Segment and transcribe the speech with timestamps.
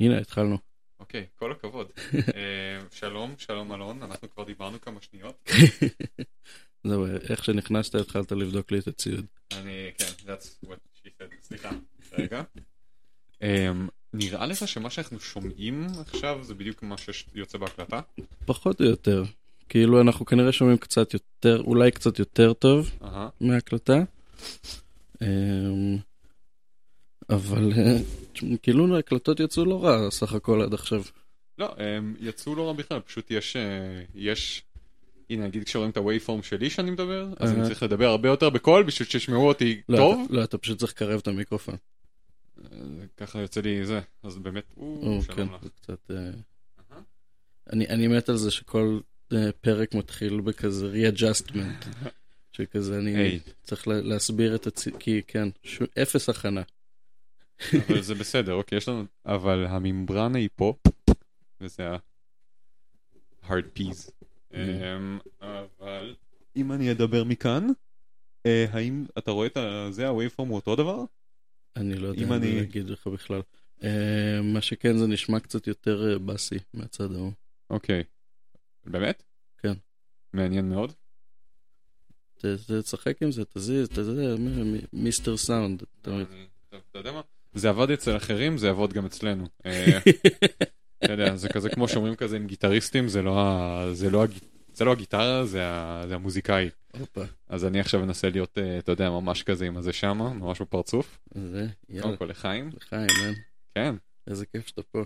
[0.00, 0.58] הנה, התחלנו.
[1.00, 1.86] אוקיי, כל הכבוד.
[2.14, 5.50] אה, שלום, שלום אלון, אנחנו כבר דיברנו כמה שניות.
[6.84, 9.26] זהו, איך שנכנסת התחלת לבדוק לי את הציוד.
[9.52, 11.70] אני, כן, that's what she said, סליחה.
[12.12, 12.42] רגע.
[13.42, 18.00] אמ, נראה לך שמה שאנחנו שומעים עכשיו זה בדיוק מה שיוצא בהקלטה?
[18.46, 19.24] פחות או יותר.
[19.68, 23.28] כאילו אנחנו כנראה שומעים קצת יותר, אולי קצת יותר טוב אהה.
[23.40, 24.02] מההקלטה.
[27.30, 27.96] אבל אה,
[28.62, 31.02] כאילו ההקלטות יצאו לא רע סך הכל עד עכשיו.
[31.58, 34.62] לא, הם יצאו לא רע בכלל, פשוט יש, אה, יש,
[35.30, 37.64] הנה נגיד כשרואים את ה-Waveform שלי שאני מדבר, אז אני.
[37.66, 40.26] צריך לדבר הרבה יותר בקול בשביל שישמעו אותי לא, טוב.
[40.30, 41.74] לא, אתה פשוט צריך לקרב את המיקרופון.
[42.64, 42.78] אה,
[43.16, 45.62] ככה יוצא לי זה, אז באמת, או, כן, שלום לך.
[45.62, 46.10] זה קצת...
[47.72, 49.00] אני, מת על זה שכל
[49.60, 51.86] פרק מתחיל בכזה re-adjustment.
[52.52, 54.88] שכזה אני צריך לה, להסביר את הצ...
[54.98, 55.48] כי כן.
[56.02, 56.62] אפס הכנה.
[57.86, 60.74] אבל זה בסדר, אוקיי, יש לנו, אבל הממברנה היא פה,
[61.60, 64.10] וזה ה-hard peas.
[64.54, 66.16] אמ, אבל
[66.56, 67.66] אם אני אדבר מכאן,
[68.46, 69.56] אה, האם אתה רואה את
[69.94, 71.04] זה, ה-waveform הוא אותו דבר?
[71.76, 73.40] אני לא יודע אם אני- להגיד לך בכלל.
[73.82, 77.32] אה, מה שכן זה נשמע קצת יותר אה, באסי מהצד ההוא.
[77.70, 78.02] אוקיי.
[78.86, 79.22] באמת?
[79.58, 79.72] כן.
[80.32, 80.92] מעניין מאוד.
[82.82, 83.88] תשחק עם זה, תזיז,
[84.38, 85.82] מ- מיסטר סאונד.
[86.02, 86.10] אתה
[86.94, 87.20] יודע מה?
[87.54, 89.44] זה עבד אצל אחרים, זה יעבוד גם אצלנו.
[89.66, 89.98] אה,
[91.04, 94.30] אתה יודע, זה כזה כמו שאומרים כזה עם גיטריסטים, זה לא ה- זה לא הג-
[94.74, 96.68] זה לא הגיטרה, זה ה- זה המוזיקאי.
[96.98, 100.60] הופה, אז אני עכשיו אנסה להיות, אה, אתה יודע, ממש כזה עם הזה שמה, ממש
[100.60, 101.18] בפרצוף.
[101.34, 102.70] זה, יאללה, קודם כל לחיים.
[102.76, 103.32] לחיים, מן.
[103.74, 103.94] כן.
[104.26, 105.02] איזה כיף שאתה פה.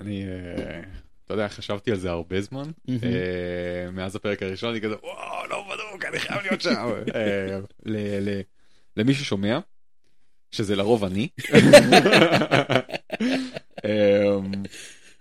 [0.00, 0.80] אני, אה,
[1.24, 2.70] אתה יודע, חשבתי על זה הרבה זמן.
[2.90, 6.70] אה, מאז הפרק הראשון אני כזה, וואו, לא בדוק, אני חייב להיות שם.
[7.14, 7.58] אה,
[8.96, 9.58] למי ששומע,
[10.50, 11.28] שזה לרוב אני.
[13.84, 14.36] אה,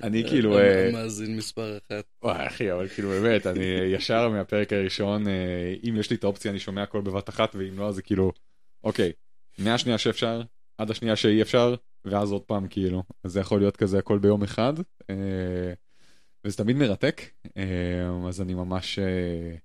[0.04, 2.04] אני כאילו, אה, מאזין מספר אחת.
[2.24, 6.52] וואי אחי, אבל כאילו באמת, אני ישר מהפרק הראשון, אה, אם יש לי את האופציה
[6.52, 8.32] אני שומע הכל בבת אחת, ואם לא, זה כאילו,
[8.84, 9.12] אוקיי,
[9.58, 10.42] מהשנייה שאפשר,
[10.78, 11.76] עד השנייה שאי אפשר,
[12.06, 14.74] ואז עוד פעם כאילו, אז זה יכול להיות כזה הכל ביום אחד,
[15.10, 15.74] אה,
[16.46, 17.22] וזה תמיד מרתק,
[17.58, 19.56] אה, אז אני ממש, אה,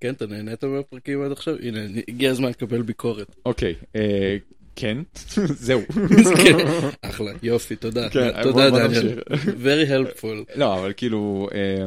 [0.00, 1.56] כן, אתה נהנית מהפרקים עד עכשיו?
[1.62, 3.36] הנה, הגיע הזמן לקבל ביקורת.
[3.46, 4.36] אוקיי, אה,
[4.80, 4.98] כן,
[5.66, 5.80] זהו.
[6.44, 6.56] כן,
[7.02, 8.10] אחלה, יופי, תודה.
[8.10, 9.20] כן, תודה, דניאל.
[9.44, 10.52] Very helpful.
[10.56, 11.86] לא, אבל כאילו, אה,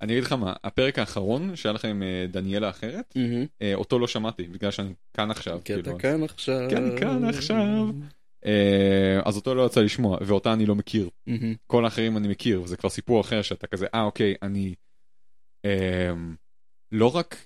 [0.00, 3.14] אני אגיד לך מה, הפרק האחרון שהיה לכם עם אה, דניאלה אחרת.
[3.62, 5.60] אה, אותו לא שמעתי בגלל שאני כאן עכשיו.
[5.64, 5.98] כי אתה כאילו.
[5.98, 6.68] כאן עכשיו.
[6.70, 7.86] אני כאן עכשיו.
[8.46, 11.08] אה, אז אותו לא יצא לשמוע ואותה אני לא מכיר.
[11.66, 14.74] כל האחרים אני מכיר וזה כבר סיפור אחר שאתה כזה אה אוקיי אני
[15.64, 16.12] אה,
[16.92, 17.36] לא רק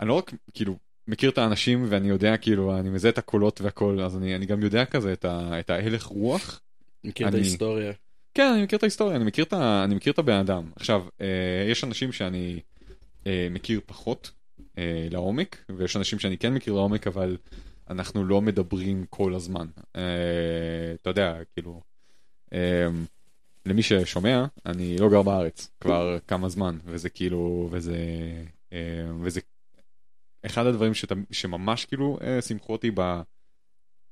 [0.00, 0.76] אני לא רק כאילו
[1.10, 4.62] מכיר את האנשים ואני יודע כאילו אני מזהה את הקולות והכל אז אני, אני גם
[4.62, 6.60] יודע כזה את, ה, את ההלך רוח.
[7.04, 7.92] מכיר את אני- ההיסטוריה.
[8.34, 10.70] כן אני מכיר את ההיסטוריה אני מכיר את, ה, אני מכיר את הבן אדם.
[10.76, 11.26] עכשיו אה,
[11.70, 12.60] יש אנשים שאני
[13.26, 14.30] אה, מכיר פחות
[14.78, 17.36] אה, לעומק ויש אנשים שאני כן מכיר לעומק אבל
[17.90, 19.66] אנחנו לא מדברים כל הזמן.
[19.96, 20.02] אה,
[21.02, 21.80] אתה יודע כאילו
[22.52, 22.86] אה,
[23.66, 27.96] למי ששומע אני לא גר בארץ כבר כמה זמן וזה כאילו וזה
[28.72, 28.78] אה,
[29.20, 29.40] וזה
[30.46, 33.00] אחד הדברים שת, שממש כאילו אה, שימחו אותי ב,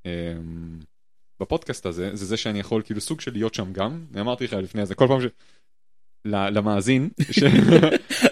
[0.05, 0.33] אה,
[1.39, 4.85] בפודקאסט הזה זה זה שאני יכול כאילו סוג של להיות שם גם אמרתי לך לפני
[4.85, 5.25] זה כל פעם ש...
[6.25, 7.39] למאזין, ש...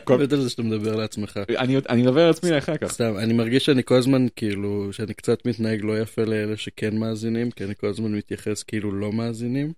[0.04, 1.40] כל- על זה שאתה מדבר לעצמך.
[1.58, 2.92] אני אני מדבר על עצמי לאחר כך.
[2.92, 7.52] סתם, אני מרגיש שאני כל הזמן כאילו, שאני קצת מתנהג לא יפה לאלה שכן מאזינים,
[7.52, 9.74] כי אני כל הזמן מתייחס כאילו לא מאזינים.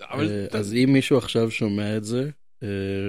[0.00, 2.30] אבל אה, אז אם מישהו עכשיו שומע את זה, אה,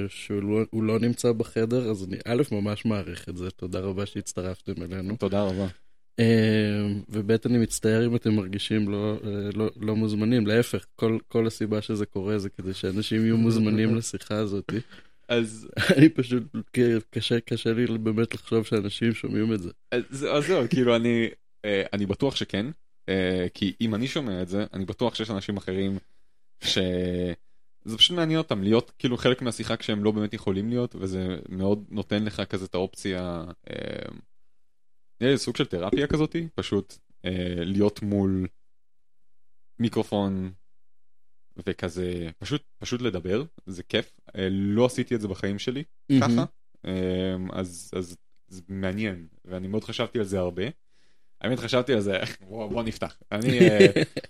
[0.07, 4.83] שהוא לא- לא נמצא בחדר, אז אני א', ממש מעריך את זה, תודה רבה שהצטרפתם
[4.83, 5.15] אלינו.
[5.15, 5.67] תודה רבה.
[6.19, 11.47] אה, וב', אני מצטער אם אתם מרגישים לא, אה, לא, לא מוזמנים, להפך, כל, כל
[11.47, 14.73] הסיבה שזה קורה זה כדי שאנשים יהיו מוזמנים לשיחה הזאת.
[15.27, 16.43] אז אני פשוט,
[17.09, 19.69] קשה, קשה לי באמת לחשוב שאנשים שומעים את זה.
[19.91, 20.03] אז
[20.47, 21.29] זהו כאילו אני
[21.65, 22.65] אה, אני בטוח שכן
[23.09, 25.97] אה, כי אם אני שומע את זה אני בטוח שיש אנשים אחרים
[27.87, 31.85] שזה פשוט מעניין אותם להיות כאילו חלק מהשיחה כשהם לא באמת יכולים להיות וזה מאוד
[31.89, 33.43] נותן לך כזה את האופציה.
[33.69, 34.09] אה,
[35.21, 38.47] נראה לי סוג של תרפיה כזאתי פשוט אה, להיות מול
[39.79, 40.51] מיקרופון
[41.65, 45.83] וכזה פשוט פשוט לדבר זה כיף אה, לא עשיתי את זה בחיים שלי
[46.21, 46.45] ככה
[46.85, 48.17] אה, אז אז
[48.47, 50.63] זה מעניין ואני מאוד חשבתי על זה הרבה.
[51.41, 52.17] האמת חשבתי על זה
[52.49, 53.87] בוא, בוא נפתח אני אה,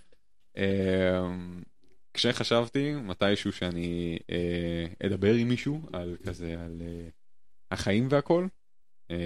[0.58, 1.28] אה,
[2.18, 7.10] כשחשבתי מתישהו שאני אה, אדבר עם מישהו על כזה על אה,
[7.72, 8.48] החיים והכל.
[9.12, 9.18] אה,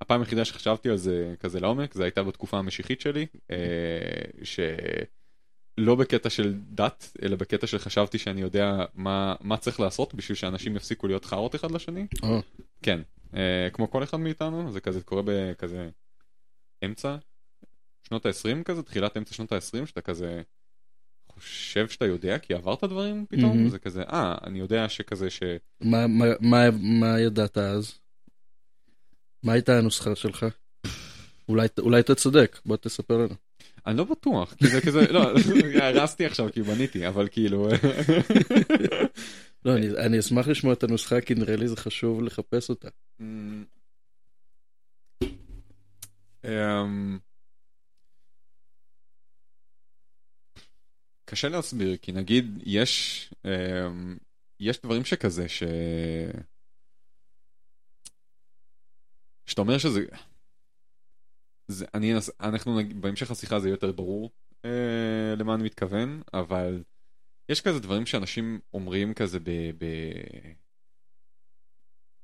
[0.00, 3.56] הפעם היחידה שחשבתי על זה כזה לעומק זה הייתה בתקופה המשיחית שלי אה,
[5.78, 10.36] לא בקטע של דת, אלא בקטע של חשבתי שאני יודע מה, מה צריך לעשות בשביל
[10.36, 12.06] שאנשים יפסיקו להיות חארות אחד לשני.
[12.22, 12.42] או,
[12.82, 13.00] כן,
[13.36, 15.88] אה, כמו כל אחד מאיתנו, זה כזה קורה בכזה
[16.84, 17.16] אמצע
[18.02, 20.42] שנות ה-20 כזה, תחילת אמצע שנות ה-20, שאתה כזה
[21.38, 23.68] חושב שאתה יודע כי עברת דברים פתאום, מהמם.
[23.68, 25.42] זה כזה, אה, אני יודע שכזה ש...
[25.80, 27.92] מה- מה- מה- מה ידעת אז?
[29.42, 30.46] מה הייתה הנוסחה שלך?
[31.48, 33.34] אולי אולי אתה צודק, בוא תספר לנו.
[33.86, 35.30] אני לא בטוח, כי זה כזה, לא,
[35.82, 37.68] הרסתי עכשיו כי בניתי, אבל כאילו...
[39.64, 42.88] לא, אני- אני אשמח לשמוע את הנוסחה, כי נראה לי זה חשוב לחפש אותה.
[46.44, 47.18] אמ,
[51.24, 54.16] קשה להסביר, כי נגיד יש, אמ,
[54.60, 55.62] יש דברים שכזה, ש...
[59.46, 60.04] שאתה אומר שזה...
[61.68, 64.30] זה, אני, אנחנו, נגיד, בהמשך השיחה זה יותר ברור
[64.64, 66.82] אה, למה אני מתכוון, אבל
[67.48, 69.50] יש כזה דברים שאנשים אומרים כזה ב...
[69.78, 69.84] ב...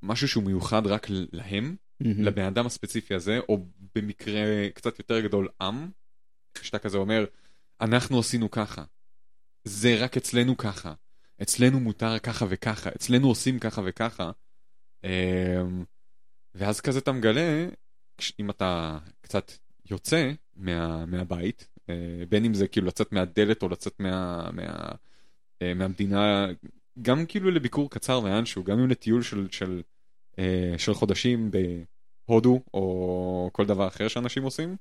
[0.03, 2.25] משהו שהוא מיוחד רק להם, מהמם.
[2.25, 5.91] לבן אדם הספציפי הזה, או במקרה קצת יותר גדול עם,
[6.63, 7.25] שאתה כזה אומר,
[7.81, 8.85] אנחנו עשינו ככה,
[9.65, 10.93] זה רק אצלנו ככה,
[11.43, 14.31] אצלנו מותר ככה וככה, אצלנו עושים ככה וככה.
[15.05, 15.85] אמ,
[16.55, 17.69] ואז כזה אתה מגלה,
[18.41, 19.53] אם אתה קצת
[19.91, 24.89] יוצא מה, מהבית, אה, בין אם זה כאילו לצאת מהדלת או לצאת מה, מה,
[25.63, 26.47] אה, מהמדינה,
[27.03, 29.83] גם כאילו לביקור קצר לאנשהו, גם אם לטיול של, של,
[30.39, 34.77] אה, של חודשים בהודו או כל דבר אחר שאנשים עושים,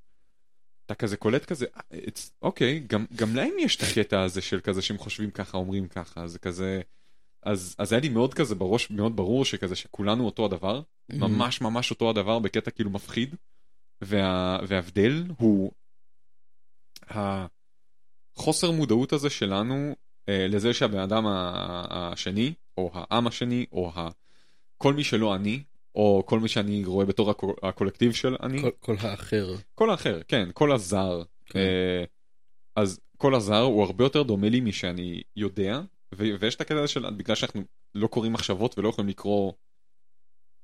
[0.89, 1.99] אתה כזה קולט כזה, "אה,
[2.41, 6.27] אוקיי, גם, גם להם יש את הקטע הזה של כזה שהם חושבים ככה, אומרים ככה,
[6.27, 6.81] זה כזה...
[7.43, 11.91] אז, אז היה לי מאוד כזה בראש, מאוד ברור שכזה שכולנו אותו הדבר, ממש ממש
[11.91, 13.35] אותו הדבר בקטע כאילו מפחיד,
[14.01, 15.71] וה, וההבדל הוא
[17.07, 19.95] החוסר מודעות הזה שלנו
[20.29, 21.23] אה, לזה שהבן אדם
[21.89, 24.09] השני, או העם השני, או ה,
[24.77, 25.63] כל מי שלא אני,
[25.95, 29.55] או כל מי שאני רואה בתור הקו- הקולקטיב של אני, כל- כל האחר.
[29.75, 31.23] כל האחר, כן, כל הזר.
[31.45, 31.59] כן.
[31.59, 32.03] אה,
[32.75, 35.81] אז כל הזר הוא הרבה יותר דומה לי משאני יודע,
[36.15, 37.61] ו- ויש את הקטע הזה של בגלל שאנחנו
[37.95, 39.53] לא קוראים מחשבות ולא יכולים לקרוא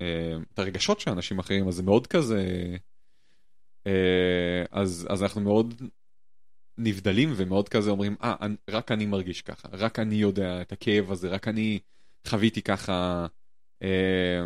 [0.02, 2.76] אה, את הרגשות של אנשים אחרים, אז זה מאוד כזה...
[3.88, 5.74] אה, אז, אז אנחנו מאוד
[6.78, 11.12] נבדלים ומאוד כזה אומרים, אה, אני- רק אני מרגיש ככה, רק אני יודע את הכאב
[11.12, 11.80] הזה, רק אני
[12.28, 13.26] חוויתי ככה.
[13.84, 14.46] אה,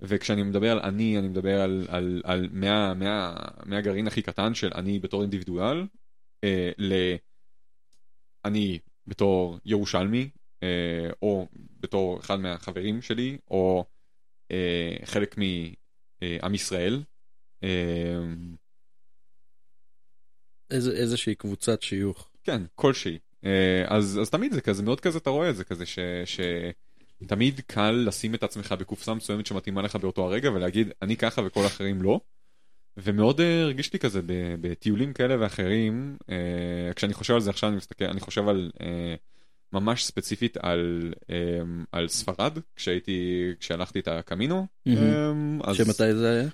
[0.00, 3.34] וכשאני מדבר על אני, אני מדבר על, על, על מה, מה,
[3.66, 5.86] מהגרעין הכי קטן של אני בתור אינדיבידואל,
[6.44, 6.92] אה, ל...
[8.44, 10.28] אני בתור ירושלמי,
[10.62, 11.48] אה, או
[11.80, 13.84] בתור אחד מהחברים שלי, או
[14.50, 17.02] אה, חלק מעם ישראל.
[17.62, 18.18] אה,
[20.70, 22.30] איזה- איזושהי קבוצת שיוך.
[22.42, 23.18] כן, כלשהי.
[23.44, 25.98] אה, אז, אז תמיד זה כזה, מאוד כזה אתה רואה את זה כזה, ש,
[27.22, 31.64] שתמיד קל לשים את עצמך בקופסה מסוימת שמתאימה לך באותו הרגע ולהגיד אני ככה וכל
[31.64, 32.20] האחרים לא.
[32.96, 34.20] ומאוד אה, הרגיש לי כזה
[34.60, 39.14] בטיולים כאלה ואחרים, אה, כשאני חושב על זה עכשיו אני מסתכל, אני חושב על אה,
[39.72, 41.14] ממש ספציפית על,
[41.92, 44.66] על ספרד, כשהייתי, כשהלכתי את הקמינו.
[45.64, 46.48] אז- שמתי זה היה?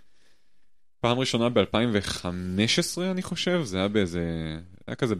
[1.01, 4.23] פעם ראשונה ב-2015 אני חושב, זה היה באיזה,
[4.87, 5.15] היה כזה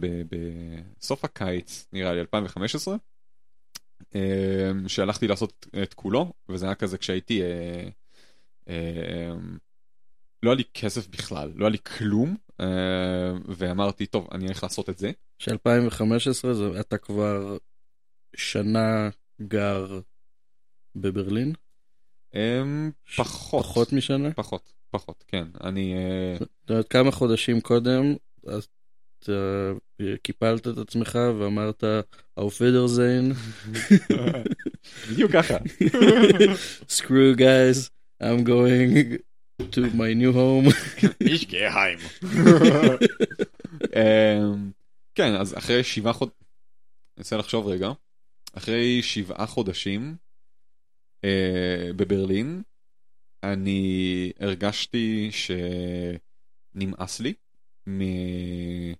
[0.99, 2.99] בסוף הקיץ נראה לי 2015, אה,
[4.87, 7.89] שהלכתי לעשות את כולו, וזה היה כזה כשהייתי, אה,
[8.69, 9.33] אה,
[10.43, 14.89] לא היה לי כסף בכלל, לא היה לי כלום, אה, ואמרתי טוב אני הולך לעשות
[14.89, 15.11] את זה.
[15.39, 17.57] ש-2015 זה אתה כבר
[18.35, 19.09] שנה
[19.41, 19.99] גר
[20.95, 21.53] בברלין?
[22.35, 22.61] אה,
[23.17, 24.33] פחות, פחות משנה?
[24.33, 25.95] פחות, פחות, כן, אני,
[26.39, 28.15] זאת אומרת, כמה חודשים קודם,
[29.23, 29.71] אתה
[30.23, 31.83] קיפלת את עצמך ואמרת,
[32.37, 33.31] אופדר זיין,
[35.11, 35.57] בדיוק ככה.
[36.97, 37.89] screw guys,
[38.23, 39.17] I'm going
[39.71, 40.73] to my new home.
[41.27, 41.99] איש גהיים.
[43.95, 44.71] אמ,
[45.15, 47.91] כן, אז אחרי שבעה חודשים, אני אנסה לחשוב רגע,
[48.53, 50.15] אחרי שבעה חודשים
[51.23, 52.61] אה, בברלין,
[53.43, 55.29] אני הרגשתי
[56.75, 57.33] שנמאס לי
[57.87, 58.93] מ-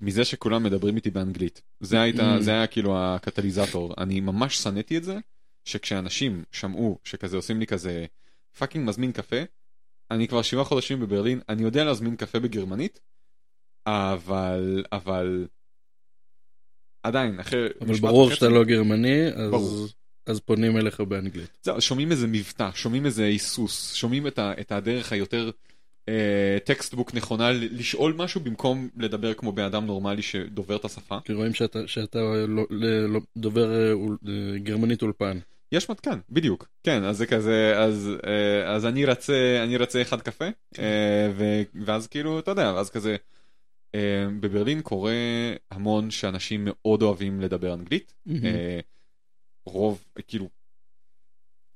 [0.00, 1.62] מזה שכולם מדברים איתי באנגלית.
[1.80, 2.40] זה, הייתה, Mm.
[2.42, 3.94] זה היה כאילו הקטליזטור.
[3.98, 5.18] אני ממש שנאתי את זה,
[5.64, 8.06] שכשאנשים שמעו שכזה עושים לי כזה
[8.58, 9.36] fucking מזמין קפה,
[10.10, 13.00] אני כבר שבעה חודשים בברלין, אני יודע להזמין קפה בגרמנית,
[13.86, 15.46] אבל, אבל,
[17.02, 19.84] עדיין, אחרי אבל ברור שאתה לא גרמני, ברור.
[19.84, 19.94] אז,
[20.26, 21.58] אז פונים אליך באנגלית.
[21.62, 25.50] זהו, שומעים איזה מבטא, שומעים איזה היסוס, שומעים את, ה, את הדרך היותר
[26.64, 31.18] textbook נכונה לשאול משהו במקום לדבר כמו בן אדם נורמלי שדובר את השפה.
[31.24, 32.18] כי רואים שאתה, שאתה
[32.48, 33.92] לא, לא, לא, דובר אה,
[34.28, 35.38] אה, גרמנית אולפן.
[35.72, 40.20] יש מתקן, בדיוק, כן, אז זה כזה, אז, אה, אז אני רצה, אני רצה אחד
[40.20, 40.44] קפה,
[40.78, 43.16] אה, ו, ואז כאילו, אתה יודע, אז כזה,
[43.94, 45.12] אה, בברלין קורה
[45.70, 48.80] המון שאנשים מאוד אוהבים לדבר אנגלית, אה,
[49.66, 50.48] רוב, כאילו,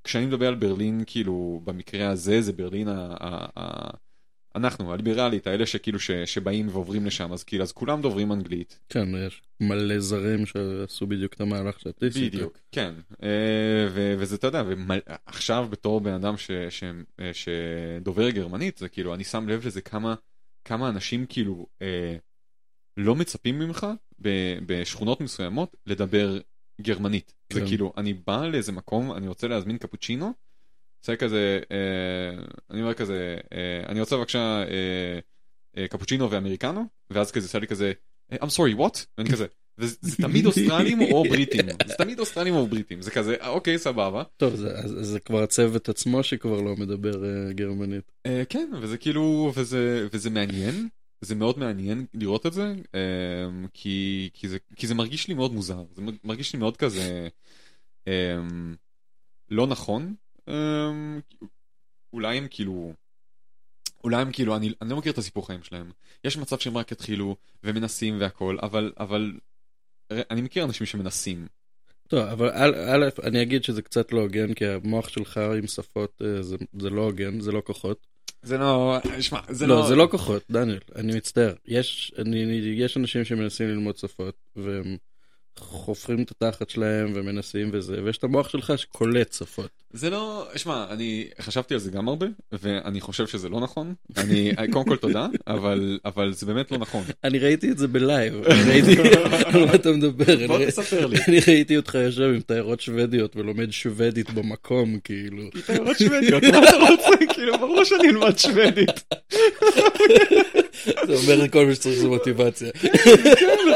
[0.05, 3.17] כשאני מדבר על ברלין, כאילו, במקרה הזה זה ברלין ה...
[4.59, 8.79] אנחנו, הליברלית, האלה שכאילו ש, שבאים ועוברים לשם, אז כאילו, אז כולם דוברים אנגלית.
[8.89, 12.35] כן, יש מלא זרים שעשו בדיוק את המהלך שאתה עשית.
[12.35, 12.95] בדיוק, כן.
[13.23, 14.63] אה, ו- וזה, אתה יודע,
[15.27, 16.85] עכשיו בתור בן אדם ש- ש-
[17.21, 20.15] אה, שדובר גרמנית, זה כאילו, אני שם לב לזה כמה,
[20.65, 22.17] כמה אנשים כאילו אה,
[22.97, 23.87] לא מצפים ממך
[24.23, 26.39] ב- בשכונות מסוימות לדבר
[26.81, 27.35] גרמנית.
[27.53, 27.67] זה כן.
[27.67, 30.33] כאילו, אני בא לאיזה מקום, אני רוצה להזמין קפוצ'ינו,
[31.01, 35.19] עושה כזה, אה, אני אומר כזה, אה, אני רוצה בבקשה אה,
[35.77, 37.93] אה, קפוצ'ינו ואמריקנו, ואז כזה עושה לי כזה,
[38.33, 38.99] "אה, I'm sorry, what?
[39.19, 39.47] ואני כזה,
[39.79, 43.79] וזה זה תמיד אוסטרלים או בריטים, זה תמיד אוסטרלים או בריטים, זה כזה, "אה, אוקיי,
[43.79, 44.23] סבבה.
[44.37, 44.75] טוב, זה,
[45.05, 48.13] זה כבר הצוות עצמו שכבר לא מדבר אה, גרמנית.
[48.27, 50.89] אה, כן, וזה כאילו, וזה, וזה מעניין,
[51.21, 53.01] זה מאוד מעניין לראות את זה, אה,
[53.75, 57.29] כי, כי, זה, כי זה מרגיש לי מאוד מוזר, זה מרגיש לי מאוד כזה
[58.09, 58.37] אה,
[59.51, 60.15] לא נכון,
[62.13, 62.93] אולי הם כאילו,
[64.05, 65.91] אולי הם כאילו, אני, אני לא מכיר את הסיפור חיים שלהם,
[66.25, 69.33] יש מצב שהם רק התחילו ומנסים והכל, אבל, אבל
[70.11, 71.47] אני מכיר אנשים שמנסים,
[72.09, 76.43] טוב, אבל א', אני אגיד שזה קצת לא הוגן, כי המוח שלך עם שפות אה,
[76.43, 78.07] זה, זה לא הוגן, זה לא כוחות.
[78.43, 81.55] זה לא, שמע, זה לא, לא, זה לא כוחות, דניאל, אני מצטער.
[81.67, 82.37] יש, אני,
[82.77, 84.97] יש אנשים שמנסים ללמוד שפות, והם
[85.59, 89.71] חופרים את התחת שלהם ומנסים וזה, ויש את המוח שלך שקולט שפות.
[89.93, 93.95] זה לא, שמע, אני חשבתי על זה גם הרבה, ואני חושב שזה לא נכון.
[94.17, 97.05] אני, קודם כל תודה, אבל, אבל זה באמת לא נכון.
[97.25, 98.35] אני ראיתי את זה בלייב,
[98.69, 98.97] ראיתי
[99.47, 100.47] על מה אתה מדבר.
[100.47, 101.19] בוא תספר לי.
[101.29, 105.43] אני ראיתי אותך יושב עם טיירות שוודיות ולומד שוודית במקום, כאילו.
[105.67, 107.27] תלמד שוודיות, מה אתה רוצה?
[107.35, 109.15] כאילו, ברור שאני אלמד שוודית.
[110.85, 112.71] זה אומר כל מה שצריך זה מוטיבציה.
[112.73, 112.89] כן,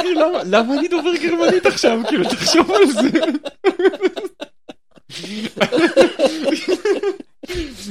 [0.01, 0.45] אחי, למה-
[0.79, 1.99] אני דובר גרמנית עכשיו?
[2.09, 3.19] כאילו, תחשוב על זה.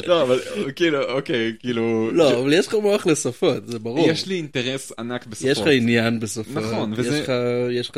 [0.08, 0.39] לא, אבל
[0.75, 2.12] כאילו, אוקיי, כאילו...
[2.12, 4.10] לא, אבל יש לך מוח לשפות, זה ברור.
[4.10, 5.48] יש לי אינטרס ענק בשפות.
[5.51, 7.18] יש לך עניין בשפות, נכון, וזה-
[7.72, 7.98] יש לך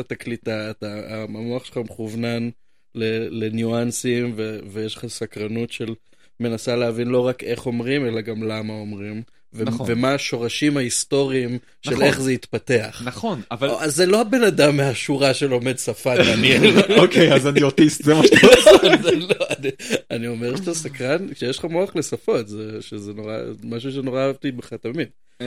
[0.70, 2.48] אתה, המוח שלך מכוונן
[2.94, 5.94] ל- לניואנסים ו, ויש לך סקרנות של
[6.40, 9.22] מנסה להבין לא רק איך אומרים, אלא גם למה אומרים,
[9.54, 9.86] ו- נכון.
[9.90, 12.02] ומה השורשים ההיסטוריים של נכון.
[12.04, 13.02] איך זה התפתח.
[13.04, 13.70] נכון, אבל...
[13.70, 16.62] אז זה לא הבן אדם מהשורה שלומד שפה, דניאל.
[16.98, 19.02] אוקיי, אז אני אוטיסט, זה מה שאתה רוצה.
[19.02, 19.70] זה לא, אני,
[20.10, 24.72] אני אומר שאתה סקרן, שיש לך מוח לשפות, זה, שזה נורא, משהו שנורא אהבתי בך
[24.72, 25.08] תמיד.
[25.40, 25.46] אמ,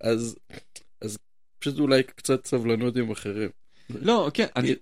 [0.00, 0.36] אז,
[1.02, 1.18] אז
[1.58, 3.48] פשוט אולי קצת סבלנות עם אחרים.
[3.94, 4.74] לא, כן, אני,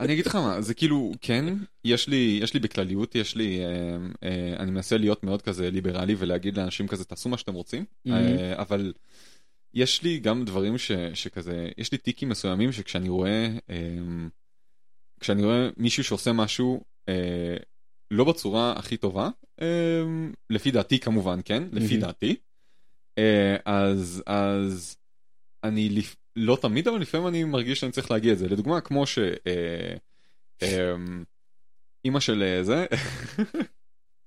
[0.00, 1.44] אני אגיד לך מה, זה כאילו, כן,
[1.84, 6.14] יש לי, יש לי בכלליות, יש לי, אה, אה, אני מנסה להיות מאוד כזה ליברלי
[6.18, 8.10] ולהגיד לאנשים כזה, תעשו מה שאתם רוצים, Mhm.
[8.10, 8.92] אה, אבל
[9.74, 13.76] יש לי גם דברים ש, שכזה, יש לי טיקים מסוימים שכשאני רואה, אה,
[15.20, 17.56] כשאני רואה מישהו שעושה משהו אה,
[18.10, 19.28] לא בצורה הכי טובה,
[19.60, 19.66] אה,
[20.50, 22.00] לפי דעתי כמובן, כן, לפי Mhm.
[22.00, 22.36] דעתי,
[23.18, 24.96] אה, אז, אז
[25.64, 25.88] אני.
[26.36, 28.48] לא תמיד, אבל לפעמים אני מרגיש שאני צריך להגיד את זה.
[28.48, 29.18] לדוגמה, כמו ש...
[29.18, 29.96] אה,
[30.62, 30.94] אה,
[32.04, 32.86] אימא של אה, זה,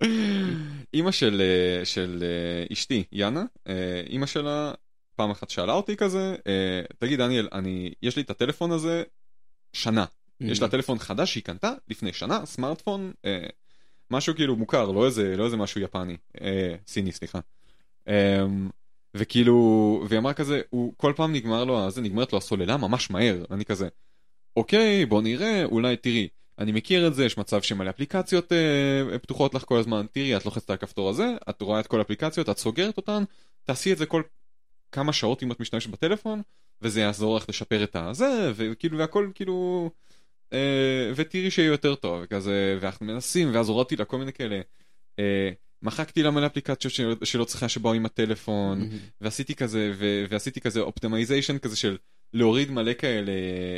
[0.94, 4.74] אימא של, אה, של אה, אשתי, יאנה, אה, אימא שלה
[5.16, 9.04] פעם אחת שאלה אותי כזה, אה, תגיד דניאל, אני, יש לי את הטלפון הזה
[9.74, 10.06] שנה.
[10.40, 13.48] יש לה טלפון חדש שהיא קנתה לפני שנה, סמארטפון, אה,
[14.12, 17.40] משהו כאילו מוכר, לא איזה, לא איזה משהו יפני, אה, סיני סליחה.
[19.16, 19.56] וכאילו,
[20.10, 23.66] והיא אמרה כזה, הוא כל פעם נגמר לו, אז נגמרת לו הסוללה ממש מהר, אני
[23.66, 23.88] כזה,
[24.56, 26.28] אוקיי, בוא נראה, אולי תראי,
[26.60, 30.46] אני מכיר את זה, יש מצב שמלא אפליקציות אה, פתוחות לך כל הזמן, תראי, את
[30.46, 33.24] לוחצת על הכפתור הזה, את רואה את כל האפליקציות, את סוגרת אותן,
[33.64, 34.22] תעשי את זה כל
[34.92, 36.42] כמה שעות אם את משתמשת בטלפון,
[36.82, 39.90] וזה יעזור לך לשפר את הזה, וכאילו, והכל כאילו,
[40.54, 44.62] אה, ותראי שיהיה יותר טוב, וכזה, ואנחנו מנסים, ואז הורדתי לה כל מיני כאלה.
[45.20, 45.52] אה,
[45.82, 48.90] מחקתי לה מלא אפליקציות שלא, שלא צריכה שבאו עם הטלפון,
[49.22, 51.98] ועשיתי כזה, ו, ועשיתי כזה optimization כזה של
[52.34, 53.32] להוריד מלא כאלה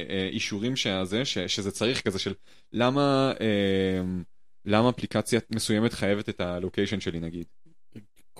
[0.09, 2.33] אה, אישורים שזה, ש, שזה צריך כזה של
[2.73, 4.01] למה, אה,
[4.65, 7.45] למה אפליקציה מסוימת חייבת את הלוקיישן שלי נגיד.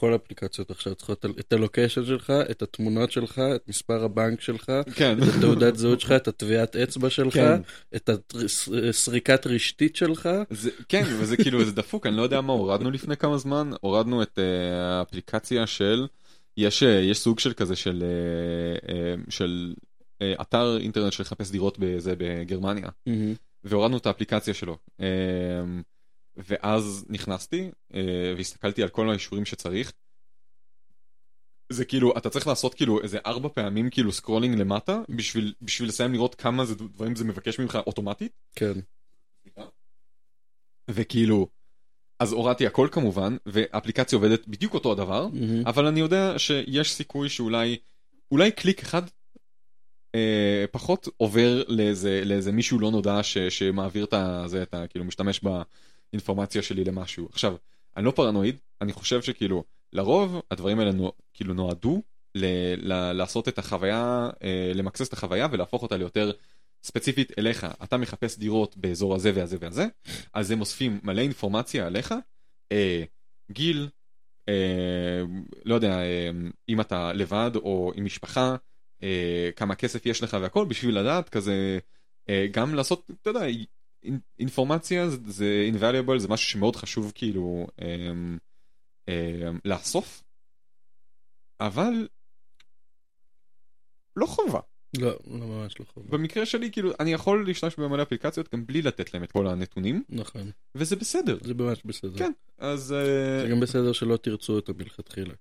[0.02, 5.18] כל האפליקציות עכשיו צריכות את הלוקיישן שלך, את התמונות שלך, את מספר הבנק שלך, כן.
[5.24, 7.62] את תעודת זהות שלך, את הטביעת אצבע שלך, כן.
[7.96, 8.10] את
[8.90, 10.30] הסריקת רשתית שלך.
[10.50, 14.24] זה, כן, וזה כאילו, זה דפוק, אני לא יודע מה הורדנו לפני כמה זמן, הורדנו
[14.24, 14.42] את uh,
[14.76, 16.08] האפליקציה של,
[16.58, 19.74] יש, uh, יש סוג של כזה של, uh, uh, של
[20.14, 23.34] uh, אתר אינטרנט שמחפש דירות בזה בגרמניה, מהמם.
[23.64, 24.78] והורדנו את האפליקציה שלו.
[25.00, 25.04] Uh,
[26.38, 27.96] ואז נכנסתי uh,
[28.38, 29.94] והסתכלתי על כל האישורים שצריך.
[31.70, 36.14] זה כאילו, אתה צריך לעשות כאילו איזה ארבע פעמים כאילו scrolling למטה בשביל, בשביל לסיים
[36.14, 38.32] לראות כמה זה דברים זה מבקש ממך אוטומטית.
[38.56, 38.74] כן.
[40.88, 41.48] וכאילו,
[42.20, 45.68] אז הורדתי הכל כמובן, והאפליקציה עובדת בדיוק אותו הדבר, מהמם.
[45.68, 47.78] אבל אני יודע שיש סיכוי שאולי,
[48.32, 49.02] אולי קליק אחד
[50.16, 54.44] אה, פחות עובר לאיזה, לאיזה מישהו לא נודע ש, שמעביר את ה...
[54.48, 54.88] זה, את ה...
[54.88, 55.44] כאילו משתמש
[56.14, 57.30] באינפורמציה שלי למשהו.
[57.32, 57.56] עכשיו,
[57.98, 59.64] אני לא פרנואיד, אני חושב שכאילו,
[59.94, 62.02] לרוב הדברים האלה נו, כאילו נועדו
[62.36, 62.46] ל,
[62.78, 66.32] ל, לעשות את החוויה, אה, למקסס את החוויה ולהפוך אותה ליותר
[66.84, 67.68] ספציפית אליך.
[67.84, 69.86] אתה מחפש דירות באזור הזה והזה והזה,
[70.34, 72.14] אז הם אוספים מלא אינפורמציה עליך,
[72.72, 73.04] אה,
[73.52, 73.90] גיל,
[74.50, 75.22] אה,
[75.66, 76.30] לא יודע, אה,
[76.70, 78.56] אם אתה לבד או עם משפחה,
[79.04, 81.80] אה, כמה כסף יש לך והכל, בשביל לדעת כזה,
[82.30, 83.42] אה, גם לעשות, אתה יודע,
[84.40, 88.12] אינפורמציה זה, זה invaluable, זה משהו שמאוד חשוב כאילו אה,
[89.10, 90.24] אה, לאסוף,
[91.60, 92.08] אבל
[94.16, 94.60] לא חובה.
[95.00, 96.18] לא, לא ממש לא חובה.
[96.18, 100.04] במקרה שלי כאילו אני יכול להשתמש במלא אפליקציות גם בלי לתת להם את כל הנתונים
[100.10, 100.52] נכון.
[100.76, 101.38] וזה בסדר.
[101.42, 102.18] זה ממש בסדר.
[102.18, 102.32] כן.
[102.58, 105.34] אז אה, זה גם בסדר שלא תרצו אותה מלכתחילה.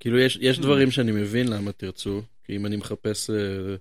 [0.00, 0.38] כאילו יש.
[0.40, 3.76] יש דברים שאני מבין למה תרצו, כי אם אני מחפש אה,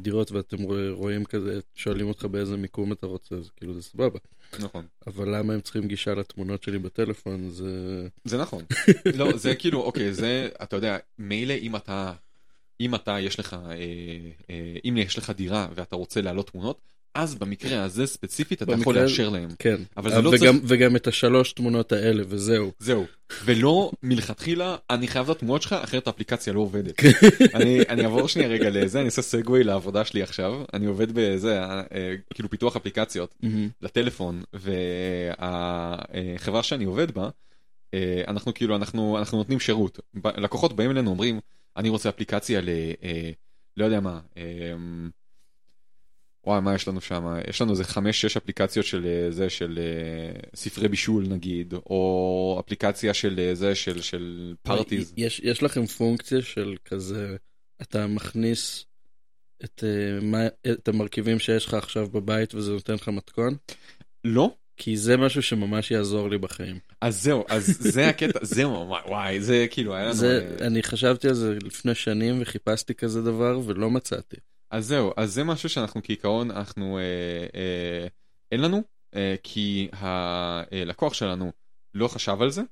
[0.00, 4.18] דירות ואתם רוא- רואים כזה, שואלים אותך באיזה מיקום אתה רוצה, אז כאילו זה סבבה.
[4.60, 4.86] נכון.
[5.06, 8.06] אבל למה הם צריכים גישה לתמונות שלי בטלפון, זה...
[8.24, 8.64] זה נכון.
[9.18, 12.12] לא זה כאילו אוקיי זה אתה יודע מילא אם אתה
[12.80, 13.70] אם אתה יש לך אה,
[14.50, 16.80] אה, אם יש לך דירה ואתה רוצה להעלות תמונות
[17.14, 19.48] אז במקרה הזה ספציפית אתה יכול לאשר להם.
[19.58, 19.76] כן.
[19.96, 22.72] אבל זה לא וגם, צריך- וגם את השלוש תמונות האלה, וזהו.
[22.78, 23.06] זהו
[23.44, 26.94] ולא מלכתחילה אני חייב את התמונות שלך אחרת האפליקציה לא עובדת.
[27.54, 31.60] אני אני אעבור שנייה רגע לזה אני אעשה סגווי לעבודה שלי עכשיו אני עובד בזה
[31.62, 31.84] אה,
[32.34, 33.68] כאילו פיתוח אפליקציות מהמם.
[33.82, 34.42] לטלפון
[35.38, 37.28] והחברה שאני עובד בה
[37.94, 40.00] אה, אנחנו כאילו אנחנו אנחנו נותנים שירות
[40.36, 41.40] לקוחות באים אלינו אומרים
[41.76, 42.68] אני רוצה אפליקציה ל...
[43.02, 43.30] אה,
[43.76, 44.20] לא יודע מה.
[46.50, 49.78] וואי מה יש לנו שם יש לנו איזה חמש שש אפליקציות של אה, זה של
[49.82, 55.14] אה, ספרי בישול נגיד או אפליקציה של אה, זה של של פארטיז.
[55.16, 57.36] יש, יש לכם פונקציה של כזה,
[57.82, 58.86] אתה מכניס
[59.64, 59.84] את,
[60.22, 63.56] מה, את המרכיבים שיש לך עכשיו בבית וזה נותן לך מתכון?
[64.24, 64.54] לא?
[64.76, 66.78] כי זה משהו שממש יעזור לי בחיים.
[67.00, 70.14] אז זהו אז זה הקטע זהו וואי, וואי זה כאילו היה לנו.
[70.14, 74.36] זה, אני חשבתי על זה לפני שנים וחיפשתי כזה דבר ולא מצאתי.
[74.70, 77.02] אז זהו, אז זה משהו שאנחנו כעיקרון, אנחנו, אה,
[77.60, 78.06] אה,
[78.52, 78.82] אין לנו,
[79.16, 81.52] אה, כי הלקוח שלנו
[81.94, 82.62] לא חשב על זה.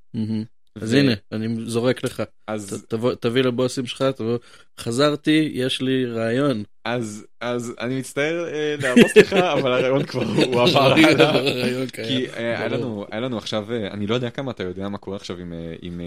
[0.77, 2.21] אז ו- הנה, אני זורק לך.
[2.21, 4.39] ת- אז, תבוא, תביא לבוסים שלך, תבוא,
[4.81, 6.63] חזרתי, יש לי רעיון.
[6.85, 11.31] אז, אז אני מצטער אה, להרוס לך, אבל הרעיון כבר הוא עבר הלאה.
[11.31, 12.09] הרעיון קיים.
[12.09, 12.69] כי אה, היה.
[12.69, 15.53] לנו, היה לנו עכשיו, אה, אני לא יודע כמה אתה יודע מה קורה עכשיו עם,
[15.53, 16.07] אה, עם, אה,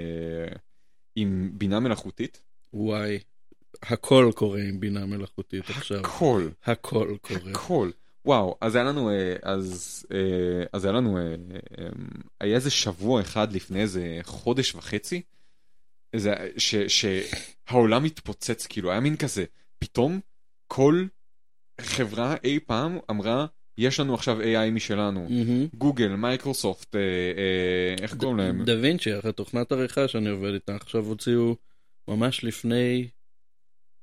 [0.00, 0.54] אה,
[1.16, 2.42] עם בינה מלאכותית.
[2.74, 3.18] וואי,
[3.82, 6.00] הכל קורה עם בינה מלאכותית עכשיו.
[6.00, 6.48] הכל.
[6.64, 7.50] הכל קורה.
[7.50, 7.90] הכל.
[8.24, 11.22] וואו, אז היה לנו, אה, אז, אה, אז היה לנו, אה,
[11.78, 11.88] אה,
[12.40, 15.22] היה איזה שבוע אחד לפני איזה חודש וחצי,
[16.12, 19.44] איזה, ש, שהעולם התפוצץ, כאילו, היה מין כזה,
[19.78, 20.20] פתאום
[20.66, 21.04] כל
[21.80, 23.46] חברה אי פעם אמרה,
[23.78, 25.26] יש לנו עכשיו AI משלנו.
[25.30, 25.66] מהמם.
[25.74, 28.64] גוגל, מייקרוסופט, אה, אה, איך קוראים להם?
[28.64, 31.56] דה וינצ'י, התוכנת עריכה שאני עובד איתה, עכשיו הוציאו
[32.08, 33.08] ממש לפני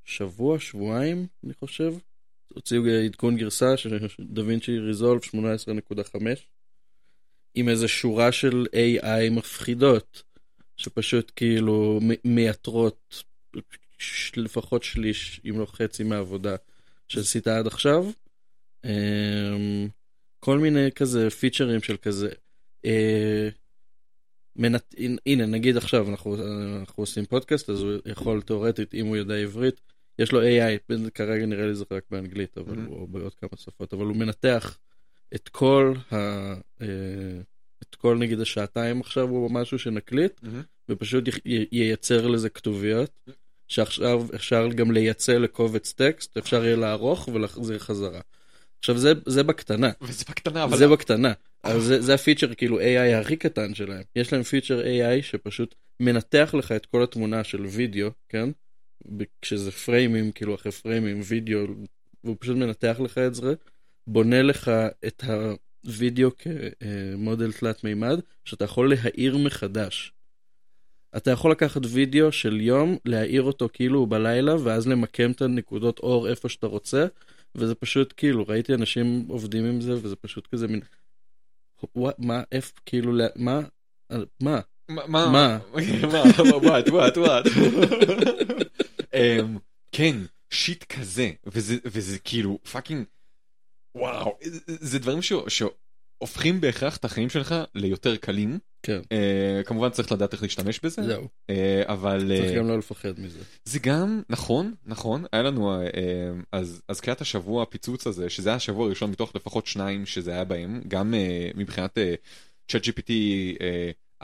[0.08, 1.94] שבוע, שבועיים, אני חושב.
[2.54, 6.18] הוציאו עדכון גרסה של דה וינצ'י Resolve 18.5
[7.56, 10.24] עם איזה שורה של AI מפחידות,
[10.78, 13.24] שפשוט כאילו מייתרות
[14.36, 16.56] לפחות שליש, אם לא חצי מהעבודה
[17.08, 18.06] שעשית עד עכשיו.
[18.86, 19.88] אמ,
[20.40, 22.30] כל מיני כזה פיצ'רים של כזה.
[22.86, 23.50] אה,
[24.56, 24.96] מנת...
[25.26, 26.36] הנה נגיד עכשיו אנחנו,
[26.80, 29.82] אנחנו עושים פודקאסט אז הוא יכול תאורטית אם הוא יודע עברית
[30.20, 32.90] יש לו AI כרגע נראה לי זה רק באנגלית אבל Mhm.
[32.90, 34.78] הוא בעוד כמה שפות אבל הוא מנתח
[35.36, 36.16] את כל ה...
[36.82, 36.88] אה,
[37.90, 40.62] את כל נגיד השעתיים עכשיו או משהו שנקליט מהמם.
[40.90, 43.20] ופשוט י- ייצר לזה כתוביות
[43.68, 48.22] שעכשיו אפשר גם לייצא לקובץ טקסט אפשר יהיה לערוך ולהחזיר חזרה.
[48.80, 50.78] עכשיו זה, זה בקטנה, וזה בקטנה, אבל...
[50.78, 51.34] זה בקטנה.
[51.64, 54.04] אבל זה, זה הפיצ'ר כאילו AI הכי קטן שלהם.
[54.16, 58.50] יש להם פיצ'ר AI שפשוט מנתח לך את כל התמונה של וידאו, כן?
[59.42, 61.60] כשזה פריימים, כאילו אחרי פריימים, וידאו,
[62.24, 63.54] והוא פשוט מנתח לך את זה,
[64.08, 64.72] בונה לך
[65.08, 65.24] את
[65.86, 70.14] הוידאו כמודל תלת מימד, שאתה יכול להאיר מחדש.
[71.18, 76.00] אתה יכול לקחת וידאו של יום, להאיר אותו כאילו הוא בלילה, ואז למקם את הנקודות
[76.00, 77.06] אור איפה שאתה רוצה,
[77.56, 80.80] וזה פשוט כאילו, ראיתי אנשים עובדים עם זה, וזה פשוט כזה מין...
[82.18, 83.62] מה, איפה, כאילו, מה,
[84.42, 84.60] מה?
[84.90, 85.08] מה?
[85.08, 85.28] מה?
[85.32, 86.24] מה?
[86.64, 87.46] וואט, וואט, וואט.
[89.92, 90.16] כן,
[90.54, 93.06] shit כזה, וזה, וזה כאילו fucking,
[93.96, 98.60] וואו, זה- זה דברים ש- שהופכים בהכרח את החיים שלך ליותר קלים.
[98.84, 102.78] כן, אה, כמובן צריך לדעת איך להשתמש בזה, זהו, אה, אבל אה, צריך גם לא
[102.78, 103.40] לפחד מזה.
[103.66, 105.82] זה גם נכון נכון היה לנו
[106.52, 110.44] אז אז קריאת השבוע הפיצוץ הזה שזה היה השבוע הראשון מתוך לפחות שניים שזה היה
[110.44, 111.14] בהם גם
[111.56, 111.98] מבחינת
[112.72, 113.12] ChatGPT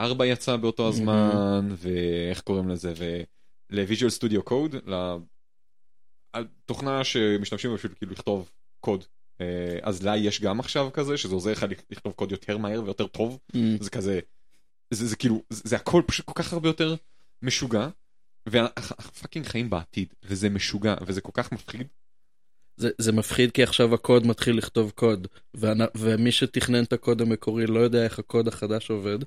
[0.00, 2.92] 4 יצא באותו הזמן ואיך קוראים לזה
[3.70, 4.76] ול Visual Studio Code
[6.64, 9.04] תוכנה שמשתמשים בה בשביל כאילו לכתוב קוד.
[9.40, 13.06] אה, אז לה יש גם עכשיו כזה שזה עוזר לך לכתוב קוד יותר מהר ויותר
[13.06, 13.38] טוב.
[13.80, 14.20] זה כזה
[14.90, 16.94] זה, זה כאילו זה, הכל פשוט כל כך הרבה יותר
[17.42, 17.88] משוגע
[18.46, 21.86] ואנחנו fucking חיים בעתיד וזה משוגע וזה כל כך מפחיד.
[22.76, 25.26] זה, זה מפחיד כי עכשיו הקוד מתחיל לכתוב קוד,
[25.56, 29.18] ואנ- ומי שתכנן את הקוד המקורי לא יודע איך הקוד החדש עובד,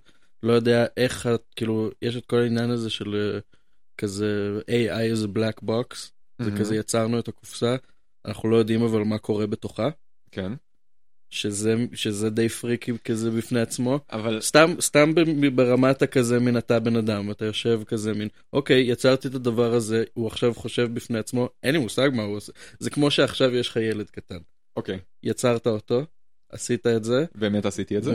[0.43, 3.39] לא יודע איך, ה- כאילו, יש את כל העניין הזה של אה,
[3.97, 5.95] כזה AI is a black box,
[6.41, 6.57] זה מהמם.
[6.57, 7.75] כזה יצרנו את הקופסה,
[8.25, 9.89] אנחנו לא יודעים אבל מה קורה בתוכה,
[10.31, 10.51] כן
[11.29, 13.99] שזה, שזה די פריקי כזה בפני עצמו.
[14.11, 15.11] אבל סתם, סתם
[15.55, 20.03] ברמת הכזה מן אתה בן אדם, אתה יושב כזה מין, אוקיי, יצרתי את הדבר הזה,
[20.13, 22.51] הוא עכשיו חושב בפני עצמו, אין לי מושג מה הוא עושה.
[22.79, 24.37] זה כמו שעכשיו יש לך ילד קטן.
[24.77, 26.05] אוקיי יצרת אותו,
[26.49, 28.13] עשית את זה, באמת עשיתי את זה.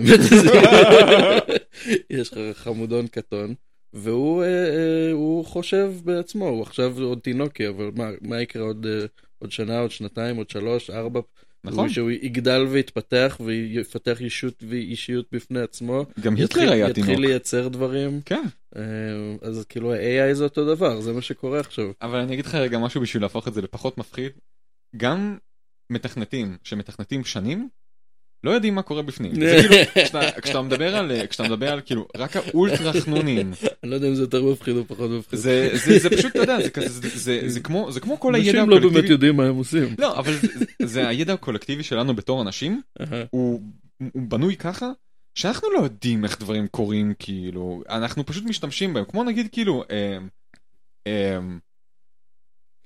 [2.10, 3.54] יש לך חמודון קטון,
[3.92, 8.86] והוא אה, אה, הוא חושב בעצמו, הוא עכשיו עוד תינוקי, אבל מה, מה יקרה עוד,
[8.86, 9.06] אה,
[9.38, 11.20] עוד שנה, עוד שנתיים, עוד שלוש, ארבע,
[11.64, 11.88] נכון.
[11.88, 17.20] שהוא יגדל ויתפתח ויפתח אישות ואישיות בפני עצמו, גם יתחיל, היטלר היה יתחיל תינוק.
[17.20, 18.44] לייצר דברים, כן.
[19.42, 21.90] אז כאילו ה-AI זה אותו דבר, זה מה שקורה עכשיו.
[22.02, 24.32] אבל אני אגיד לך רגע משהו בשביל להפוך את זה לפחות מפחיד.
[24.96, 25.38] גם
[25.90, 27.68] מתכנתים שמתכנתים שנים
[28.44, 29.74] לא יודעים מה קורה בפנים זה כאילו
[30.04, 33.52] כשאתה- כשאתה מדבר על כשאתה מדבר על כאילו רק האולטרה חנונים
[33.82, 35.38] אני לא יודע אם זה יותר מפחיד או פחות מפחיד.
[35.38, 38.34] זה זה זה פשוט אתה יודע זה כזה זה- זה זה כמו זה כמו כל
[38.34, 39.94] הידע אנשים לא באמת הקולקטיבי יודעים מה הם עושים.
[39.98, 40.48] לא אבל זה-
[40.82, 42.80] זה הידע הקולקטיבי שלנו בתור אנשים.
[43.30, 43.60] הוא,
[44.12, 44.90] הוא בנוי ככה
[45.34, 50.28] שאנחנו לא יודעים איך דברים קורים כאילו אנחנו פשוט משתמשים בהם כמו נגיד כאילו אמ,
[51.06, 51.58] אמ,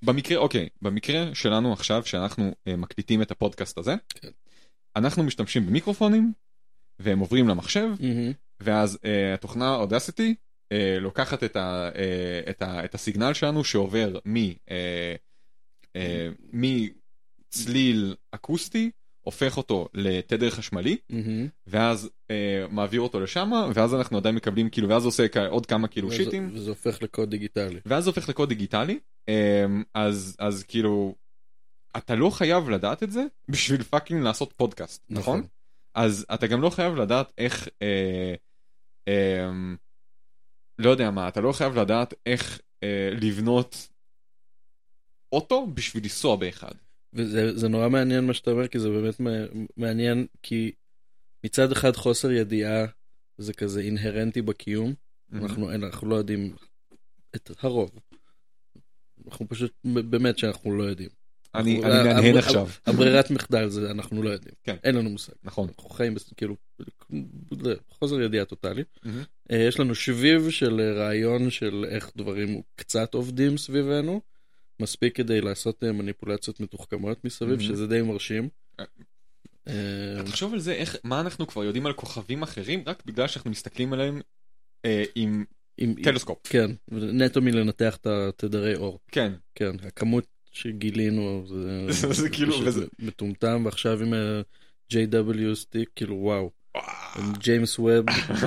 [0.05, 4.29] במקרה אוקיי במקרה שלנו עכשיו שאנחנו אה, מקליטים את הפודקאסט הזה כן.
[4.97, 6.33] אנחנו משתמשים במיקרופונים
[6.99, 7.89] והם עוברים למחשב.
[8.61, 10.35] ואז אה, התוכנה אודסיטי
[10.73, 14.37] אה, לוקחת את, ה, אה, את, ה, את הסיגנל שלנו שעובר מ,
[14.71, 15.15] אה,
[15.97, 21.47] אה, מצליל אקוסטי הופך אותו לתדר חשמלי מהמם.
[21.67, 25.89] ואז אה, מעביר אותו לשם ואז אנחנו עדיין מקבלים כאילו ואז עושה כ- עוד כמה
[25.89, 27.81] כאילו וזה- שיטים וזה הופך לקוד דיגיטלי.
[27.87, 31.15] ואז זה הופך לקוד דיגיטלי אה, אז אז כאילו
[31.97, 35.39] אתה לא חייב לדעת את זה בשביל fucking לעשות פודקאסט נכון?
[35.39, 35.49] נכון.
[35.95, 38.35] אז אתה גם לא חייב לדעת איך אה,
[39.09, 39.51] אה,
[40.79, 43.89] לא יודע מה אתה לא חייב לדעת איך אה, לבנות
[45.33, 46.73] אוטו בשביל לנסוע באחד.
[47.13, 50.73] וזה זה נורא מעניין מה שאתה אומר, כי זה באמת מע- מעניין, כי
[51.45, 52.85] מצד אחד חוסר ידיעה
[53.39, 54.95] זה כזה אינהרנטי בקיום,
[55.33, 56.57] אנחנו, אין- אנחנו לא יודעים
[57.37, 57.91] את הרוב.
[59.27, 61.11] אנחנו פשוט, באמת שאנחנו לא יודעים.
[61.57, 64.55] אני מהנהן עכשיו הברירת מחדל זה אנחנו לא יודעים.
[64.65, 64.77] כן.
[64.85, 65.33] אין לנו מושג.
[65.45, 65.69] נכון.
[65.79, 66.57] אנחנו חיים כאילו,
[67.91, 68.83] חוסר ידיעה טוטאלי.
[69.05, 69.23] מהמם.
[69.51, 74.21] אה, יש לנו שביב של רעיון של איך דברים קצת עובדים סביבנו,
[74.81, 77.61] מספיק כדי לעשות אה, מניפולציות מתוחכמות מסביב.
[77.61, 78.49] שזה די מרשים.
[78.81, 78.85] אה.
[80.27, 83.93] תחשוב על זה איך מה אנחנו כבר יודעים על כוכבים אחרים רק בגלל שאנחנו מסתכלים
[83.93, 84.21] עליהם
[84.85, 85.45] אה, עם
[85.79, 86.39] עם- טלסקופ.
[86.45, 88.99] כן, נטו מלנתח את התדרי אור.
[89.13, 89.33] כן.
[89.55, 91.87] כן, הכמות שגילינו זה,
[92.23, 96.51] זה כאילו, וזה- מטומטם, ועכשיו עם ה-JWST, כאילו וואו.
[97.39, 98.05] James Webb,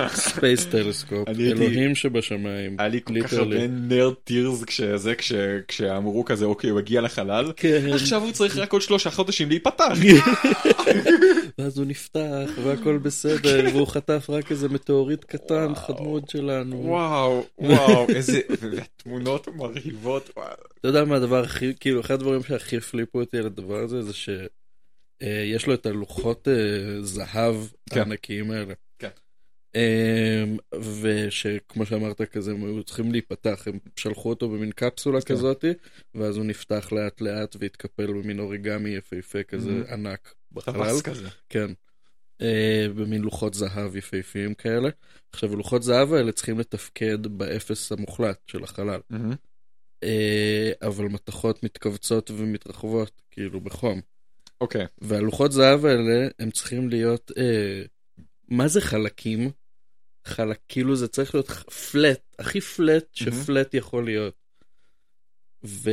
[0.07, 2.75] Space Telescope, אלוהים שבשמיים.
[2.79, 3.33] היה לי כל כך.
[3.33, 5.31] הרבה nerd tears כשזה כש-
[5.67, 7.87] כשאמרו כזה אוקיי הוא הגיע לחלל כן.
[7.93, 9.93] עכשיו הוא צריך רק עוד שלושה חודשים להיפתח.
[11.59, 12.19] ואז הוא נפתח
[12.63, 16.81] והכל בסדר והוא חטף רק איזה מטאוריט קטן חמוד שלנו.
[16.85, 20.29] וואו וואו איזה והתמונות מרהיבות.
[20.79, 24.11] אתה יודע מה הדבר הכי כאילו אחד הדברים שהכי הפליפו אותי על הדבר הזה זה
[24.29, 24.45] אה,
[25.27, 27.55] יש לו את הלוחות אה, זהב
[27.89, 27.99] כן.
[27.99, 28.73] הענקיים האלה.
[28.99, 29.09] כן.
[29.75, 30.43] אה,
[31.01, 35.33] ושכמו שאמרת כזה הם היו צריכים להיפתח, הם שלחו אותו במין קפסולה כן.
[35.33, 35.65] כזאת,
[36.15, 39.93] ואז הוא נפתח לאט לאט והתקפל במין אוריגמי יפהפה כזה Mhm.
[39.93, 40.75] ענק בחלל.
[41.49, 41.71] כן.
[42.41, 44.89] אה, במין לוחות זהב יפהפיים כאלה.
[45.33, 48.99] עכשיו הלוחות זהב האלה צריכים לתפקד באפס המוחלט של החלל.
[50.03, 54.01] אה, אבל מתכות מתכווצות ומתרחבות, כאילו בחום.
[54.61, 54.85] אוקיי.
[54.97, 57.81] והלוחות זהב האלה, הם צריכים להיות, אה,
[58.47, 59.51] מה זה חלקים?
[60.25, 61.49] חלק, כאילו זה צריך להיות
[61.91, 64.35] flat, הכי flat ש flat יכול להיות.
[65.63, 65.89] ו...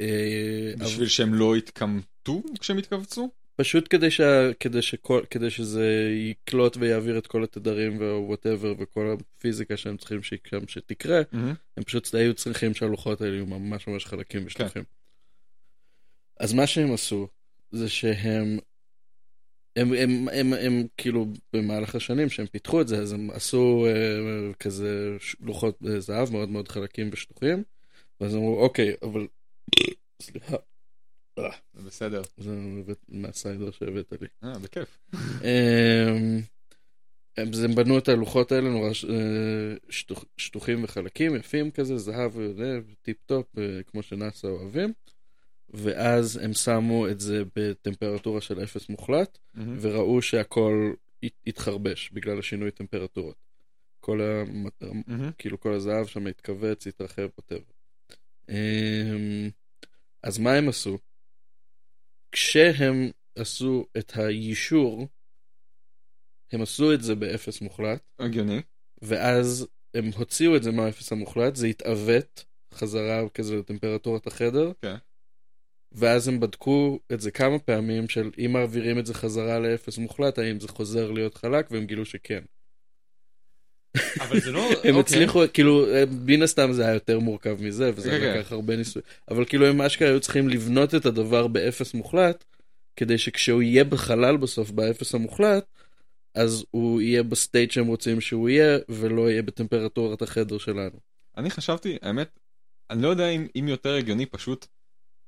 [0.00, 3.30] אה, בשביל שהם לא יתקמטו כשהם יתכווצו?
[3.56, 4.20] פשוט כדי, ש...
[4.60, 5.22] כדי, שכל...
[5.30, 11.20] כדי שזה יקלוט ויעביר את כל התדרים ו whatever וכל הפיזיקה שהם צריכים שיקם שתקרה,
[11.32, 11.54] מהמם.
[11.76, 14.82] הם פשוט היו צריכים שהלוחות האלה יהיו ממש ממש חלקים ושטוחים.
[16.40, 17.28] אז מה שהם עשו,
[17.72, 18.58] זה שהם,
[19.76, 24.52] הם, הם, הם, הם כאילו במהלך השנים שהם פיתחו את זה, אז הם עשו אה,
[24.60, 27.62] כזה לוחות אה, זהב מאוד מאוד חלקים ושטוחים,
[28.20, 29.26] ואז אמרו, אוקיי, אבל,
[30.22, 30.56] סליחה,
[31.74, 32.22] זה בסדר.
[32.36, 32.54] זה
[33.08, 34.28] מהסיידר שהבאת לי.
[34.44, 34.98] אה, בכיף.
[35.14, 36.40] אמ,
[37.36, 42.32] הם, אז הם בנו את הלוחות האלה נורא אה, שטוח, שטוחים וחלקים, יפים כזה, זהב
[43.02, 43.46] טיפ טופ,
[43.86, 44.92] כמו שנאסא אוהבים.
[45.70, 49.78] ואז הם שמו את זה בטמפרטורה של אפס מוחלט, מהמם.
[49.80, 53.36] וראו שהכל הת- התחרבש בגלל השינוי טמפרטורות.
[54.00, 54.44] כל, ה...
[55.06, 55.30] מהמם.
[55.38, 57.72] כאילו כל הזהב שם התכווץ, התרחב, whatever.
[58.48, 59.50] אמ,
[60.22, 60.98] אז מה הם עשו?
[62.32, 65.08] כשהם עשו את היישור,
[66.52, 68.60] הם עשו את זה באפס מוחלט, הגיוני.
[69.02, 74.96] ואז הם הוציאו את זה מהאפס המוחלט, זה התעוות חזרה כזה לטמפרטורת החדר, כן.
[75.92, 80.38] ואז הם בדקו את זה כמה פעמים של אם מעבירים את זה חזרה לאפס מוחלט,
[80.38, 82.40] האם זה חוזר להיות חלק, והם גילו שכן.
[84.20, 84.60] אבל זה לא...
[84.68, 85.00] הם אוקיי.
[85.00, 85.86] הצליחו, כאילו,
[86.26, 88.38] מן הסתם זה היה יותר מורכב מזה, וזה כן.
[88.38, 89.02] לקח הרבה ניסוי.
[89.30, 92.44] אבל כאילו הם אשכרה היו צריכים לבנות את הדבר באפס מוחלט,
[92.96, 95.64] כדי שכשהוא יהיה בחלל בסוף, באפס המוחלט,
[96.34, 100.98] אז הוא יהיה ב state שהם רוצים שהוא יהיה, ולא יהיה בטמפרטורת החדר שלנו.
[101.36, 102.38] אני חשבתי, האמת,
[102.90, 104.66] אני לא יודע אם, אם יותר הגיוני פשוט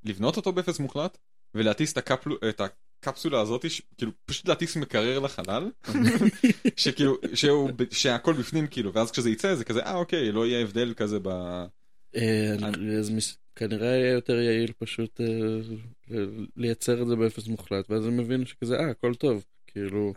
[0.04, 1.18] לבנות אותו באפס מוחלט
[1.54, 2.60] ולהטיס את, הקפלו, את
[3.00, 5.70] הקפסולה הזאת, ש, כאילו פשוט להטיס מקרר לחלל,
[6.76, 10.94] שכאילו, שהוא, שהכל בפנים כאילו, ואז כשזה יצא זה כזה, אה אוקיי, לא יהיה הבדל
[10.96, 11.28] כזה ב...
[12.16, 12.54] אה,
[12.98, 13.12] אז
[13.56, 16.16] כנראה יהיה יותר יעיל פשוט אה,
[16.56, 19.44] לייצר את זה באפס מוחלט, ואז הם הבינו שכזה, אה, הכל טוב.
[19.66, 20.12] כאילו,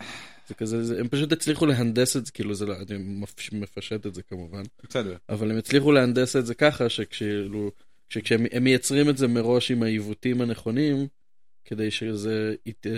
[0.47, 4.05] זה כזה, זה- הם פשוט הצליחו להנדס את זה, כאילו, זה לא, אני מפ- מפשט
[4.05, 4.63] את זה כמובן.
[4.89, 5.15] בסדר.
[5.29, 7.71] אבל הם הצליחו להנדס את זה ככה שכשאילו,
[8.11, 11.07] שכשהם הם מייצרים את זה מראש עם העיוותים הנכונים,
[11.65, 12.91] כדי שזה ית, אה,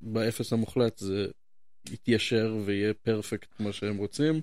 [0.00, 1.26] באפס המוחלט זה
[1.90, 4.40] יתיישר ויהיה perfect כמו שהם רוצים.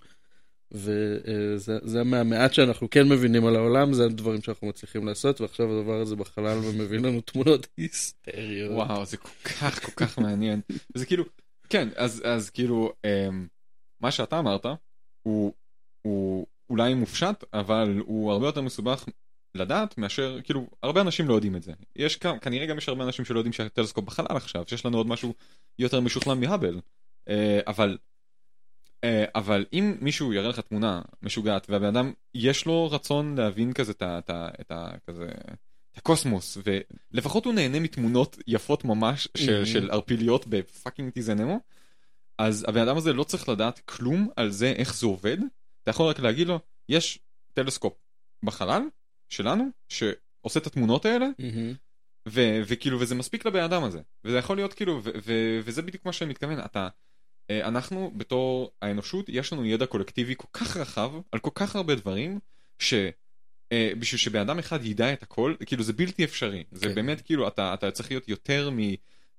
[0.72, 6.02] וזה זה מהמעט שאנחנו כן מבינים על העולם, זה הדברים שאנחנו מצליחים לעשות, ועכשיו הדבר
[6.02, 8.72] הזה בחלל ומביא לנו תמונות היסטריות.
[8.72, 10.62] וואו, זה כל כך כל כך מעניין.
[10.96, 11.24] זה כאילו,
[11.70, 13.48] כן, אז, אז כאילו, אמ,
[14.00, 14.66] מה שאתה אמרת,
[15.24, 15.54] הוא,
[16.02, 19.06] הוא אולי מופשט, אבל הוא הרבה יותר מסובך
[19.56, 21.74] לדעת מאשר, כאילו, הרבה אנשים לא יודעים את זה.
[21.96, 25.34] יש כנראה גם יש הרבה אנשים שלא יודעים שהטלסקופ בחלל עכשיו, שיש לנו עוד משהו
[25.80, 26.80] יותר משוכלל מהאבל.
[27.30, 27.98] אה, אבל,
[29.04, 33.92] אה, אבל אם מישהו יראה לך תמונה משוגעת, והבן אדם, יש לו רצון להבין כזה
[33.92, 34.20] את ה...
[34.20, 34.50] את ה...
[34.62, 34.92] את ה...
[35.08, 35.28] כזה...
[35.92, 36.58] את הקוסמוס,
[37.14, 39.66] ולפחות הוא נהנה מתמונות יפות ממש של.
[39.66, 41.60] של ערפיליות בפאקינג טיזנמו,
[42.38, 45.38] אז הבן אדם הזה לא צריך לדעת כלום על זה איך זה עובד,
[45.84, 46.60] אתה יכול רק להגיד לו,
[46.90, 47.20] יש
[47.54, 47.94] טלסקופ
[48.44, 48.82] בחלל
[49.32, 51.74] שלנו, שעושה את התמונות האלה, מהמם.
[52.30, 56.06] ו- וכאילו וזה מספיק לבן אדם הזה וזה יכול להיות כאילו ו- ו- וזה בדיוק
[56.06, 56.88] מה שאני מתכוון אתה
[57.50, 61.96] אה, אנחנו בתור האנושות יש לנו ידע קולקטיבי כל כך רחב על כל כך הרבה
[61.96, 62.40] דברים
[62.80, 66.96] שבשביל שבן אדם אחד ידע את הכל כאילו זה בלתי אפשרי זה כן.
[66.96, 68.70] באמת כאילו אתה אתה צריך להיות יותר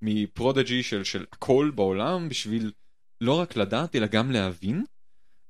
[0.03, 2.73] מפרודג'י של של הכל בעולם בשביל
[3.21, 4.85] לא רק לדעת אלא גם להבין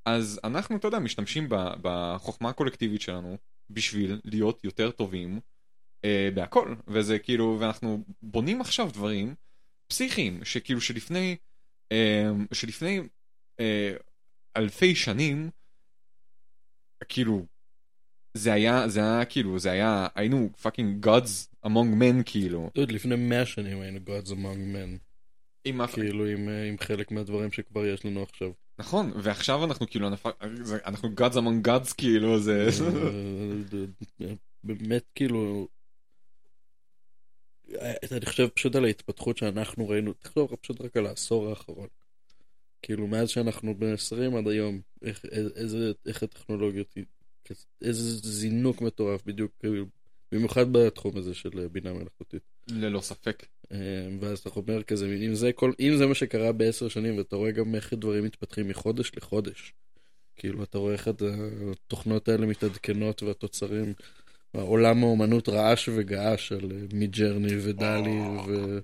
[0.04, 1.48] אז אנחנו אתה יודע משתמשים
[1.82, 3.36] בחוכמה הקולקטיבית שלנו
[3.74, 5.40] בשביל להיות יותר טובים
[6.04, 6.74] אה, בהכל.
[6.88, 9.34] וזה כאילו ואנחנו בונים עכשיו דברים
[9.86, 11.36] פסיכיים שכאילו שלפני
[11.92, 13.00] אה, שלפני
[13.60, 13.92] אה,
[14.56, 15.50] אלפי שנים
[17.08, 17.46] כאילו
[18.34, 22.70] זה היה זה היה כאילו זה היה היינו פאקינג gods among men כאילו.
[22.76, 24.98] יודע, לפני מאה שנים היינו Gods among men,
[25.64, 28.50] עם כאילו עם, אה, עם חלק מהדברים שכבר יש לנו עכשיו.
[28.78, 30.08] נכון ואכשיו אנחנו כאילו
[30.84, 32.68] אנחנו gods among gods כאילו זה
[34.20, 35.68] אה, באמת כאילו
[37.80, 41.88] אה, אני חושב פשוט על ההתפתחות שאנחנו ראינו, תחשוב פשוט רק על העשור האחרון.
[42.82, 46.94] כאילו, מאז שאנחנו בן 20 עד היום, איך, איזה, איך הטכנולוגיות,
[47.82, 49.84] איזה זינוק מטורף בדיוק, כאילו,
[50.32, 52.42] במיוחד בתחום הזה של בינה מלאכותית.
[52.68, 53.46] ללא ספק.
[53.72, 53.78] אה,
[54.20, 57.50] ואז אתה אומר כזה, אם זה, כל, אם זה מה שקרה בעשר שנים, ואתה רואה
[57.50, 59.72] גם איך דברים מתפתחים מחודש לחודש.
[60.36, 61.08] כאילו, אתה רואה איך
[61.70, 63.92] התוכנות האלה מתעדכנות והתוצרים,
[64.52, 68.78] עולם האומנות רעש וגעש של מידג'רני ודלי, ו...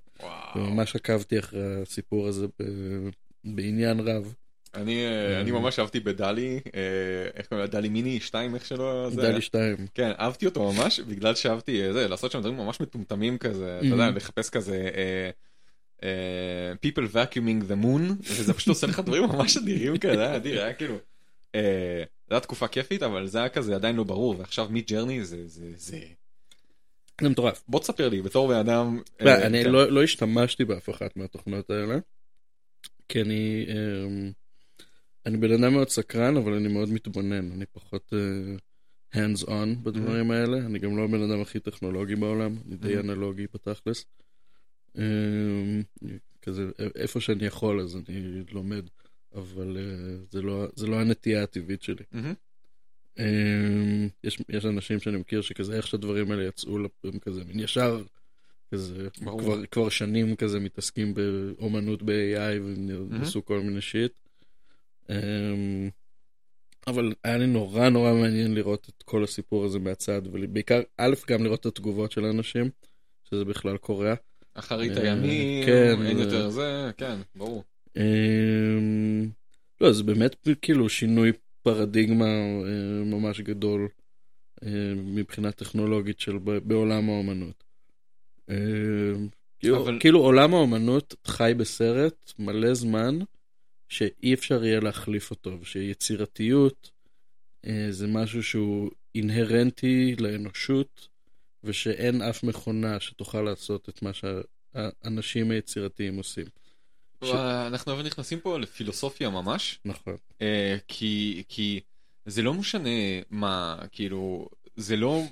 [0.57, 2.63] וממש עקבתי אחרי הסיפור הזה ב...
[3.45, 4.35] בעניין רב.
[4.75, 6.81] אני, אה, אני ממש אהבתי בדלי, אה,
[7.35, 7.71] איך קוראים לה?
[7.71, 9.23] דלי מיני 2 איך שלא זה?
[9.23, 9.77] דלי 2.
[9.95, 13.87] כן, אהבתי אותו ממש בגלל שאהבתי אה, זה, לעשות שם דברים ממש מטומטמים כזה, אתה
[13.87, 14.91] יודע, לחפש כזה
[16.87, 20.73] people vacuuming the moon, וזה פשוט עושה לך דברים ממש אדירים כאלה, היה אדיר, היה
[20.73, 20.95] כאילו,
[21.55, 21.61] זו
[22.31, 25.67] הייתה תקופה כיפית, אבל זה היה כזה עדיין לא ברור, ועכשיו מי ג'רני זה, זה,
[25.77, 26.01] זה...
[27.21, 27.65] זה מטורף.
[27.69, 29.01] בוא תספר לי, בתור בן אדם...
[29.21, 29.71] אני כן.
[29.71, 31.99] לא, לא השתמשתי באף אחת מהתוכנות האלה,
[33.09, 33.67] כי אני...
[35.29, 40.31] אני בן אדם מאוד סקרן, אבל אני מאוד מתבונן, אני פחות uh, hands on בדברים
[40.31, 40.35] mm-hmm.
[40.35, 43.01] האלה, אני גם לא הבן אדם הכי טכנולוגי בעולם, אני די mm-hmm.
[43.01, 44.05] אנלוגי בתכלס.
[44.97, 45.01] Um,
[46.43, 48.87] כזה, איפה שאני יכול אז אני לומד,
[49.35, 52.05] אבל uh, זה, לא, זה לא הנטייה הטבעית שלי.
[52.15, 53.17] Mm-hmm.
[53.17, 53.21] Um,
[54.25, 58.03] יש, יש אנשים שאני מכיר שכזה, איך שהדברים האלה יצאו, הם כזה, מין ישר,
[58.71, 62.61] כזה, כבר, כבר שנים כזה מתעסקים באומנות ב-AI
[63.11, 63.43] ועשו mm-hmm.
[63.43, 64.13] כל מיני שיט.
[65.11, 65.91] אמ,
[66.87, 71.45] אבל היה לי נורא נורא מעניין לראות את כל הסיפור הזה מהצד, ובעיקר, א', גם
[71.45, 72.71] לראות את התגובות של האנשים,
[73.25, 74.15] שזה בכלל קורה.
[74.55, 77.65] אחרית אה, הימים, כן, אין יותר זה, כן, ברור.
[77.97, 79.31] אמ,
[79.81, 82.27] לא, זה באמת כאילו שינוי פרדיגמה
[83.05, 83.89] ממש גדול
[84.97, 87.65] מבחינה טכנולוגית של בעולם האומנות.
[88.51, 89.29] אמ,
[89.61, 93.19] כאילו, כאילו עולם האומנות חי בסרט מלא זמן.
[93.89, 96.91] שאי אפשר יהיה להחליף אותו, ושיצירתיות
[97.67, 101.09] אה, זה משהו שהוא אינהרנטי לאנושות,
[101.65, 106.47] ושאין אף מכונה שתוכל לעשות את מה שהאנשים היצירתיים עושים.
[107.25, 107.31] ש...
[107.67, 109.81] אנחנו אבל נכנסים פה לפילוסופיה ממש.
[109.85, 110.17] נכון.
[110.43, 111.81] אה, כי, כי
[112.25, 112.91] זה לא משנה
[113.31, 115.23] מה, כאילו, זה לא...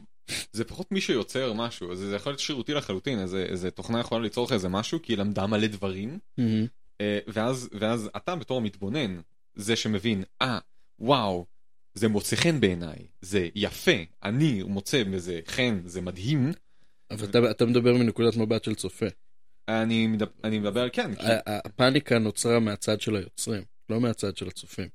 [0.53, 4.23] זה פחות מי שיוצר משהו, זה, זה יכול להיות שירותי לחלוטין, איזה, איזה תוכנה יכולה
[4.23, 6.66] ליצור לך איזה משהו, כי היא למדה מלא דברים, mm-hmm.
[7.00, 9.20] אה, ואז, ואז אתה בתור המתבונן,
[9.54, 10.61] זה שמבין, אה, ah,
[10.98, 11.46] וואו,
[11.94, 16.52] זה מוצא חן בעיניי, זה יפה, אני מוצא בזה חן, זה מדהים.
[17.11, 19.06] אבל אתה, אתה מדבר מנקודת מבט של צופה.
[19.68, 21.14] אני מדבר, אני מדבר, כן.
[21.14, 21.22] כי...
[21.46, 24.88] הפאניקה נוצרה מהצד של היוצרים, לא מהצד של הצופים.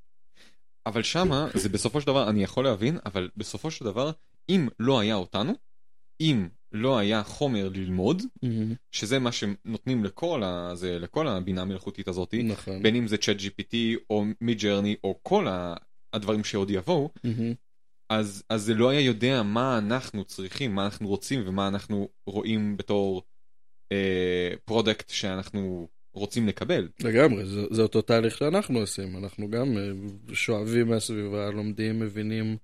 [0.85, 4.11] אבל שמה, זה בסופו של דבר, אני יכול להבין, אבל בסופו של דבר,
[4.49, 5.53] אם לא היה אותנו,
[6.21, 8.75] אם לא היה חומר ללמוד, mm-hmm.
[8.91, 12.83] שזה מה שנותנים לכל, הזה, לכל הבינה המלאכותית הזאת, נכון.
[12.83, 13.75] בין אם זה צ'אט GPT
[14.09, 15.47] או מידג'רני או כל
[16.13, 17.55] הדברים שעוד יבואו, mm-hmm.
[18.09, 22.77] אז, אז זה לא היה יודע מה אנחנו צריכים, מה אנחנו רוצים ומה אנחנו רואים
[22.77, 23.23] בתור
[23.91, 26.89] אה, product שאנחנו רוצים לקבל.
[27.03, 29.91] לגמרי, זה, זה אותו תהליך שאנחנו עושים, אנחנו גם אה,
[30.35, 32.57] שואבים מהסביבה, לומדים, מבינים,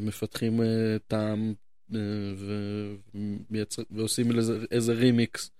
[0.00, 1.54] מפתחים אה, טעם
[1.90, 5.50] ומייצר, ועושים איזה, איזה רימיקס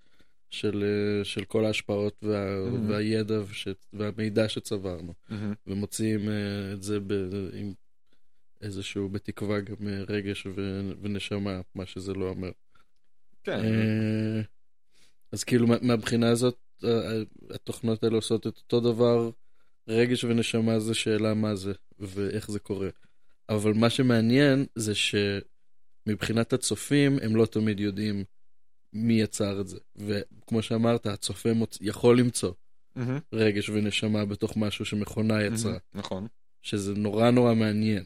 [0.50, 0.84] של,
[1.22, 2.90] של כל ההשפעות וה, mm-hmm.
[2.90, 5.34] והידע ש, והמידע שצברנו, mm-hmm.
[5.66, 7.12] ומוציאים אה, את זה ב,
[7.52, 7.72] עם
[8.62, 12.50] איזשהו, בתקווה גם אה, רגש ו, ונשמה, מה שזה לא אומר.
[13.44, 13.64] כן.
[13.64, 14.42] אה,
[15.32, 16.58] אז כאילו מהבחינה הזאת,
[17.50, 19.30] התוכנות האלה עושות את אותו דבר,
[19.88, 22.88] רגש ונשמה זה שאלה מה זה ואיך זה קורה.
[23.48, 25.14] אבל מה שמעניין זה ש...
[26.06, 28.24] מבחינת הצופים, הם לא תמיד יודעים
[28.92, 29.78] מי יצר את זה.
[29.96, 31.78] וכמו שאמרת, הצופה מוצ...
[31.80, 32.52] יכול למצוא
[32.96, 33.00] mm-hmm.
[33.32, 35.76] רגש ונשמה בתוך משהו שמכונה יצרה.
[35.76, 36.26] Mm-hmm, נכון.
[36.62, 38.04] שזה נורא נורא מעניין.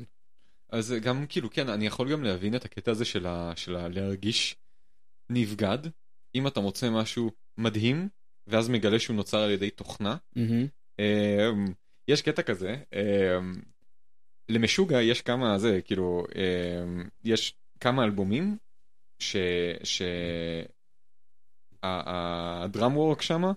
[0.71, 3.53] אז גם כאילו, כן, אני יכול גם להבין את הקטע הזה של, ה...
[3.57, 3.89] של ה...
[3.89, 4.57] להרגיש
[5.31, 5.79] נבגד,
[6.35, 8.09] אם אתה מוצא משהו מדהים,
[8.47, 10.17] ואז מגלה שהוא נוצר על ידי תוכנה.
[10.37, 11.01] Mm-hmm.
[12.09, 12.77] יש קטע כזה,
[14.49, 16.25] למשוגע יש כמה זה, כאילו,
[17.25, 18.57] יש כמה אלבומים
[19.19, 19.37] ש...
[19.85, 20.03] ש...
[21.83, 23.53] ה drum work שמה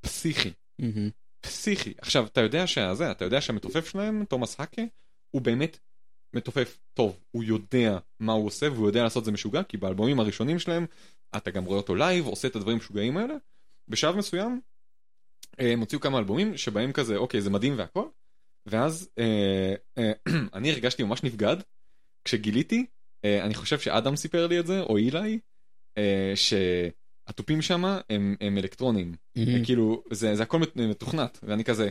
[0.00, 0.52] פסיכי.
[0.82, 1.10] Mm-hmm.
[1.40, 1.94] פסיכי.
[1.98, 4.82] עכשיו, אתה יודע שזה, אתה יודע שהמתופף שלהם, תומאס האקה,
[5.30, 5.78] הוא באמת
[6.34, 7.18] מתופף טוב.
[7.30, 10.86] הוא יודע מה הוא עושה והוא יודע לעשות את זה משוגע, כי באלבומים הראשונים שלהם,
[11.36, 13.34] אתה גם רואה אותו לייב, עושה את הדברים המשוגעים האלה.
[13.88, 14.60] בשלב מסוים,
[15.60, 18.04] אה, הם הוציאו כמה אלבומים שבהם כזה, אוקיי, זה מדהים והכל,
[18.66, 20.12] ואז אה, אה,
[20.54, 21.56] אני הרגשתי ממש נבגד
[22.24, 22.86] כשגיליתי
[23.24, 25.38] אני חושב שאדם סיפר לי את זה, או אילי,
[25.98, 26.34] אה,
[27.26, 29.64] התופים שם הם, הם אלקטרונים, מהמם.
[29.64, 31.88] כאילו זה, זה הכל מת- מתוכנת, ואני כזה,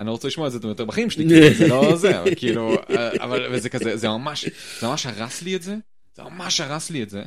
[0.00, 2.74] אני לא רוצה לשמוע את זה יותר בחיים שלי, כאילו, זה לא זה, אבל כאילו,
[2.90, 4.44] אה, אבל וזה כזה, זה ממש,
[4.80, 5.76] זה ממש הרס לי את זה,
[6.14, 7.22] זה ממש הרס לי את זה.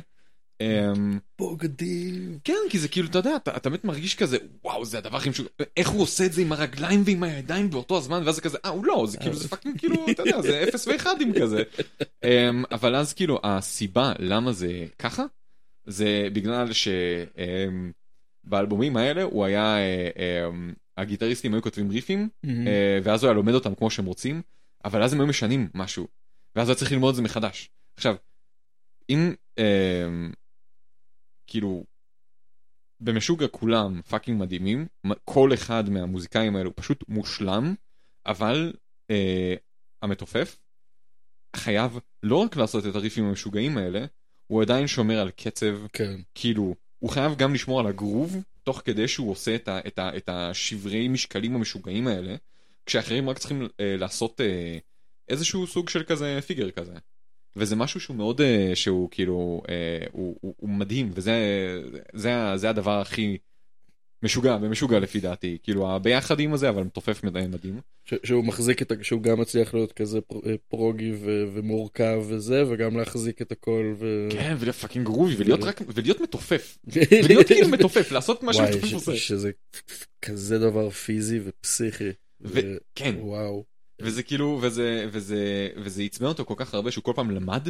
[0.62, 2.38] אמ, בוגדים.
[2.44, 5.48] כן, כי זה כאילו, אתה יודע, אתה, באמת מרגיש כזה, וואו, זה הדבר הכי משוגע,
[5.76, 8.70] איך הוא עושה את זה עם הרגליים ועם הידיים באותו הזמן, ואז זה כזה, אה,
[8.70, 11.62] הוא לא, זה כאילו, זה fucking כאילו, אתה יודע, זה אפס ואחדים כזה.
[12.24, 15.24] אמ, אבל אז כאילו, הסיבה למה זה ככה,
[15.86, 16.68] זה בגלל
[18.44, 20.08] שבאלבומים האלה הוא היה, אה,
[20.48, 22.28] אמ, הגיטריסטים היו כותבים ריפים.
[22.46, 24.42] אה, ואז הוא היה לומד אותם כמו שהם רוצים,
[24.84, 26.06] אבל אז הם היו משנים משהו,
[26.56, 27.70] ואז היה צריך ללמוד את זה מחדש.
[27.96, 28.16] עכשיו,
[29.10, 29.34] אם
[31.46, 31.84] כאילו
[33.00, 34.86] במשוגע כולם פאקינג מדהימים,
[35.24, 37.74] כל אחד מהמוזיקאים האלו פשוט מושלם,
[38.26, 38.72] אבל
[39.10, 39.54] אה,
[40.02, 40.58] המתופף
[41.56, 44.04] חייב לא רק לעשות את הריפים המשוגעים האלה,
[44.46, 46.20] הוא עדיין שומר על קצב כן.
[46.34, 50.16] כאילו, הוא חייב גם לשמור על הגרוב, תוך כדי שהוא עושה את, ה, את, ה,
[50.16, 52.34] את השברי משקלים המשוגעים האלה,
[52.86, 54.78] כשאחרים רק צריכים אה, לעשות אה,
[55.28, 56.94] איזשהו סוג של כזה פיגר כזה.
[57.56, 59.74] וזה משהו שהוא מאוד, אה, שהוא כאילו, אה,
[60.12, 61.32] הוא, הוא, הוא מדהים, וזה
[62.12, 63.38] זה, זה הדבר הכי
[64.22, 67.80] משוגע ומשוגע לפי דעתי, כאילו הביחדים הזה, אבל מתופף מד- מדהים.
[68.04, 68.92] ש- שהוא מחזיק את.
[69.02, 73.94] שהוא גם מצליח להיות כזה פר- אה, proggy ו- ומורכב וזה, וגם להחזיק את הכל
[73.98, 74.28] ו...
[74.30, 76.78] כן, ולהיות fucking groovy, ולהיות רק, ולהיות מתופף,
[77.24, 79.16] ולהיות כאילו מתופף, לעשות מה וואי, שמתופף עושה.
[79.16, 79.50] שזה
[80.22, 82.08] כזה דבר פיזי ופסיכי.
[82.40, 82.60] ו-
[82.94, 83.14] כן.
[83.18, 83.64] וואו.
[84.02, 87.68] וזה כאילו, וזה, וזה, וזה עצבן אותו כל כך הרבה שהוא כל פעם למד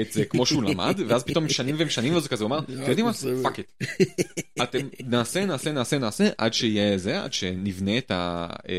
[0.00, 3.06] את זה כמו שהוא למד, ואז פתאום משנים ומשנים וזה כזה, הוא אמר, אתם יודעים
[3.06, 3.12] מה?
[3.42, 3.72] fuck it.
[4.62, 8.46] אתם נעשה, נעשה, נעשה, נעשה, עד שיהיה זה, עד שנבנה את ה...
[8.68, 8.74] אה,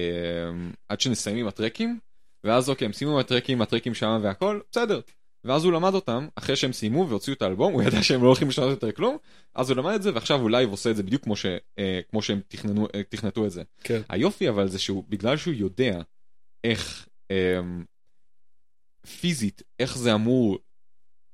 [0.90, 2.00] עד שנסיים עם הטרקים,
[2.44, 5.00] ואז אוקיי, הם סיימו עם הטרקים, הטרקים שם והכל, בסדר.
[5.46, 8.48] ואז הוא למד אותם, אחרי שהם סיימו והוציאו את האלבום, הוא ידע שהם לא הולכים
[8.48, 9.18] לשנות יותר כלום,
[9.56, 11.46] אז הוא למד את זה, ועכשיו הוא לייב עושה את זה בדיוק כמו, ש,
[11.80, 13.64] אה, כמו שהם תכננו, אה, תכנתו את זה.
[13.84, 14.02] כן.
[14.10, 16.02] היופי אבל זה שהוא, בגלל שהוא יודע
[16.64, 17.84] איך אמ,
[19.22, 20.58] פיזית, איך זה אמור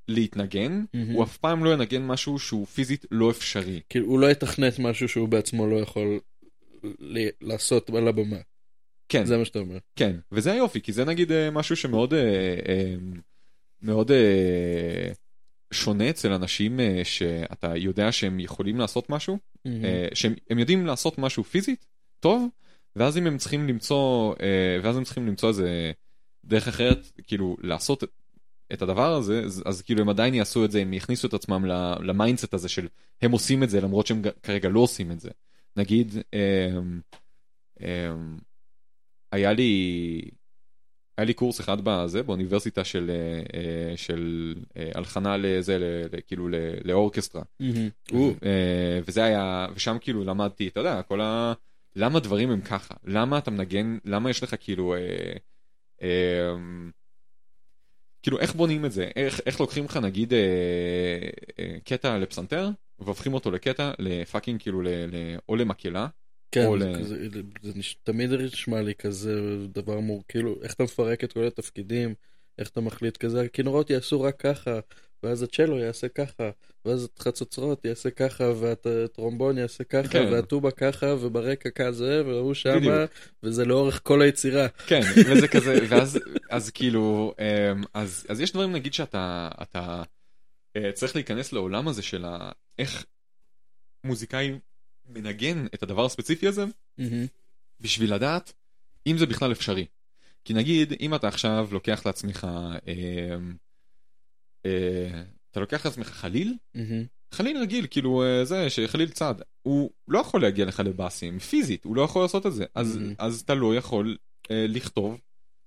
[0.08, 1.12] להתנגן, מהמם.
[1.12, 3.82] הוא אף פעם לא ינגן משהו שהוא פיזית לא אפשרי.
[3.90, 6.20] כאילו הוא לא יתכנת משהו שהוא בעצמו לא יכול
[7.00, 8.38] ל- לעשות על הבמה.
[9.10, 9.78] כן, זה מה שאתה אומר.
[9.96, 12.20] כן, וזה היופי, כי זה נגיד אה, משהו שמאוד אה,
[12.68, 12.96] אה,
[13.82, 15.12] מאוד אה,
[15.72, 19.86] שונה אצל אנשים אה, שאתה יודע שהם יכולים לעשות משהו, מהמם.
[19.86, 21.86] אה, שהם הם יודעים לעשות משהו פיזית
[22.20, 22.48] טוב,
[22.96, 25.92] ואז אם הם צריכים למצוא, אה, ואז הם צריכים למצוא איזה
[26.46, 28.04] דרך אחרת, כאילו לעשות
[28.74, 31.66] את הדבר הזה, אז, אז כאילו הם עדיין יעשו את זה, הם יכניסו את עצמם
[32.00, 32.88] ל mindset הזה של
[33.22, 35.30] הם עושים את זה למרות שהם כרגע לא עושים את זה.
[35.76, 36.80] נגיד, אה,
[37.82, 38.12] אה,
[39.32, 40.22] היה לי,
[41.18, 44.54] היה לי קורס אחד בזה, באוניברסיטה של, אה, אה, של
[44.96, 45.78] הלחנה לזה,
[46.28, 46.48] כאילו
[46.84, 47.42] ל orchestra.
[48.46, 51.54] אה, וזה היה, ושם כאילו למדתי, אתה יודע, כל ה...
[52.00, 52.94] למה דברים הם ככה?
[53.04, 55.34] למה אתה מנגן, למה יש לך כאילו, אה,
[56.02, 56.56] אה,
[58.24, 59.10] כאילו איך בונים את זה?
[59.16, 60.40] איך, איך לוקחים לך נגיד אה,
[61.60, 62.70] אה, קטע לפסנתר,
[63.00, 66.08] והופכים אותו לקטע לפאקינג כאילו, ל, ל, או למקהלה,
[66.52, 67.28] כן, או זה ל- כזה-
[67.62, 72.14] זה נש- תמיד נשמע לי כזה דבר מור, כאילו, איך אתה מפרק את כל התפקידים,
[72.58, 74.80] איך אתה מחליט כזה, הכינורות יעשו רק ככה,
[75.24, 76.50] ואז הצ'לו יעשה ככה,
[76.86, 80.30] ואז החצוצרות יעשה ככה, והטרומבון יעשה ככה, כן.
[80.32, 83.06] והטובה ככה, וברקע כזה, והוא שמה.
[83.44, 84.68] וזה לאורך כל היצירה.
[84.88, 85.02] כן,
[85.32, 90.04] וזה כזה, ואז אז כאילו, אמ, אז, אז יש דברים נגיד שאתה אתה,
[90.76, 93.06] אה, צריך להיכנס לעולם הזה של ה- איך
[94.04, 94.52] מוזיקאי
[95.10, 96.66] מנגן את הדבר הספציפי הזה,
[96.98, 97.26] מהמם.
[97.82, 98.54] בשביל לדעת
[99.08, 99.86] אם זה בכלל אפשרי.
[100.46, 103.36] כי נגיד, אם אתה עכשיו לוקח לעצמך, אמ, אה,
[104.62, 106.54] אתה לוקח לעצמך חליל.
[107.32, 111.96] חליל רגיל, כאילו אה, זה, שחליל צד, הוא לא יכול להגיע לך לבאסים, פיזית, הוא
[111.96, 113.00] לא יכול לעשות את זה, אז.
[113.18, 114.18] אז אתה לא יכול
[114.52, 115.18] אה, לכתוב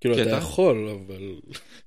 [0.00, 0.30] כאילו, אתה.
[0.30, 1.40] יכול, אבל...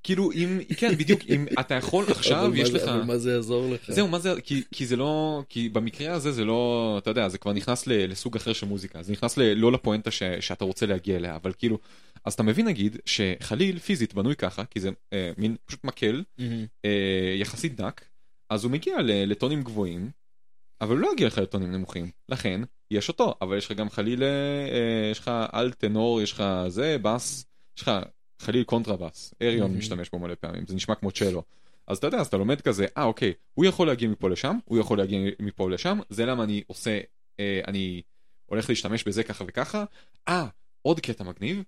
[0.04, 3.92] כאילו אם כן בדיוק אם אתה יכול עכשיו יש לך אבל מה זה יעזור לך?
[3.92, 7.38] זהו מה זה כי כי זה לא כי במקרה הזה זה לא אתה יודע זה
[7.38, 11.36] כבר נכנס לסוג אחר של מוזיקה זה נכנס לא לפואנטה ש- שאתה רוצה להגיע אליה
[11.36, 11.78] אבל כאילו
[12.26, 16.66] אז אתה מבין נגיד שחליל פיזית בנוי ככה כי זה אה, מין פשוט מקל מהמם.
[16.86, 18.02] אה, יחסית דק
[18.50, 20.10] אז הוא מגיע ל- לטונים גבוהים
[20.82, 22.62] אבל הוא לא יגיע לך לטונים נמוכים לכן
[22.92, 26.44] יש אותו אבל יש לך גם חליל אה, אה, יש לך אלט טנור יש לך
[26.68, 27.46] זה בס
[27.78, 27.92] יש לך
[28.42, 29.78] חליל קונטרבאס אריון Mhm.
[29.78, 31.44] משתמש בו מלא פעמים זה נשמע כמו צ'לו
[31.88, 34.78] אז אתה יודע אז אתה לומד כזה אה אוקיי הוא יכול להגיע מפה לשם הוא
[34.78, 37.00] יכול להגיע מפה לשם זה למה אני עושה
[37.40, 38.02] אה, אני
[38.46, 39.86] הולך להשתמש בזה ככה וככה
[40.28, 40.48] אה
[40.82, 41.64] עוד קטע מגניב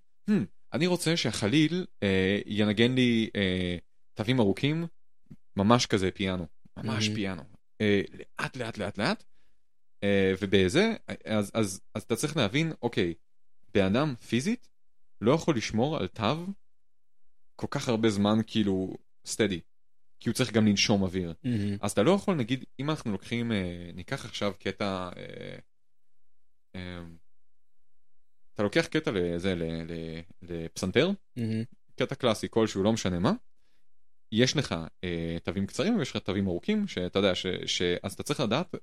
[0.72, 3.76] אני רוצה שהחליל אה, ינגן לי אה,
[4.14, 4.86] תווים ארוכים
[5.56, 7.14] ממש כזה פיאנו ממש Mhm.
[7.14, 7.42] פיאנו
[7.80, 8.02] אה,
[8.40, 9.24] לאט לאט לאט לאט
[10.02, 13.14] אה, ובזה, אז, אז, אז אתה צריך להבין, אוקיי,
[13.74, 14.68] בן אדם פיזית
[15.20, 16.46] לא יכול לשמור על תו
[17.56, 18.94] כל כך הרבה זמן כאילו
[19.26, 19.60] סטדי,
[20.20, 21.34] כי הוא צריך גם לנשום אוויר.
[21.44, 21.76] מהמם.
[21.80, 25.58] אז אתה לא יכול, נגיד, אם אנחנו לוקחים, אה, ניקח עכשיו קטע, אה,
[26.74, 27.00] אה,
[28.58, 29.54] אתה לוקח קטע לזה,
[30.42, 31.64] לפסנתר, מהמם.
[31.96, 33.32] קטע קלאסי כלשהו, לא משנה מה,
[34.32, 38.22] יש לך אה, תווים קצרים ויש לך תווים ארוכים, שאתה יודע, ש, ש, אז אתה
[38.22, 38.74] צריך לדעת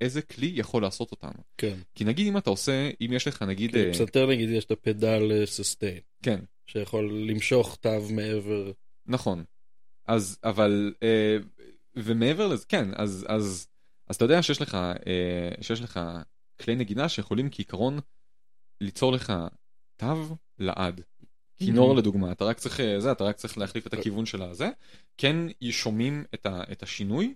[0.00, 1.30] איזה כלי יכול לעשות אותם.
[1.58, 1.74] כן.
[1.94, 4.70] כי נגיד אם אתה עושה, אם יש לך נגיד, כי אה, בפסנתר נגיד יש את
[4.70, 8.72] הפדל ססטיין, כן, שיכול למשוך תו מעבר.
[9.06, 9.44] נכון.
[10.06, 11.36] אז, אבל, אה,
[11.96, 13.68] ומעבר לזה, כן, אז, אז,
[14.08, 14.74] אז אתה יודע שיש לך,
[15.06, 16.00] אה, שיש לך
[16.60, 17.98] כלי נגינה שיכולים כעיקרון
[18.82, 19.32] ליצור לך
[19.96, 21.00] תו לעד.
[21.56, 21.98] כינור Mhm.
[21.98, 24.68] לדוגמה, אתה רק צריך, אה, זה, אתה רק צריך להחליף את הכיוון של הזה.
[25.18, 25.36] כן
[25.70, 27.34] שומעים את, ה, את השינוי,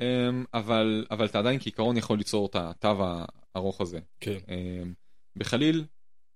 [0.00, 2.96] אמ, אבל, אבל אתה עדיין כעיקרון יכול ליצור את התו
[3.54, 3.98] הארוך הזה.
[4.20, 4.38] כן.
[4.48, 4.92] אמ,
[5.36, 5.84] בחליל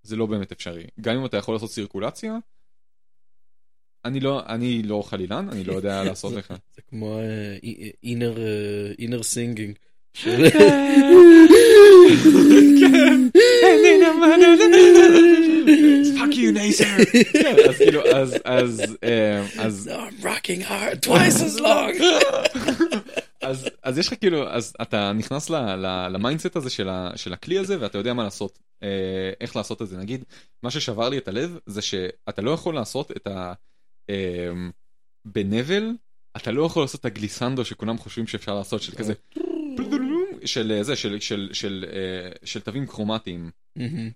[0.02, 0.86] זה לא באמת אפשרי.
[1.00, 2.36] גם אם אתה יכול לעשות סירקולציה,
[4.04, 6.54] אני לא, אני לא חלילן, אני לא יודע לעשות לך.
[6.74, 7.56] זה כמו אה,
[8.98, 9.76] אינר סינגינג.
[16.16, 16.84] Fuck you, נייסר.
[17.32, 18.82] כן, אז כאילו, אז, אז,
[19.58, 22.02] אז, I'm rocking hard twice as long.
[23.42, 25.50] אז, אז יש לך כאילו, אז אתה נכנס
[26.10, 29.88] למיינדסט הזה של, ה, של הכלי הזה ואתה יודע מה לעשות, אה, איך לעשות את
[29.88, 29.96] זה.
[29.96, 30.24] נגיד,
[30.62, 33.52] מה ששבר לי את הלב זה שאתה לא יכול לעשות את ה...
[34.10, 34.50] אה,
[35.24, 35.92] בנבל,
[36.36, 39.12] אתה לא יכול לעשות את הגליסנדו שכולם חושבים שאפשר לעשות, של כזה,
[40.44, 43.50] של אה, זה, של, של, של, אה, של תווים כרומטיים.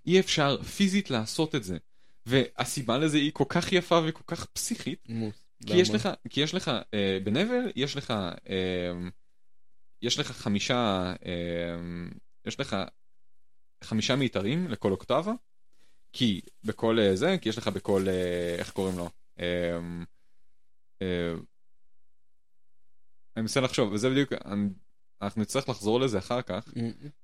[0.07, 1.77] אי אפשר פיזית לעשות את זה.
[2.25, 4.99] והסיבה לזה היא כל כך יפה וכל כך פסיכית,
[5.65, 5.89] כי יש?
[5.89, 8.11] לך, כי יש לך, אה, בנבל יש לך,
[8.49, 8.91] אה,
[10.01, 11.75] יש לך חמישה, אה,
[12.45, 12.75] יש לך
[13.83, 15.33] חמישה מיתרים לכל אוקטבה,
[16.13, 19.09] כי בכל אה, זה, כי יש לך בכל, אה, איך קוראים לו?
[19.39, 19.45] אה,
[21.01, 21.33] אה,
[23.35, 24.69] אני מנסה לחשוב, וזה בדיוק, אני-
[25.25, 26.69] אנחנו נצטרך לחזור לזה אחר כך.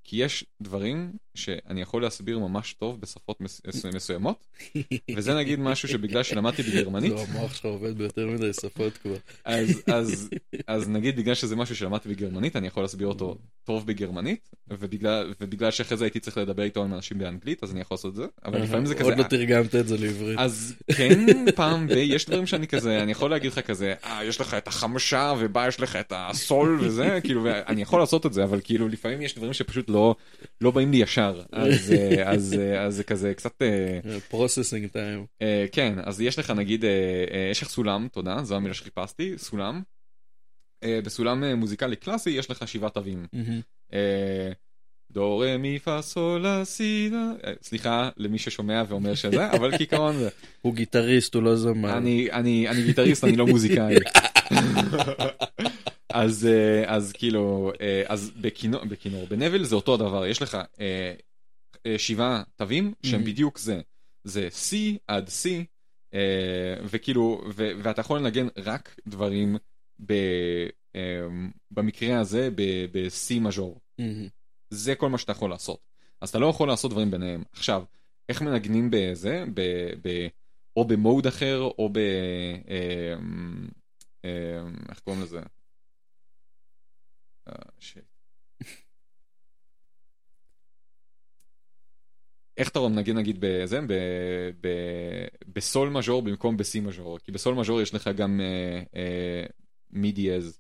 [0.04, 3.62] כי יש דברים שאני יכול להסביר ממש טוב בשפות מס-
[3.96, 4.48] מסוימות,
[5.16, 9.16] וזה נגיד משהו שבגלל שלמדתי בגרמנית, זהו, המוח שלך עובד ביותר מדי שפות כבר.
[9.46, 10.30] אז, אז,
[10.68, 15.72] אז נגיד בגלל שזה משהו שלמדתי בגרמנית, אני יכול להסביר אותו טוב בגרמנית, ובגלל, ובגלל
[15.72, 18.26] שאחרי זה הייתי צריך לדבר איתו עם אנשים באנגלית, אז אני יכול לעשות את זה,
[18.46, 19.04] אבל לפעמים זה כזה...
[19.04, 20.40] עוד לא תרגמת את זה לעברית.
[20.40, 21.92] אז כן, פעם ב...
[21.92, 25.68] יש דברים שאני כזה, אני יכול להגיד לך כזה, אה, יש לך את החמשה, ובה
[25.68, 29.36] יש לך את הסול וזה, כאילו, ואני יכול לעשות את זה, אבל כאילו, לפעמים יש
[29.36, 30.16] דברים שפשוט לא,
[30.62, 33.62] לא באים לי ישר, אז, אה, אז, אה, אז זה כזה קצת...
[34.30, 35.26] processing time.
[35.42, 36.90] אה, כן, אז יש לך נגיד, אה,
[37.32, 39.82] אה, יש לך סולם, תודה, זו המילה שחיפשתי, סולם.
[40.84, 43.26] אה, בסולם אה, מוזיקלי קלאסי יש לך שבעה תווים.
[45.12, 49.78] דו רה מי פה סול לה סי לה, אה, סליחה למי ששומע ואומר שזה, אבל
[49.78, 50.30] כעיקרון זה.
[50.62, 51.98] הוא גיטריסט, הוא לא זמר.
[51.98, 53.96] אני, אני, אני גיטריסט, אני לא מוזיקאי.
[56.14, 61.14] אז, אה, אז כאילו, אה, אז בכינור, בכינור, בנבל זה אותו הדבר, יש לך אה,
[61.98, 63.26] שבעה תווים שהם Mhm.
[63.26, 63.82] בדיוק זה,
[64.24, 64.76] זה C
[65.08, 65.50] עד C,
[66.84, 69.58] וכאילו, ו, ואתה יכול לנגן רק דברים
[70.06, 70.14] ב,
[71.72, 73.80] במקרה הזה ב-C מז'ור.
[74.00, 74.28] מהמם.
[74.70, 75.80] זה כל מה שאתה יכול לעשות.
[76.22, 77.44] אז אתה לא יכול לעשות דברים ביניהם.
[77.54, 77.84] עכשיו,
[78.30, 79.44] איך מנגנים בזה?
[79.54, 79.62] ב,
[80.02, 80.28] ב,
[80.78, 81.98] או במוד אחר, או ב...
[81.98, 83.14] אה,
[84.26, 85.40] אה, איך קוראים לזה?
[87.80, 88.04] שיט.
[92.58, 93.80] איך אתה מנגן נגיד בזה?
[93.88, 93.94] ב,
[94.62, 94.68] ב,
[95.48, 99.46] בסול מז'ור במקום בסי מז'ור, כי בסול מז'ור יש לך גם אה, אה,
[99.90, 100.60] מי דיאז.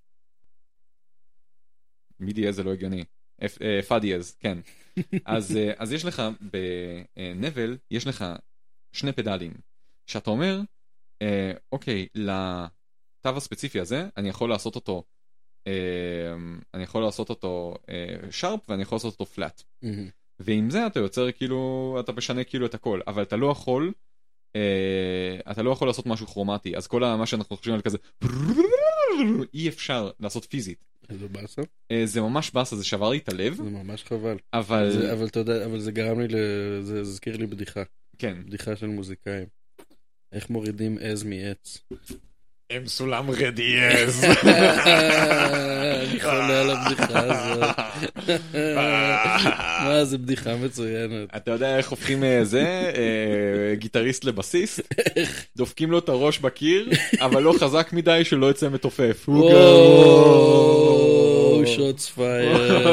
[2.20, 3.04] מי דיאז זה לא הגיוני.
[3.42, 4.58] אה, פה דיאז, כן.
[5.26, 8.26] אז, אה, אז יש לך בנבל, יש לך
[8.92, 9.54] שני פדלים,
[10.08, 10.62] שאתה אומר,
[11.22, 15.04] אה, אוקיי, לתו הספציפי הזה, אני יכול לעשות אותו,
[16.74, 19.62] אני יכול לעשות אותו אה, שרפ ואני יכול לעשות אותו פלאט.
[19.82, 20.09] מהמם.
[20.39, 23.93] ועם זה אתה יוצר כאילו, אתה משנה כאילו את הכל, אבל אתה לא יכול,
[24.55, 27.97] אה, אתה לא יכול לעשות משהו כרומטי, אז כל מה שאנחנו חושבים על כזה,
[29.53, 30.86] אי אפשר לעשות פיזית.
[31.09, 31.62] איזה באסה.
[31.91, 34.38] אה, זה ממש באסה, זה שבר לי את הלב, זה ממש חבל.
[34.53, 36.36] אבל זה- אבל אתה יודע, אבל זה גרם לי ל...
[36.82, 37.84] זה זה הזכיר לי בדיחה.
[38.18, 38.38] כן.
[38.45, 39.45] בדיחה של מוזיקאים.
[40.32, 41.78] איך מורידים עז מעץ.
[42.72, 44.24] הם סולם רדיאז.
[46.12, 47.76] אני חולה על הבדיחה הזאת.
[49.84, 51.30] מה, זה בדיחה מצוינת.
[51.36, 54.94] אתה יודע איך הופכים אה, זה, אה, גיטריסט לבסיסט?
[55.58, 59.28] דופקים לו את הראש בקיר, אבל לא חזק מדי שלא יצא מתופף.
[61.66, 62.58] שוטס פייר.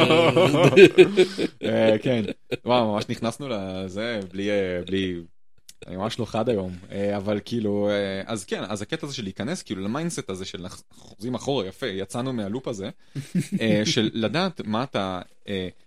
[1.65, 2.25] אה, כן,
[2.65, 4.51] וואו, ממש נכנסנו לזה בלי,
[5.87, 9.23] אני ממש לא חד היום, אה, אבל כאילו, אה, אז כן, אז הקטע הזה של
[9.23, 12.91] להיכנס כאילו ל mindset הזה של חוזרים אחורה, יפה, יצאנו מהלופ הזה,
[13.61, 15.21] אה, של לדעת מה אתה,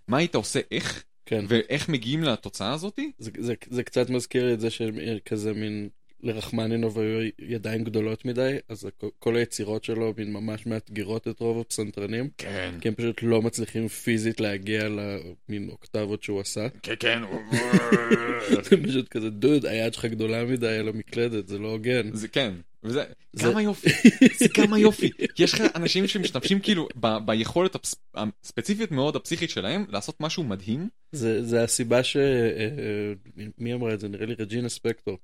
[0.08, 1.46] מה היית עושה איך, כן.
[1.48, 3.12] ואיך מגיעים לתוצאה הזאתי.
[3.18, 5.90] זה, זה, זה קצת מזכיר את זה שכזה מין
[6.24, 8.88] לרחמנינוב היו ידיים גדולות מדי, אז
[9.20, 12.74] כל היצירות שלו מין ממש מאתגרות את רוב הפסנתרנים, כן.
[12.82, 16.68] כי הם פשוט לא מצליחים פיזית להגיע למין אוקטבות שהוא עשה.
[16.84, 17.22] כן, כן.
[18.70, 22.10] זה פשוט כזה, דוד, היד שלך גדולה מדי על המקלדת, זה לא הוגן.
[22.14, 22.54] זה כן,
[22.84, 23.04] וזה
[23.34, 23.90] זה- כמה יופי,
[24.40, 25.10] זה כמה יופי,
[25.40, 30.90] יש לך אנשים שמשתמשים כאילו ב- ביכולת הפס- הספציפית מאוד הפסיכית שלהם לעשות משהו מדהים.
[31.12, 32.18] זה, זה הסיבה ש...
[32.18, 33.14] אה,
[33.58, 34.08] מי אמרה את זה?
[34.08, 35.18] נראה לי רג'ינה ספקטור.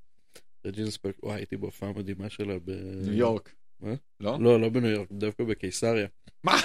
[0.68, 2.72] רג'ינה ספקטור, וואי, הייתי בהופעה מדהימה שלה ב...
[3.05, 3.55] ניו יורק.
[3.80, 3.93] מה?
[4.20, 4.38] לא?
[4.39, 6.07] לא, לא בניו יורק, דווקא בקיסריה.
[6.43, 6.55] מה?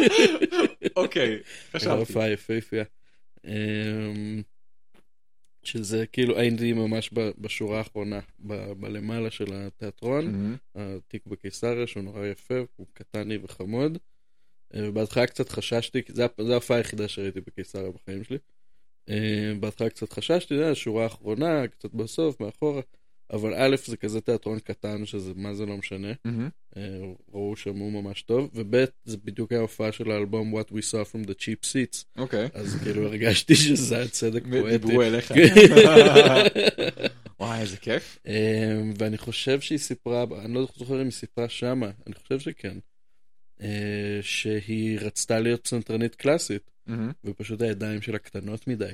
[0.96, 1.38] אוקיי,
[1.72, 1.98] חשבתי.
[1.98, 2.84] הופעה יפהפייה.
[3.44, 4.42] אמ,
[5.62, 10.56] שזה כאילו הייתי ממש בשורה האחרונה, ב- בלמעלה של התיאטרון.
[10.74, 13.98] התיק בקיסריה שהוא נורא יפה, הוא קטני וחמוד.
[14.74, 18.38] אה, ובהתחלה קצת חששתי, כי זה ההופעה היחידה שראיתי בקיסריה בחיים שלי.
[19.08, 22.82] אה, בהתחלה קצת חששתי, זה השורה האחרונה, קצת בסוף, מאחורה.
[23.30, 26.12] אבל א', זה כזה תיאטרון קטן, שזה מה זה לא משנה.
[26.76, 26.82] אה,
[27.32, 31.28] ראו שמעו ממש טוב, וב' זה בדיוק היה ההופעה של האלבום What We Saw From
[31.28, 32.48] The Cheap Seats, אוקיי.
[32.54, 34.62] אז כאילו הרגשתי שזה הצדק פואטי.
[34.62, 35.30] ודיברו אליך.
[37.40, 38.18] וואי, איזה כיף.
[38.26, 42.78] אה, ואני חושב שהיא סיפרה, אני לא זוכר אם היא סיפרה שמה, אני חושב שכן,
[43.60, 46.70] אה, שהיא רצתה להיות פסנתרנית קלאסית.
[47.24, 48.92] ופשוט הידיים שלה קטנות מדי.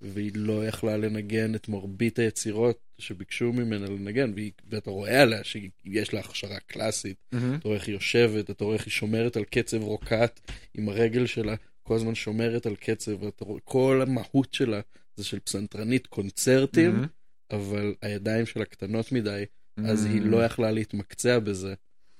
[0.00, 6.14] והיא לא יכלה לנגן את מרבית היצירות שביקשו ממנה לנגן, והיא, ואתה רואה עליה שיש
[6.14, 7.54] לה הכשרה קלאסית, מהמם.
[7.54, 10.40] אתה רואה איך היא יושבת, אתה רואה איך היא שומרת על קצב רוקט
[10.74, 14.80] עם הרגל שלה, כל הזמן שומרת על קצב, ואתה רואה, כל המהות שלה
[15.16, 17.06] זה של פסנתרנית קונצרטים, מהמם.
[17.50, 19.44] אבל הידיים שלה קטנות מדי,
[19.84, 21.74] אז היא לא יכלה להתמקצע בזה,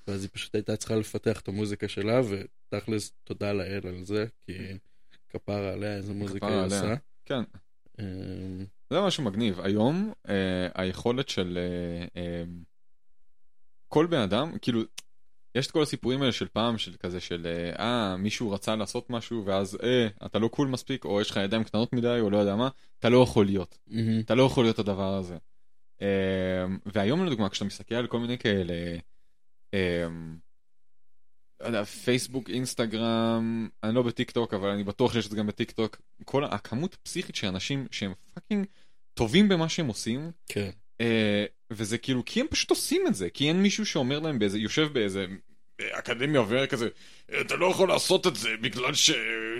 [0.08, 4.52] ואז היא פשוט הייתה צריכה לפתח את המוזיקה שלה, ותכלס תודה לאל על זה, כי
[5.28, 6.64] כפרה עליה איזה מוזיקה היא.
[6.64, 6.94] עושה.
[7.26, 7.42] כן.
[8.90, 9.60] זה משהו מגניב.
[9.60, 12.44] היום אה, היכולת של אה, אה,
[13.88, 14.80] כל בן אדם, כאילו,
[15.54, 17.46] יש את כל הסיפורים האלה של פעם, של כזה של,
[17.78, 21.64] אה, מישהו רצה לעשות משהו, ואז, אה, אתה לא cool מספיק, או יש לך ידיים
[21.64, 22.68] קטנות מדי, או לא יודע מה,
[22.98, 23.78] אתה לא יכול להיות.
[23.86, 24.20] מהמם.
[24.20, 25.36] אתה לא יכול להיות הדבר הזה.
[25.98, 26.00] Um,
[26.86, 28.74] והיום לדוגמה כשאתה מסתכל על כל מיני כאלה,
[29.70, 29.74] um,
[31.66, 35.70] יודע, פייסבוק, אינסטגרם, אני לא בטיק טוק אבל אני בטוח שיש את זה גם בטיק
[35.70, 38.66] טוק, כל הכמות פסיכית של אנשים שהם fucking
[39.14, 40.70] טובים במה שהם עושים, כן.
[41.02, 41.04] uh,
[41.70, 44.88] וזה כאילו כי הם פשוט עושים את זה, כי אין מישהו שאומר להם באיזה, יושב
[44.92, 45.26] באיזה
[45.80, 46.88] אקדמיה וכזה,
[47.40, 49.10] אתה לא יכול לעשות את זה בגלל ש...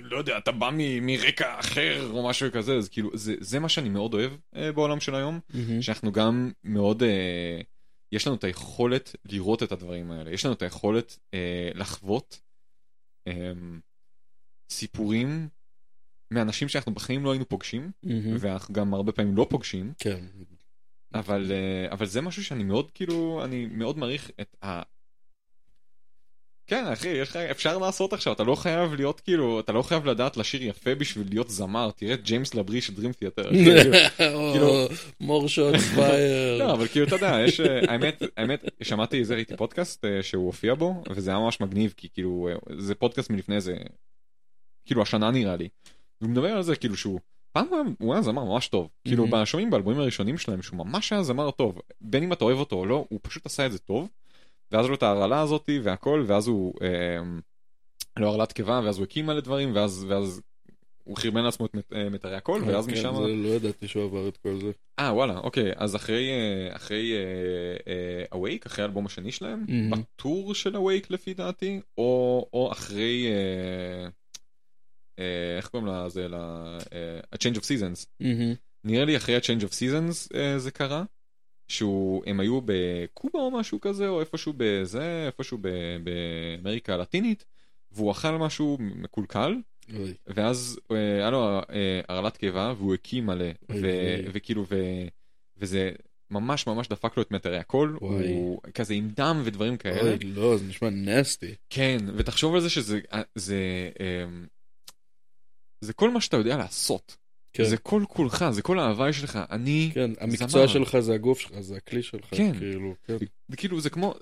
[0.02, 3.68] לא יודע, אתה בא מ- מרקע אחר או משהו כזה, אז כאילו, זה, זה מה
[3.68, 5.82] שאני מאוד אוהב אה, בעולם של היום, מהמם.
[5.82, 7.60] שאנחנו גם מאוד, אה,
[8.12, 12.40] יש לנו את היכולת לראות את הדברים האלה, יש לנו את היכולת אה, לחוות
[13.26, 13.52] אה,
[14.70, 15.48] סיפורים
[16.30, 18.36] מאנשים שאנחנו בחיים לא היינו פוגשים, מהמם.
[18.40, 20.24] ואנחנו גם הרבה פעמים לא פוגשים, כן.
[21.14, 24.82] אבל, אה, אבל זה משהו שאני מאוד כאילו, אני מאוד מעריך את ה...
[26.68, 30.06] כן אחי, יש לך, אפשר לעשות עכשיו, אתה לא חייב להיות כאילו, אתה לא חייב
[30.06, 33.50] לדעת לשיר יפה בשביל להיות זמר, תראה את ג'יימס לברי של דרים תיאטר.
[34.52, 34.86] כאילו-
[35.20, 36.58] מור שוט פייר.
[36.58, 40.46] לא, אבל כאילו אתה יודע, יש, אה, האמת, האמת, שמעתי איזה ראיתי פודקאסט אה, שהוא
[40.46, 43.76] הופיע בו, וזה היה ממש מגניב, כי כאילו, אה, זה פודקאסט מלפני איזה,
[44.86, 45.68] כאילו השנה נראה לי.
[46.20, 47.20] והוא מדבר על זה כאילו שהוא,
[47.52, 47.66] פעם
[47.98, 48.88] הוא היה- זמר ממש טוב.
[49.04, 49.42] כאילו מהמם.
[49.42, 51.80] בשומעים באלבומים הראשונים שלהם, שהוא ממש היה זמר טוב.
[52.00, 54.08] בין אם אתה אוהב אותו או לא, הוא פשוט עשה את זה טוב.
[54.72, 56.88] ואז לו את ההרעלה הזאתי והכל, ואז הוא, אה,
[58.16, 60.40] לא הרעלת קיבה, ואז הוא הקים מלא דברים, ואז, ואז
[61.04, 63.14] הוא חרבן לעצמו את מט- אה, מיתרי הקול, ואז כן, משם...
[63.14, 64.70] זה לא ידעתי שהוא עבר את כל זה.
[64.98, 67.12] אה וואלה אוקיי אז אחרי אה, אחרי
[68.32, 69.96] אווייק אחרי האלבום השני שלהם Mhm.
[69.96, 74.08] בטור של אווייק לפי דעתי או או אחרי אה,
[75.18, 76.34] אה, איך קוראים לזה ל-
[76.92, 78.54] אה, A Change of Seasons מהמם.
[78.84, 81.04] נראה לי אחרי ה-Change of Seasons אה, זה קרה.
[81.68, 85.58] שהוא הם היו בקובה או משהו כזה או איפשהו בזה איפשהו
[86.02, 87.44] באמריקה הלטינית
[87.92, 89.54] והוא אכל משהו מקולקל
[89.94, 93.46] אוי, ואז אה, היה לו אה, הרעלת קיבה והוא הקים מלא.
[94.32, 94.66] וכאילו
[95.56, 95.90] וזה
[96.30, 97.58] ממש ממש דפק לו את מטרי
[98.00, 98.32] וואי.
[98.32, 101.54] הוא כזה עם דם ודברים כאלה אוי, לא, זה נשמע נסטי.
[101.70, 103.56] כן ותחשוב על זה שזה אה, זה
[105.80, 107.16] זה כל מה שאתה יודע לעשות
[107.64, 107.64] כן.
[107.64, 110.66] זה כל כולך זה כל ההוויה שלך אני כן, המקצוע זמר.
[110.66, 112.58] שלך זה הגוף שלך, זה הכלי שלך, כן.
[112.58, 113.16] כאילו, כן.
[113.48, 114.14] זה כאילו זה כמו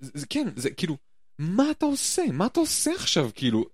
[0.00, 0.96] זה, זה כן זה כאילו
[1.38, 2.22] מה אתה עושה?
[2.32, 3.30] מה אתה עושה עכשיו?
[3.34, 3.64] כאילו,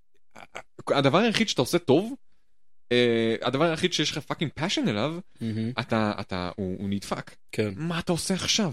[0.89, 2.13] הדבר היחיד שאתה עושה טוב,
[2.93, 5.71] אה, הדבר היחיד שיש לך fucking passion אליו, מהמם.
[5.81, 7.31] אתה, אתה, הוא, הוא נדפק.
[7.53, 7.73] כן.
[7.77, 8.73] מה אתה עושה עכשיו?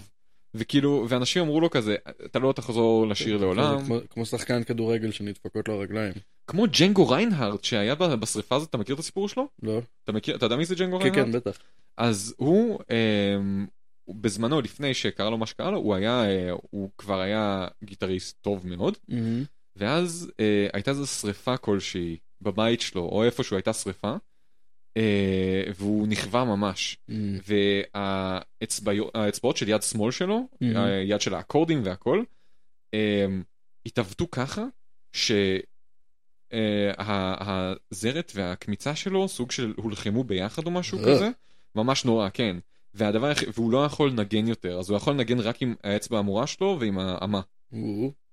[0.54, 3.78] וכאילו, ואנשים אמרו לו כזה, אתה לא תחזור לשיר לעולם.
[3.80, 6.12] זה כמו- כמו שחקן כדורגל שנדפקות לו הרגליים.
[6.46, 9.48] כמו ג'נגו ריינהארט שהיה בשריפה הזאת, אתה מכיר את הסיפור שלו?
[9.62, 9.80] לא?
[10.04, 11.26] אתה מכיר, אתה יודע מי זה ג'נגו כן, ריינהארט?
[11.26, 11.58] כן, בטח.
[11.96, 12.78] אז הוא,
[14.04, 18.38] הוא בזמנו, לפני שקרה לו מה שקרה לו, הוא היה, אה, הוא כבר היה גיטריסט
[18.40, 19.44] טוב מאוד, מהמם.
[19.76, 24.14] ואז אה, הייתה איזו שריפה כלשהי בבית שלו, או איפשהו הייתה שריפה,
[24.96, 26.98] אה, והוא נכווה ממש.
[27.08, 27.38] מהמם.
[29.14, 30.76] והאצבעות של יד שמאל שלו, מהמם.
[30.76, 32.22] היד של האקורדים והכל,
[32.94, 33.42] אמ,
[33.86, 34.64] התעוותו ככה
[36.52, 41.04] שהזרת והקמיצה שלו סוג של הולחמו ביחד או משהו אה.
[41.04, 41.28] כזה,
[41.74, 42.56] ממש נורא, כן.
[42.94, 46.46] והדבר היחיד, והוא לא יכול לנגן יותר, אז הוא יכול לנגן רק עם האצבע האמורה
[46.46, 47.40] שלו ועם האמה,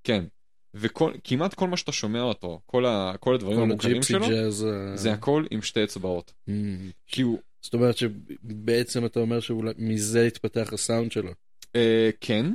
[0.03, 0.25] כן.
[0.73, 4.63] וכמעט כל מה שאתה שומע אותו, כל, ה, כל הדברים המוכרים שלו, ג'אז.
[4.63, 6.33] ה- זה הכל עם שתי אצבעות.
[6.47, 6.89] מהמם.
[7.07, 11.31] כי הוא, זאת אומרת שבעצם אתה אומר שאולי מזה התפתח הסאונד שלו.
[11.75, 12.45] אה, כן,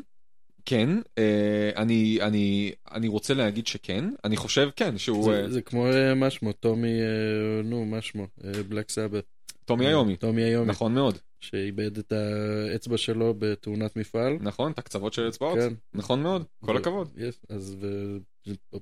[0.67, 0.89] כן,
[1.19, 5.87] אה, אני, אני, אני רוצה להגיד שכן, אני חושב כן, שהוא זה- אה, זה כמו
[5.87, 8.27] אה, מה שמו, טומי, אה, נו, מה שמו,
[8.69, 9.25] Black Sabbath.
[9.65, 10.67] טומי איומי, טומי איומי.
[10.71, 14.37] נכון מאוד, שאיבד את האצבע שלו בתאונת מפעל.
[14.41, 15.73] נכון, את הקצוות של אצבעות, כן.
[15.95, 17.09] נכון מאוד, כל ו- הכבוד.
[17.17, 18.19] yes, אז ו-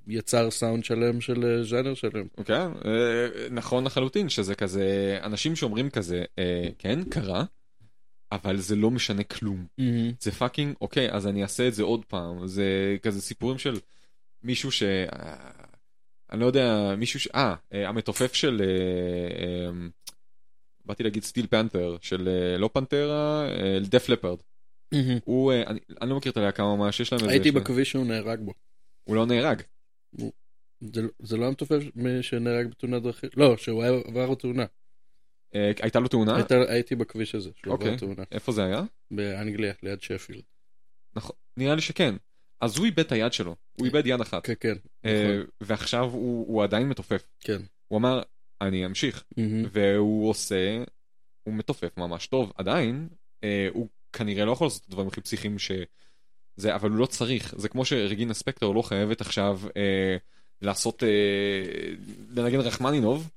[0.09, 2.27] יצר סאונד שלם של אה, ז'אנר שלם.
[2.45, 2.55] כן,
[2.85, 7.45] אה, נכון לחלוטין שזה כזה, אנשים שאומרים כזה, אה, כן, קרה,
[8.33, 9.67] אבל זה לא משנה כלום.
[10.21, 12.47] זה fucking, אוקיי, אז אני אעשה את זה עוד פעם.
[12.47, 13.77] זה כזה סיפורים של
[14.43, 14.83] מישהו ש...
[14.83, 15.51] אה,
[16.33, 17.29] אני לא יודע, מישהו ש...
[17.35, 18.63] אה, אה, המתופף של...
[18.65, 18.67] אה,
[19.47, 19.71] אה,
[20.85, 22.29] באתי להגיד Steel Panther, של
[22.59, 23.47] לא Pantera,
[23.83, 24.39] Def Leppard.
[25.25, 27.33] הוא, אני, אני לא מכיר את הלהקה ממש, יש להם איזה...
[27.33, 28.53] הייתי בכביש שהוא נהרג בו.
[29.05, 29.63] הוא לא נהרג.
[30.81, 31.83] זה- זה לא המתופף
[32.23, 33.31] שנהרג בתאונת דרכים?
[33.37, 34.65] לא, שהוא עבר תאונה.
[35.55, 36.39] אה, הייתה לו תאונה?
[36.69, 37.89] הייתי בכביש הזה, אוקיי.
[37.89, 38.23] עבר תאונה.
[38.33, 38.83] איפה זה היה?
[39.11, 40.43] באנגליה, ליד שפילד.
[41.17, 42.15] נכון, נראה לי שכן.
[42.61, 44.47] אז הוא איבד את היד שלו, הוא איבד יד אחת.
[44.47, 44.75] כן, כן.
[45.05, 45.47] אה, נכון.
[45.61, 47.23] ועכשיו הוא עדיין מתופף.
[47.41, 47.63] כן.
[47.89, 48.23] הוא אמר,
[48.61, 49.25] אני אמשיך.
[49.73, 50.85] והוא עושה,
[51.43, 53.09] הוא מתופף ממש טוב, עדיין,
[53.45, 55.73] אה, הוא כנראה לא יכול לעשות את הדברים הכי פסיכיים ש...
[56.57, 60.17] זה, אבל הוא לא צריך, זה כמו שרגינה ספקטור לא חייבת עכשיו אה,
[60.63, 61.09] לעשות, אה,
[62.31, 63.31] לנגן רחמנינוב,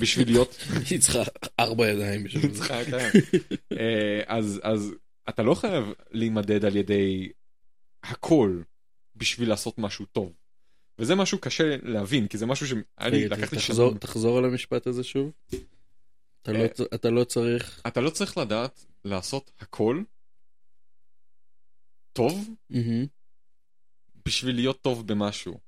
[0.00, 0.56] בשביל להיות,
[0.90, 1.22] היא צריכה
[1.60, 2.64] ארבע ידיים בשביל זה.
[3.72, 4.60] אה, אז,
[5.28, 7.28] אתה לא חייב להימדד על ידי
[8.02, 8.62] הכל
[9.16, 10.32] בשביל לעשות משהו טוב.
[10.98, 12.66] וזה משהו קשה להבין, כי זה משהו
[13.58, 13.98] לי תחזור- שנים.
[13.98, 15.32] תחזור על המשפט הזה שוב.
[16.42, 16.66] אתה לא אה.
[16.94, 17.82] אתה לא צריך...
[17.86, 20.02] אתה לא צריך לדעת לעשות הכל
[22.12, 22.48] טוב.
[24.26, 25.58] בשביל להיות טוב במשהו.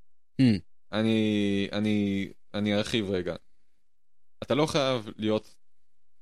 [0.92, 3.36] אני, אני, אני ארחיב רגע.
[4.42, 5.54] אתה לא חייב להיות,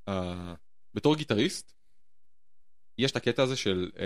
[0.09, 0.13] uh,
[0.93, 1.73] בתור גיטריסט,
[2.97, 3.99] יש את הקטע הזה של, uh,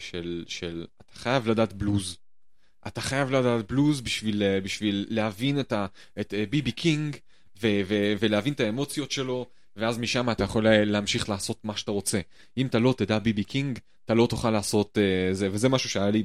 [0.00, 2.18] של, של, אתה חייב לדעת בלוז.
[2.86, 5.86] אתה חייב לדעת בלוז בשביל, uh, בשביל להבין את, ה,
[6.20, 6.72] את B.B.
[6.72, 7.16] King
[7.62, 9.46] ו, ו, ולהבין את האמוציות שלו,
[9.76, 12.20] ואז משם אתה יכול לה- להמשיך לעשות מה שאתה רוצה.
[12.56, 13.44] אם אתה לא תדע B.B.
[13.44, 16.22] King, אתה לא תוכל לעשות uh, זה, וזה משהו שהיה לי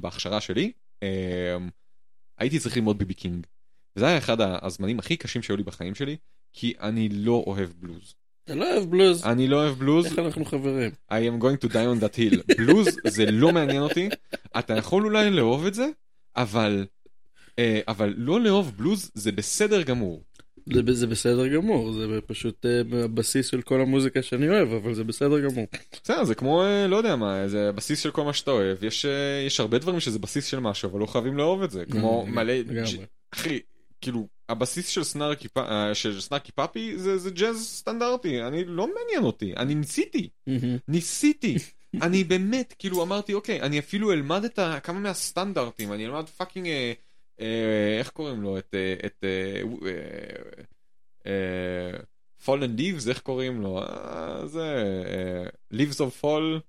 [0.00, 0.72] בהכשרה שלי.
[1.00, 1.04] Uh,
[2.38, 3.14] הייתי צריך ללמוד B.B.
[3.14, 3.46] King.
[3.96, 6.16] וזה היה אחד הזמנים הכי קשים שהיו לי בחיים שלי,
[6.52, 8.14] כי אני לא אוהב בלוז.
[8.44, 9.24] אתה לא אוהב בלוז?
[9.24, 10.90] אני לא אוהב בלוז, איך אנחנו חברים?
[11.10, 12.42] I am going to die on that hill.
[12.58, 14.08] בלוז זה לא מעניין אותי,
[14.58, 15.86] אתה יכול אולי לאהוב את זה,
[16.36, 16.86] אבל,
[17.58, 20.22] אה, אבל לא לאהוב בלוז זה בסדר גמור.
[20.74, 25.04] זה, זה בסדר גמור, זה פשוט אה, הבסיס של כל המוזיקה שאני אוהב, אבל זה
[25.04, 25.66] בסדר גמור.
[26.04, 28.84] בסדר, זה כמו, אה, לא יודע מה, זה בסיס של כל מה שאתה אוהב.
[28.84, 31.84] יש, אה, יש הרבה דברים שזה בסיס של משהו, אבל לא חייבים לאהוב את זה.
[31.90, 32.52] כמו מלא...
[33.30, 33.60] אחי,
[34.00, 39.24] כאילו, הבסיס של סנארקי אה, של סנארקי פאפי זה, זה ג'אז סטנדרטי, אני לא מעניין
[39.24, 40.28] אותי, אני ניסיתי.
[40.88, 41.56] ניסיתי.
[42.02, 44.80] אני באמת, כאילו אמרתי, אוקיי, אני אפילו אלמד את ה...
[44.82, 46.92] כמה מהסטנדרטים, אני אלמד fucking, אה,
[47.40, 48.58] אה, איך קוראים לו?
[48.58, 48.74] את...
[48.74, 49.24] אה, את...
[49.24, 50.62] אה, אה,
[51.26, 51.98] אה,
[52.46, 53.78] Fallen Leaves, איך קוראים לו?
[53.82, 54.84] אה, זה...
[55.06, 56.60] אה, Leaves of Fall.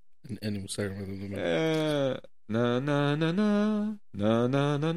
[0.42, 1.38] אין- לי מושג מה אתה מדבר.
[1.40, 2.14] אה,
[2.50, 4.94] נה נה נה נה נה נה נה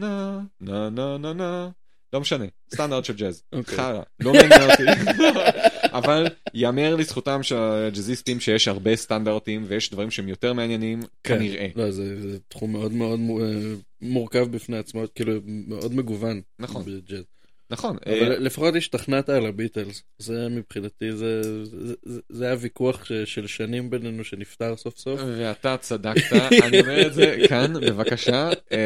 [0.60, 1.70] נה נה נה נה
[2.14, 2.44] לא משנה,
[2.74, 3.76] סטנדרט של ג'אז, אוקיי.
[3.76, 4.82] חרא, לא מעניין אותי,
[5.98, 11.38] אבל יאמר לזכותם של הג'אזיסטים שיש הרבה סטנדרטים ויש דברים שהם יותר מעניינים, כן.
[11.38, 11.68] כנראה.
[11.76, 16.40] לא, זה, זה תחום מאוד מאוד אה, מורכב בפני עצמו, כאילו מאוד מגוון.
[16.58, 16.84] נכון.
[16.84, 17.24] בג'אז.
[17.70, 17.96] נכון.
[18.06, 20.02] אה, לפחות השתכנעת על הביטלס.
[20.18, 25.20] זה מבחינתי, זה, זה, זה, זה היה ויכוח ש, של שנים בינינו שנפתר סוף סוף.
[25.38, 28.78] ואתה צדקת, אני אומר את זה כאן, בבקשה, אה,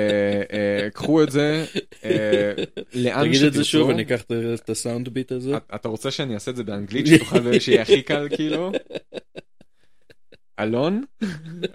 [0.53, 1.65] אה, קחו את זה
[2.05, 2.53] אה,
[2.95, 3.91] לאן תגיד את זה שוב, שתרצו.
[3.95, 4.33] אני אקח את-
[4.65, 5.57] את הסאונד ביט הזה.
[5.57, 8.73] את- אתה רוצה שאני אעשה את זה באנגלית, שתוכל, שיהיה הכי קל כאילו?
[10.61, 11.05] אלון,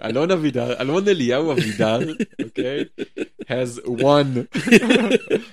[0.04, 1.98] אלון אבידר, אלון אליהו אבידר,
[2.44, 2.84] אוקיי?
[3.48, 4.46] has won.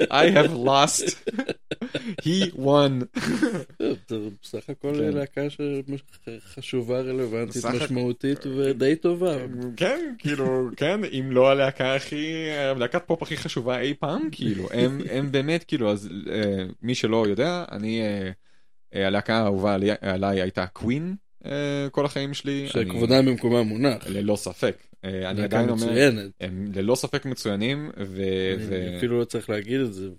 [0.09, 1.17] I have lost.
[2.21, 3.05] he won.
[4.43, 5.13] בסך הכל כן.
[5.13, 9.37] להקה שחשובה, רלוונטית, משמעותית ודי טובה.
[9.77, 14.67] כן, כאילו, כן, אם לא הלהקה הכי, הלהקת פופ הכי חשובה אי פעם, כאילו,
[15.09, 18.31] הם, באמת, כאילו, אז אה, מי שלא יודע, אני, אה,
[18.95, 21.15] אה, הלהקה האהובה עלי, עליי הייתה קווין
[21.91, 22.67] כל החיים שלי.
[22.67, 24.07] שכבודם במקומם מונח.
[24.07, 24.77] ללא ספק.
[25.05, 26.31] אה, אני עדיין אומר, מצוינת.
[26.41, 28.23] הם ללא ספק מצוינים, ו...
[28.59, 28.87] ו...
[28.87, 30.09] אני אפילו לא צריך להגיד את זה.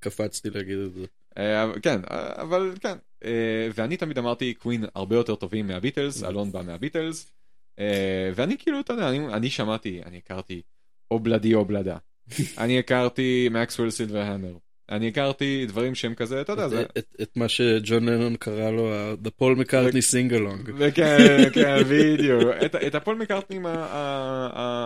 [0.00, 1.04] קפצתי להגיד את זה.
[1.38, 2.96] אה, כן, אה, אבל כן.
[3.24, 7.32] אה, ואני תמיד אמרתי קווין הרבה יותר טובים מהביטלס, אלון בא מהביטלס.
[7.78, 10.62] אה, ואני כאילו, אתה יודע, אני, אני שמעתי, אני הכרתי
[11.10, 11.96] אובלדי אובלדה.
[12.58, 14.56] אני הכרתי מקסוול סילבר המר.
[14.90, 16.84] אני הכרתי דברים שהם כזה, אתה יודע, זה...
[17.22, 18.90] את- מה שג'ון לנון קרא לו
[19.24, 20.70] The Paul McCartney Sing-Along.
[20.76, 22.42] וכן, כן, בדיוק.
[22.86, 23.66] את, הפול מקארטנים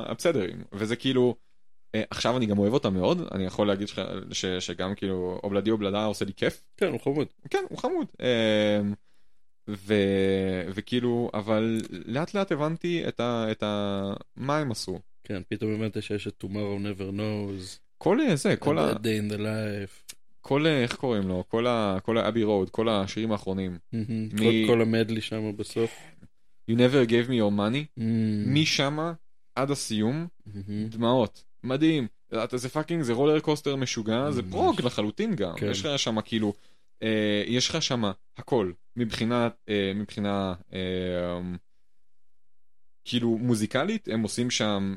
[0.07, 0.63] הבסדרים.
[0.73, 1.37] וזה כאילו,
[1.95, 4.01] אה, עכשיו אני גם אוהב אותם מאוד, אני יכול להגיד לך
[4.33, 6.63] ש, שגם כאילו אובלדי אובלדה עושה לי כיף.
[6.77, 7.27] כן, הוא חמוד.
[7.51, 8.07] כן, הוא חמוד.
[8.21, 8.93] אמ,
[9.71, 9.95] ו...
[10.75, 13.47] וכאילו, אבל לאט לאט הבנתי את ה...
[13.51, 14.03] את ה...
[14.37, 14.99] מה הם עשו.
[15.25, 17.86] כן, פתאום הבנתי שיש את Tomorrow Never Knows.
[17.99, 18.93] כל זה, כל ה...
[18.93, 20.15] Day in the Life.
[20.41, 21.45] כל, ה- איך קוראים לו?
[21.49, 21.99] כל ה...
[22.03, 23.79] כל ה Abbey Road, כל השירים האחרונים.
[23.93, 25.91] מ- כל- כל ה medley שם בסוף.
[26.71, 28.01] You never gave me your money.
[28.47, 29.13] משמה
[29.55, 30.27] עד הסיום.
[30.89, 31.45] דמעות.
[31.65, 32.07] מדהים.
[32.45, 34.43] אתה- זה fucking, זה roller coaster משוגע, זה.
[34.51, 35.55] prog לחלוטין גם.
[35.57, 35.71] כן.
[35.71, 36.53] יש לך שם כאילו,
[37.03, 38.03] אה, יש לך שם
[38.37, 38.73] הכל.
[38.97, 41.41] מבחינה, אה, מבחינה, אה,
[43.05, 44.95] כאילו מוזיקלית, הם עושים שם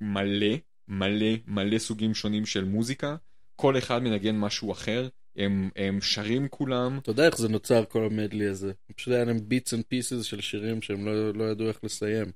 [0.00, 0.56] מלא,
[0.88, 3.16] מלא, מלא סוגים שונים של מוזיקה.
[3.56, 5.08] כל אחד מנגן משהו אחר.
[5.36, 6.98] הם, הם שרים כולם.
[6.98, 8.72] אתה יודע איך זה נוצר כל ה medley הזה.
[8.96, 12.26] פשוט היה להם bits and pieces של שירים שהם לא, לא ידעו איך לסיים.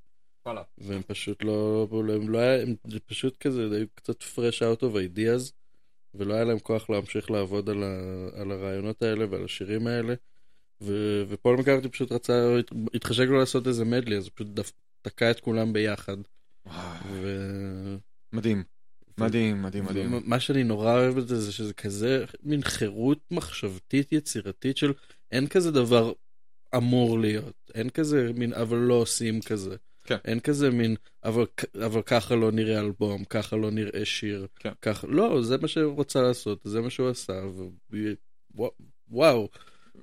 [0.47, 0.63] וואלה.
[0.79, 2.75] והם פשוט לא, הם לא היה, הם
[3.07, 5.53] פשוט כזה, הם היו קצת fresh out of ideas,
[6.15, 10.15] ולא היה להם כוח להמשיך לעבוד על, ה, על הרעיונות האלה ועל השירים האלה.
[10.81, 14.73] ו, ופול מקארטי פשוט רצה, הת- התחשק לו לעשות איזה מדלי, אז הוא פשוט דף,
[15.03, 16.17] תקע את כולם ביחד.
[17.07, 17.97] ו...
[18.33, 18.63] מדהים.
[19.19, 20.21] מדהים, מדהים, מדהים.
[20.25, 24.93] מה שאני נורא אוהב בזה זה שזה כזה מין חירות מחשבתית יצירתית של
[25.33, 26.13] אין כזה דבר
[26.77, 29.77] אמור להיות, אין כזה מין אבל לא עושים כזה.
[30.05, 30.17] כן.
[30.25, 31.45] אין כזה מין אבל,
[31.87, 34.47] אבל ככה לא נראה אלבום, ככה לא נראה שיר.
[34.57, 34.73] כן.
[34.83, 37.41] ככה, לא, זה מה שהוא רוצה לעשות, זה מה שהוא עשה.
[37.91, 37.97] ו...
[38.55, 39.49] וואו,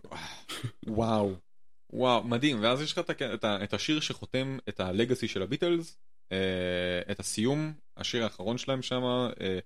[0.87, 1.35] וואו.
[1.93, 2.23] וואו.
[2.23, 2.57] מדהים.
[2.61, 5.97] ואז יש לך את, את, את השיר שחותם את הלגאסי של הביטלס,
[7.11, 9.01] את הסיום, השיר האחרון שלהם שם,
[9.41, 9.59] אה,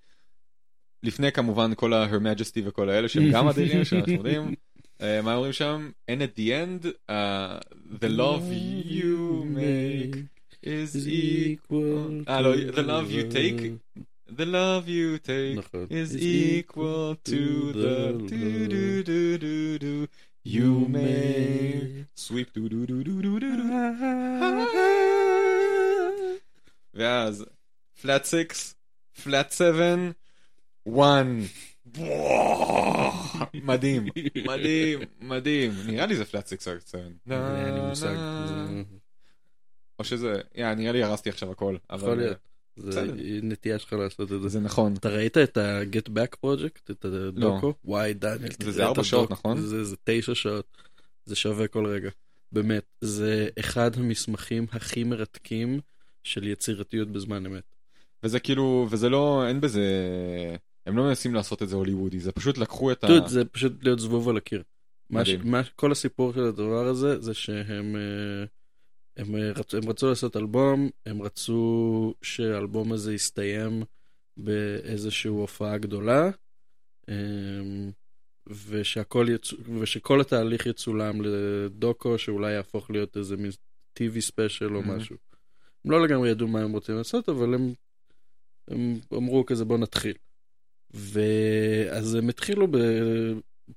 [1.04, 4.56] לפני כמובן כל ה-Her Majesty וכל האלה שהם גם אדירים, שאנחנו יודעים.
[5.02, 5.90] אה, מה אומרים שם?
[6.12, 7.60] And at the end, uh,
[8.02, 8.44] the love
[8.86, 10.16] you make
[10.64, 12.28] is equal.
[12.28, 13.62] אה, לא, the love you take,
[14.30, 15.58] the love you take.
[15.58, 15.88] נכון.
[15.90, 20.08] is equal to the do do do do do
[20.46, 24.10] you may sweep do do do do do do do
[27.00, 27.46] ואז
[28.02, 28.74] flat 6
[29.24, 29.96] flat 7
[30.86, 31.26] 1
[33.54, 34.06] מדהים
[34.48, 38.16] מדהים מדהים נראה לי זה flat 6 או 7 אין לי מושג.
[38.48, 38.84] זה-
[40.00, 42.38] או שזה יא, נראה לי הרסתי עכשיו הכל יכול להיות.
[42.78, 43.14] זה בסדר.
[43.44, 44.50] נטייה שלך לעשות את זה.
[44.50, 46.92] זה נכון אתה ראית את ה-Get Back Project?
[46.92, 47.74] את הדוקו?
[47.86, 48.50] וואי, דניאל.
[48.72, 49.32] זה ארבע שעות.
[49.32, 49.62] נכון?
[49.62, 50.78] זה זה תשע שעות.
[51.26, 52.10] זה שווה כל רגע.
[52.52, 55.80] באמת, זה אחד המסמכים הכי מרתקים
[56.24, 57.64] של יצירתיות בזמן אמת.
[58.24, 59.84] וזה כאילו, וזה לא, אין בזה,
[60.86, 63.08] הם לא מנסים לעשות את זה הוליוודי, זה פשוט לקחו את ה...
[63.28, 64.64] זה פשוט להיות זבוב על הקיר.
[65.10, 65.30] מה ש-.
[65.44, 68.46] מה- כל הסיפור של הדבר הזה, זה שהם אה,
[69.18, 73.84] הם אה, רצו- הם רצו לעשות אלבום, הם רצו שהאלבום הזה יסתיים
[74.38, 76.30] באיזושהי הופעה גדולה,
[77.10, 77.16] אה,
[78.68, 79.54] ושהכל יצ...
[79.80, 83.52] ושכל התהליך יצולם לדוקו, שאולי יהפוך להיות איזה מין
[84.00, 84.82] TV ספיישל או.
[84.82, 85.16] משהו.
[85.86, 87.74] הם לא לגמרי ידעו מה הם רוצים לעשות, אבל הם,
[88.68, 90.14] הם אמרו כזה בוא נתחיל.
[90.94, 92.78] ואז הם התחילו ב...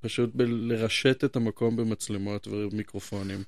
[0.00, 3.42] פשוט בלרשת את המקום במצלמות ומיקרופונים,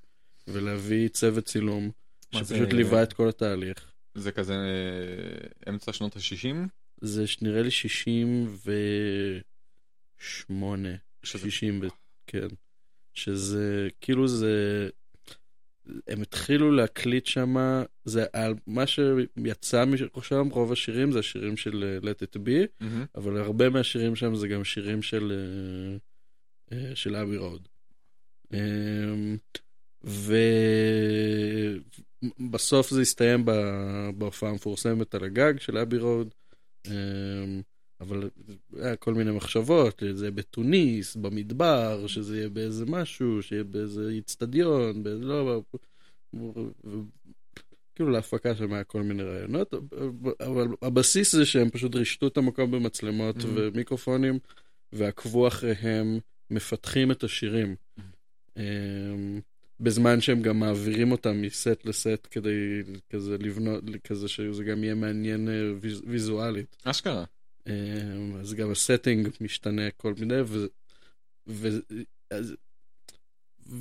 [0.49, 1.91] ולהביא צוות צילום,
[2.35, 3.91] שפשוט זה- ליווה את כל התהליך.
[4.15, 6.57] זה כזה אה, אמצע שנות ה-60?
[7.01, 8.73] זה נראה לי 60 ו...
[10.19, 10.89] שמונה,
[11.23, 11.87] שזה- 60, ו-
[12.27, 12.49] כן.
[13.15, 14.89] שזה, כאילו זה,
[16.09, 17.57] הם התחילו להקליט שם,
[18.05, 22.41] זה על מה שיצא משם, רוב השירים זה השירים של אה, Let It Be,
[22.81, 23.05] מהמם.
[23.15, 25.33] אבל הרבה מהשירים שם זה גם שירים של,
[26.73, 27.69] אה, אה, של אבי רוד.
[28.53, 29.37] אמ,
[32.41, 33.45] ובסוף זה הסתיים
[34.15, 36.35] בהופעה המפורסמת על הגג של אבי רוד.
[38.01, 38.31] אבל
[38.77, 45.03] היה כל מיני מחשבות, שזה יהיה בתוניס, במדבר, שזה יהיה באיזה משהו, שיהיה באיזה איצטדיון,
[45.03, 45.63] באיזה לא...
[47.95, 49.75] כאילו להפקה שם היה כל מיני רעיונות,
[50.41, 53.47] אבל הבסיס זה שהם פשוט רישתו את המקום במצלמות Mhm.
[53.55, 54.39] ומיקרופונים,
[54.93, 56.19] ועקבו אחריהם,
[56.51, 57.77] מפתחים את השירים.
[58.57, 59.41] אמ,
[59.81, 65.49] בזמן שהם גם מעבירים אותם מסט לסט כדי כזה לבנות, כזה שזה גם יהיה מעניין
[65.49, 66.77] אה, ויז, ויזואלית.
[66.85, 67.25] אשכרה.
[67.67, 70.67] אמ, אז גם ה setting משתנה כל מיני, ו...
[71.47, 71.69] ו...
[72.31, 72.55] אז...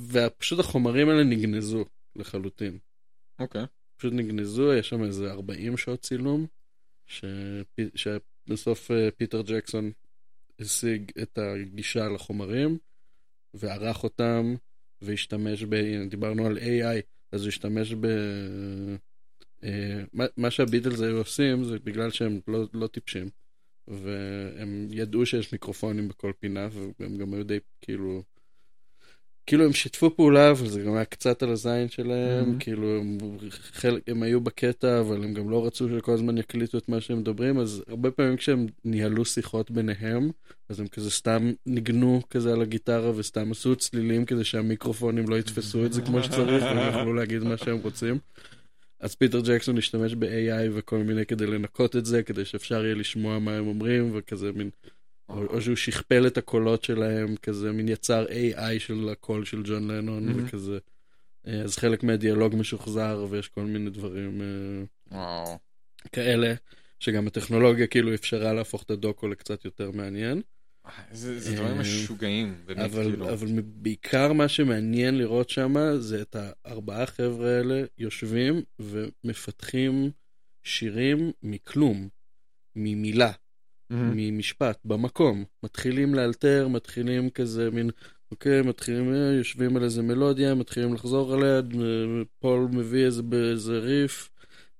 [0.08, 1.84] ופשוט החומרים האלה נגנזו
[2.16, 2.78] לחלוטין.
[3.38, 3.64] אוקיי.
[3.96, 6.46] פשוט נגנזו, יש שם איזה 40 שעות צילום,
[7.06, 7.24] ש...
[7.94, 9.90] שבסוף אה, פיטר ג'קסון
[10.60, 12.78] השיג את הגישה לחומרים,
[13.54, 14.54] וערך אותם,
[15.02, 15.74] והשתמש ב...
[16.08, 17.00] דיברנו על AI,
[17.32, 18.06] אז הוא השתמש ב...
[19.64, 23.28] אה, מה- מה שהביטלס היו עושים זה בגלל שהם לא, לא טיפשים,
[23.88, 26.68] והם ידעו שיש מיקרופונים בכל פינה,
[27.00, 28.22] והם גם היו די כאילו...
[29.46, 32.60] כאילו הם שיתפו פעולה, אבל זה גם היה קצת על הזין שלהם, Mhm.
[32.60, 33.18] כאילו הם,
[33.72, 37.18] חלק, הם היו בקטע, אבל הם גם לא רצו שכל הזמן יקליטו את מה שהם
[37.18, 40.30] מדברים, אז הרבה פעמים כשהם ניהלו שיחות ביניהם,
[40.68, 45.86] אז הם כזה סתם ניגנו כזה על הגיטרה וסתם עשו צלילים כדי שהמיקרופונים לא יתפסו
[45.86, 48.18] את זה כמו שצריך, והם יוכלו להגיד מה שהם רוצים.
[49.04, 53.38] אז פיטר ג'קסון השתמש ב-AI וכל מיני כדי לנקות את זה, כדי שאפשר יהיה לשמוע
[53.38, 54.70] מה הם אומרים, וכזה מין,
[55.28, 59.90] או, או שהוא שכפל את הקולות שלהם, כזה מין יצר AI של הקול של ג'ון
[59.90, 60.32] לנון, Mhm.
[60.36, 60.78] וכזה.
[61.46, 64.84] אה, אז חלק מהדיאלוג משוחזר, ויש כל מיני דברים אה,
[65.18, 65.58] וואו.
[66.12, 66.54] כאלה,
[67.00, 70.42] שגם הטכנולוגיה כאילו אפשרה להפוך את הדוקו לקצת יותר מעניין.
[71.12, 72.54] זה זה דברים אה, משוגעים.
[72.66, 73.32] באמת, אבל, כאילו.
[73.32, 80.10] אבל בעיקר מה שמעניין לראות שם זה את הארבעה חבר'ה האלה יושבים ומפתחים
[80.62, 82.08] שירים מכלום,
[82.76, 83.32] ממילה,
[83.90, 84.12] מהמם.
[84.16, 85.44] ממשפט, במקום.
[85.62, 87.90] מתחילים לאלתר, מתחילים כזה מין,
[88.30, 93.78] אוקיי, מתחילים, אה, יושבים על איזה מלודיה, מתחילים לחזור עליה, אה, פול מביא איזה, איזה
[93.78, 94.30] ריף,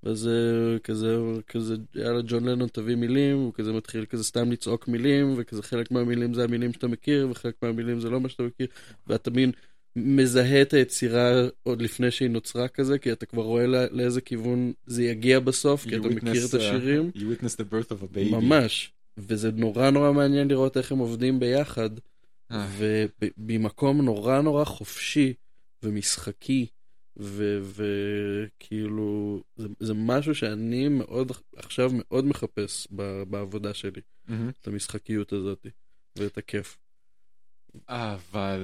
[0.04, 1.16] וזה כזה,
[1.48, 5.90] כזה, יאללה, ג'ון לנון תביא מילים, הוא כזה מתחיל כזה סתם לצעוק מילים, וכזה חלק
[5.90, 8.66] מהמילים זה המילים שאתה מכיר, וחלק מהמילים זה לא מה שאתה מכיר,
[9.06, 9.52] ואתה מין
[9.96, 14.72] מזהה את היצירה עוד לפני שהיא נוצרה כזה, כי אתה כבר רואה לא, לאיזה כיוון
[14.86, 17.10] זה יגיע בסוף, כי אתה מכיר witness, את uh, השירים.
[17.14, 18.30] You witness the birth of a baby.
[18.30, 18.92] ממש.
[19.18, 21.90] וזה נורא נורא מעניין לראות איך הם עובדים ביחד,
[22.50, 25.34] אה, ובמקום נורא נורא חופשי
[25.82, 26.66] ומשחקי,
[27.16, 34.50] וכאילו, זה, זה משהו שאני מאוד, עכשיו מאוד מחפש ב- בעבודה שלי, מהמם.
[34.60, 35.66] את המשחקיות הזאת,
[36.18, 36.78] ואת הכיף.
[37.88, 38.60] אבל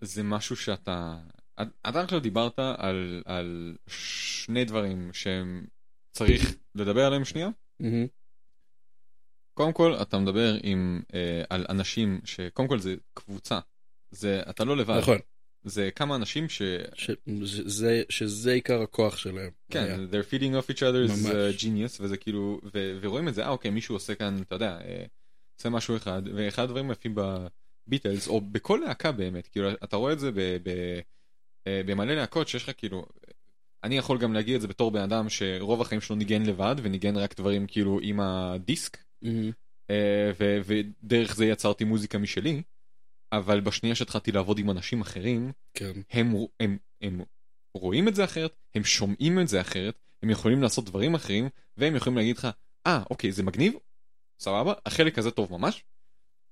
[0.00, 1.18] זה משהו שאתה...
[1.56, 5.66] עד עכשיו דיברת על, על שני דברים שהם
[6.12, 7.48] צריך לדבר עליהם שנייה.
[7.80, 8.06] מהמם.
[9.54, 13.58] קודם כל, אתה מדבר עם, אה, על אנשים שקודם כל זה קבוצה.
[14.10, 14.98] זה, אתה לא לבד.
[14.98, 15.18] נכון,
[15.64, 16.62] זה כמה אנשים ש...
[17.44, 19.50] שזה, שזה עיקר הכוח שלהם.
[19.70, 19.96] היה.
[19.96, 21.26] כן, they're feeding off each other's ממש.
[21.26, 24.78] uh, genius, וזה כאילו, ו- ורואים את זה, אה אוקיי, מישהו עושה כאן, אתה יודע,
[24.84, 25.04] אה,
[25.58, 30.18] עושה משהו אחד, ואחד הדברים היפים בביטלס, או בכל להקה באמת, כאילו, אתה רואה את
[30.18, 31.00] זה ב- ב-
[31.66, 33.06] אה, במלא להקות שיש לך כאילו,
[33.84, 37.16] אני יכול גם להגיד את זה בתור בן אדם שרוב החיים שלו ניגן לבד, וניגן
[37.16, 38.98] רק דברים כאילו עם הדיסק.
[39.90, 42.62] אה, ו- ודרך זה יצרתי מוזיקה משלי,
[43.36, 45.92] אבל בשנייה שהתחלתי לעבוד עם אנשים אחרים, כן.
[46.10, 47.20] הם, הם, הם
[47.74, 51.96] רואים את זה אחרת, הם שומעים את זה אחרת, הם יכולים לעשות דברים אחרים, והם
[51.96, 52.48] יכולים להגיד לך,
[52.86, 53.72] אה, ah, אוקיי, זה מגניב,
[54.40, 55.84] סבבה, החלק הזה טוב ממש,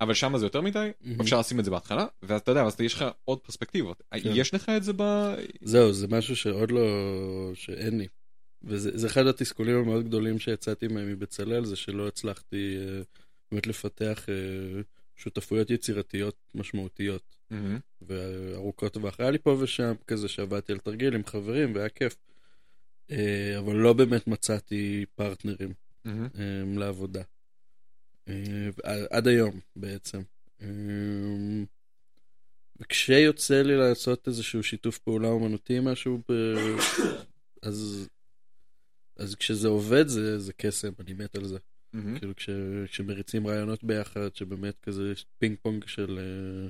[0.00, 1.20] אבל שם זה יותר מדי, מהמם.
[1.20, 4.02] אפשר לשים את זה בהתחלה, ואתה יודע, אז יש לך עוד פרספקטיבות.
[4.10, 4.30] כן.
[4.34, 5.02] יש לך את זה ב...
[5.60, 6.84] זהו, זה משהו שעוד לא...
[7.54, 8.06] שאין לי.
[8.64, 13.02] וזה זה אחד התסכולים המאוד גדולים שיצאתי מהם מבצלאל, זה שלא הצלחתי אה,
[13.50, 14.82] באמת לפתח אה,
[15.16, 19.20] שותפויות יצירתיות משמעותיות מהמם, וארוכות טווח.
[19.20, 22.16] היה לי פה ושם כזה שעבדתי על תרגיל עם חברים והיה כיף.
[23.10, 25.72] אה, אבל לא באמת מצאתי פרטנרים.
[26.06, 26.10] אה,
[26.76, 27.22] לעבודה.
[28.28, 28.68] אה,
[29.10, 30.22] עד- היום בעצם.
[32.80, 36.32] וכשיוצא לי לעשות איזשהו שיתוף פעולה אומנותי משהו, ב...
[37.62, 38.08] אז,
[39.16, 41.58] אז כשזה עובד זה, זה קסם, אני מת על זה.
[41.92, 42.18] מהמם.
[42.18, 42.50] כאילו כש,
[42.86, 46.68] כשמריצים רעיונות ביחד, שבאמת כזה יש פינג פונג של, אה,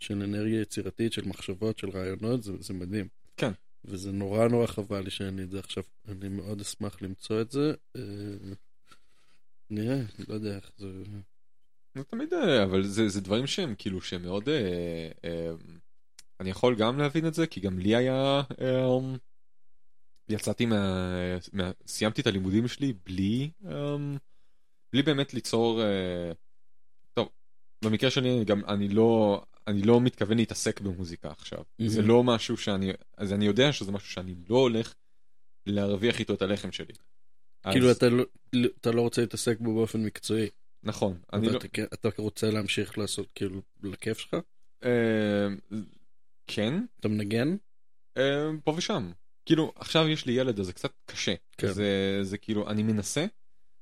[0.00, 3.08] של אנרגיה יצירתית, של מחשבות, של רעיונות, זה, זה מדהים.
[3.36, 3.52] כן.
[3.84, 7.50] וזה נורא נורא חבל לי שאין לי את זה עכשיו, אני מאוד אשמח למצוא את
[7.50, 7.74] זה.
[7.96, 8.02] אה,
[9.70, 11.02] נראה, לא יודע איך זה...
[11.94, 15.50] זה תמיד, אה, אבל זה, זה דברים שהם כאילו שהם מאוד, אה, אה,
[16.40, 18.98] אני יכול גם להבין את זה, כי גם לי היה, אה,
[20.28, 23.96] יצאתי מה, מה, סיימתי את הלימודים שלי בלי, אה,
[24.96, 26.32] בלי באמת ליצור, אה,
[27.14, 27.28] טוב,
[27.84, 31.86] במקרה שלי גם אני לא, אני לא מתכוון להתעסק במוזיקה עכשיו, Mhm.
[31.86, 34.94] זה לא משהו שאני, אז אני יודע שזה משהו שאני לא הולך
[35.66, 36.92] להרוויח איתו את הלחם שלי.
[37.64, 38.24] אז- כאילו אתה לא,
[38.80, 40.48] אתה לא רוצה להתעסק בו באופן מקצועי.
[40.82, 44.36] נכון, אני לא, אתה, אתה רוצה להמשיך לעשות כאילו לכיף שלך?
[44.84, 45.46] אה,
[46.46, 47.56] כן, אתה מנגן?
[48.16, 49.10] אה, פה ושם.
[49.46, 51.34] כאילו, עכשיו יש לי ילד, אז זה קצת קשה.
[51.58, 51.72] כן.
[51.72, 53.26] זה, זה כאילו, אני מנסה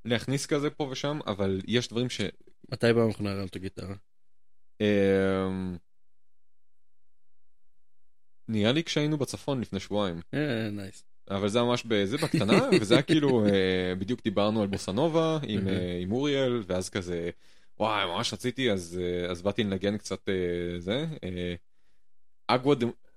[0.04, 2.20] להכניס כזה פה ושם, אבל יש דברים ש...
[2.68, 3.94] מתי פעם אחרונה הרמת גיטרה?
[4.80, 5.48] אה,
[8.48, 10.20] נראה לי כשהיינו בצפון לפני שבועיים.
[10.34, 11.04] אה, נייס.
[11.30, 15.68] אבל זה ממש בזה בקטנה, וזה היה כאילו, אה, בדיוק דיברנו על בוסנובה עם.
[15.68, 17.30] אה, עם אוריאל, ואז כזה,
[17.78, 19.00] וואי, ממש רציתי, אז,
[19.30, 20.28] אז באתי לנגן קצת
[20.78, 21.06] זה.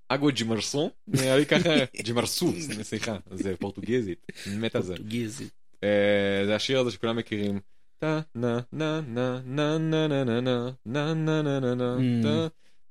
[0.10, 1.70] אגווה ג'ימרסו, נראה לי ככה,
[2.04, 4.96] ג'ימרסו, סליחה, זה פורטוגזית, מת על זה.
[4.96, 5.54] פורטוגזית.
[6.46, 7.60] זה השיר הזה שכולם מכירים.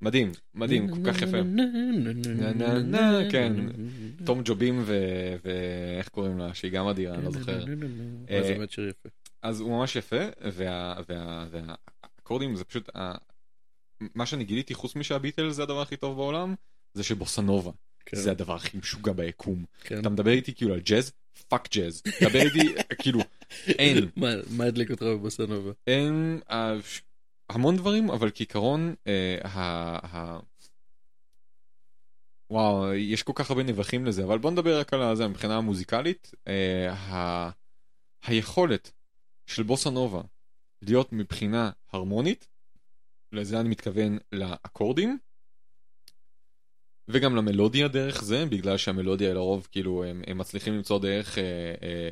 [0.01, 1.37] מדהים, מדהים, כל כך יפה.
[3.31, 3.53] כן,
[4.25, 4.85] תום ג'ובים
[5.43, 7.65] ואיך קוראים לה, שהיא גם אדירה, אני לא זוכר.
[9.43, 10.21] אז הוא ממש יפה,
[11.07, 12.89] והאקורדים זה פשוט,
[14.15, 16.55] מה שאני גיליתי חוץ משהביטל זה הדבר הכי טוב בעולם,
[16.95, 17.71] זה שבוסנובה.
[18.07, 19.65] כן, זה הדבר הכי משוגע ביקום.
[19.81, 20.01] כן.
[20.01, 21.13] אתה מדבר איתי כאילו על ג'אז?
[21.49, 22.03] fuck ג'אז.
[22.21, 23.21] דבר איתי, כאילו,
[23.67, 24.09] אין.
[24.17, 25.73] מה- מה הדליק אותך בבוסנובה?
[25.87, 26.75] אין אה,
[27.49, 30.39] המון דברים, אבל כעיקרון, אה, ה- ה-
[32.51, 36.31] וואו, יש כל כך הרבה נדבכים לזה, אבל בוא נדבר רק על זה מבחינה מוזיקלית.
[36.49, 37.51] אה, ה-
[38.27, 38.93] היכולת
[39.47, 40.21] של בוסה נובה
[40.83, 42.47] להיות מבחינה הרמונית,
[43.33, 45.19] לזה אני מתכוון לאקורדים,
[47.09, 51.45] וגם למלודיה דרך זה, בגלל שהמלודיה לרוב, כאילו, הם, הם מצליחים למצוא דרך אה,
[51.83, 52.09] אה,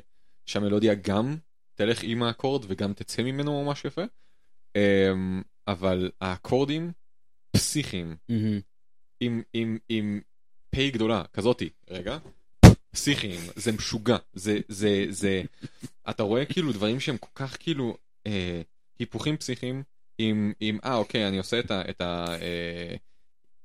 [0.47, 1.37] שהמלודיה גם
[1.75, 4.03] תלך עם האקורד וגם תצא ממנו ממש יפה.
[4.77, 6.93] אמ, אבל האקורדים
[7.53, 8.61] פסיכיים, מהמם.
[9.21, 10.21] עם, עם, עם
[10.71, 12.19] פ' גדולה, כזאתי, רגע,
[12.91, 15.43] פסיכיים, זה משוגע, זה, זה, זה,
[16.11, 18.63] אתה רואה כאילו דברים שהם כל כך כאילו אה,
[18.99, 19.83] היפוכים פסיכיים,
[20.19, 22.97] עם, עם, אה אוקיי, אני עושה את ה, את ה, אה,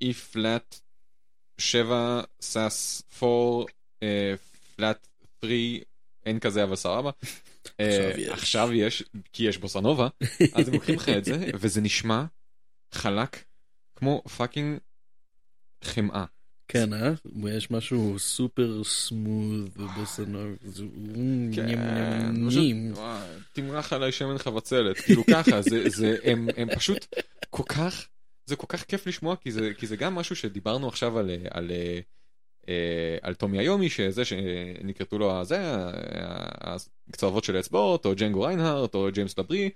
[0.03, 0.79] E flat
[1.59, 3.65] 7 sus 4
[4.03, 4.33] אה,
[4.79, 5.07] flat
[5.45, 5.51] 3
[6.25, 7.11] אין כזה אבל סבבה.
[7.79, 9.03] אה, עכשיו יש.
[9.33, 10.07] כי יש בוסנובה,
[10.55, 12.23] אז הם לוקחים לך את זה, וזה נשמע
[12.91, 13.43] חלק
[13.95, 14.77] כמו fucking
[15.83, 16.25] חמאה.
[16.67, 17.11] כן, אה?
[17.49, 20.55] יש משהו סופר סמוד בבוסנובה.
[20.65, 20.83] זה-
[21.55, 21.79] כן,
[23.53, 25.59] תמרח עליי שמן חבצלת, כאילו ככה,
[26.57, 27.05] הם פשוט
[27.49, 28.07] כל כך,
[28.49, 31.71] זה כל כך כיף לשמוע, כי זה, כי זה גם משהו שדיברנו עכשיו על, על,
[32.69, 35.59] אה, על טומי איומי, שזה שנקראו לו הזה,
[37.09, 39.69] הקצוות של האצבעות, או ג'נגו ריינהארט, או ג'יימס לברי,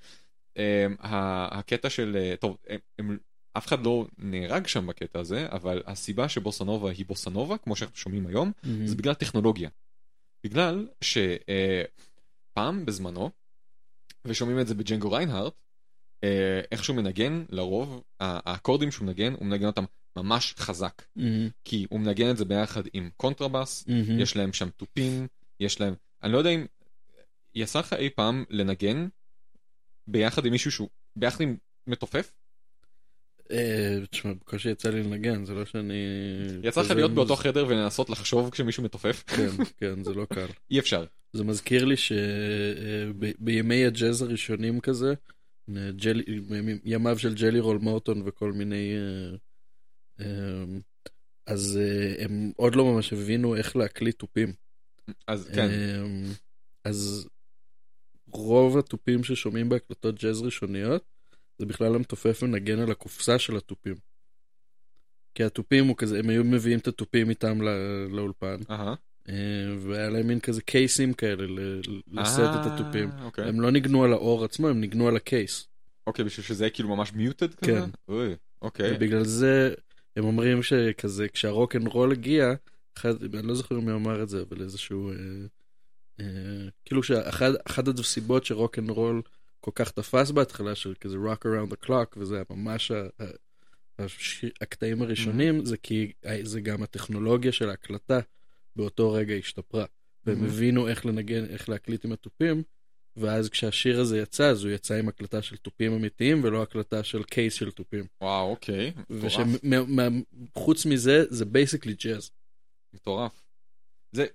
[0.57, 3.17] אה, ה- הקטע של, אה, טוב, הם, הם,
[3.57, 8.28] אף אחד לא נהרג שם בקטע הזה, אבל הסיבה שבוסנובה היא בוסנובה, כמו שאנחנו שומעים
[8.28, 8.88] היום, מהמם.
[8.88, 9.69] זה בגלל טכנולוגיה.
[10.43, 13.30] בגלל שפעם בזמנו,
[14.26, 15.62] ושומעים את זה בג'נגו ריינהארט, אה,
[16.71, 19.84] איך שהוא מנגן, לרוב, האקורדים שהוא מנגן, הוא מנגן אותם
[20.15, 21.01] ממש חזק.
[21.15, 21.49] מהמם.
[21.65, 24.19] כי הוא מנגן את זה ביחד עם קונטרבאס, מהמם.
[24.19, 25.28] יש להם שם תופים,
[25.59, 25.93] יש להם...
[26.24, 26.65] אני לא יודע אם...
[27.55, 29.07] יצא לך אי פעם לנגן
[30.07, 30.89] ביחד עם מישהו שהוא...
[31.15, 31.55] ביחד עם
[31.88, 32.32] מתופף?
[33.51, 35.93] אה, תשמע, בקושי יצא לי לנגן, זה לא שאני...
[36.64, 39.23] יצא לך להיות באותו חדר ולנסות לחשוב כשמישהו מתופף?
[39.27, 40.45] כן, כן, זה לא קל.
[40.72, 41.06] אי אפשר.
[41.34, 45.32] זה מזכיר לי שבימי הג'אז הראשונים כזה, אה,
[45.95, 46.23] ג'לי,
[46.84, 48.94] ימיו של ג'לי רול מורטון וכל מיני...
[48.95, 49.35] אה,
[50.19, 50.64] אה,
[51.45, 54.53] אז אה, הם עוד לא ממש הבינו איך להקליט תופים.
[55.27, 55.69] אז כן.
[56.84, 57.30] אז
[58.27, 61.03] רוב התופים ששומעים בהקלטות ג'אז ראשוניות,
[61.60, 63.95] זה בכלל המתופף מנגן על הקופסה של התופים.
[65.35, 68.95] כי התופים הוא כזה, הם היו מביאים את התופים איתם לא- לאולפן, אהה.
[69.29, 69.33] אה,
[69.79, 71.81] והיה להם מין כזה קייסים כאלה ל-
[72.11, 73.09] לשאת את אה, התופים.
[73.23, 73.49] אוקיי.
[73.49, 75.68] הם לא ניגנו על העור עצמו, הם ניגנו על ה case.
[76.07, 77.71] אוקיי, בשביל שזה יהיה כאילו ממש muted כזה?
[77.71, 77.89] כן.
[78.09, 78.95] אוי, אוקיי.
[78.95, 79.73] ובגלל זה
[80.17, 82.53] הם אומרים שכזה, כשהרוק אנד רול הגיע,
[82.97, 85.15] אחד, אני לא זוכר מי אמר את זה, אבל איזשהו אה,
[86.19, 86.25] אה,
[86.85, 89.21] כאילו שאחת הסיבות שרוק אנד רול
[89.59, 93.25] כל כך תפס בהתחלה, של כזה rock around the clock, וזה היה ממש ה- ה-
[93.99, 96.11] הש- הקטעים הראשונים, זה כי
[96.43, 98.19] זה גם הטכנולוגיה של ההקלטה
[98.75, 99.85] באותו רגע השתפרה.
[100.25, 100.47] והם אהמ.
[100.47, 102.63] הבינו איך לנגן, איך להקליט עם התופים,
[103.17, 107.23] ואז כשהשיר הזה יצא, אז הוא יצא עם הקלטה של תופים אמיתיים, ולא הקלטה של
[107.23, 108.05] case של תופים.
[108.21, 108.93] וואו, אוקיי.
[109.09, 109.47] מטורף.
[110.55, 112.31] וחוץ מזה, זה basically ג'אז.
[112.93, 113.45] מטורף.
[114.11, 114.25] זה,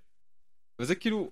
[0.79, 1.31] וזה כאילו,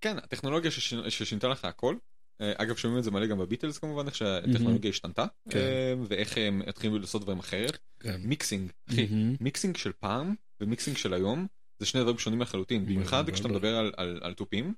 [0.00, 1.96] כן, הטכנולוגיה ששינה, ששינתה לך הכל.
[2.40, 5.58] אה, אגב, שומעים את זה מלא גם בביטלס כמובן, איך שהטכנולוגיה השתנתה, כן.
[5.58, 7.78] אה, ואיך הם התחילו לעשות דברים אחרת.
[8.00, 8.20] כן.
[8.24, 9.36] mixing, אחי, אהמ.
[9.40, 11.46] mixing של פעם ו mixing של היום,
[11.78, 12.86] זה שני דברים שונים לחלוטין.
[12.86, 13.30] במיוחד.
[13.30, 14.74] כשאתה מדבר על, על, על תופים,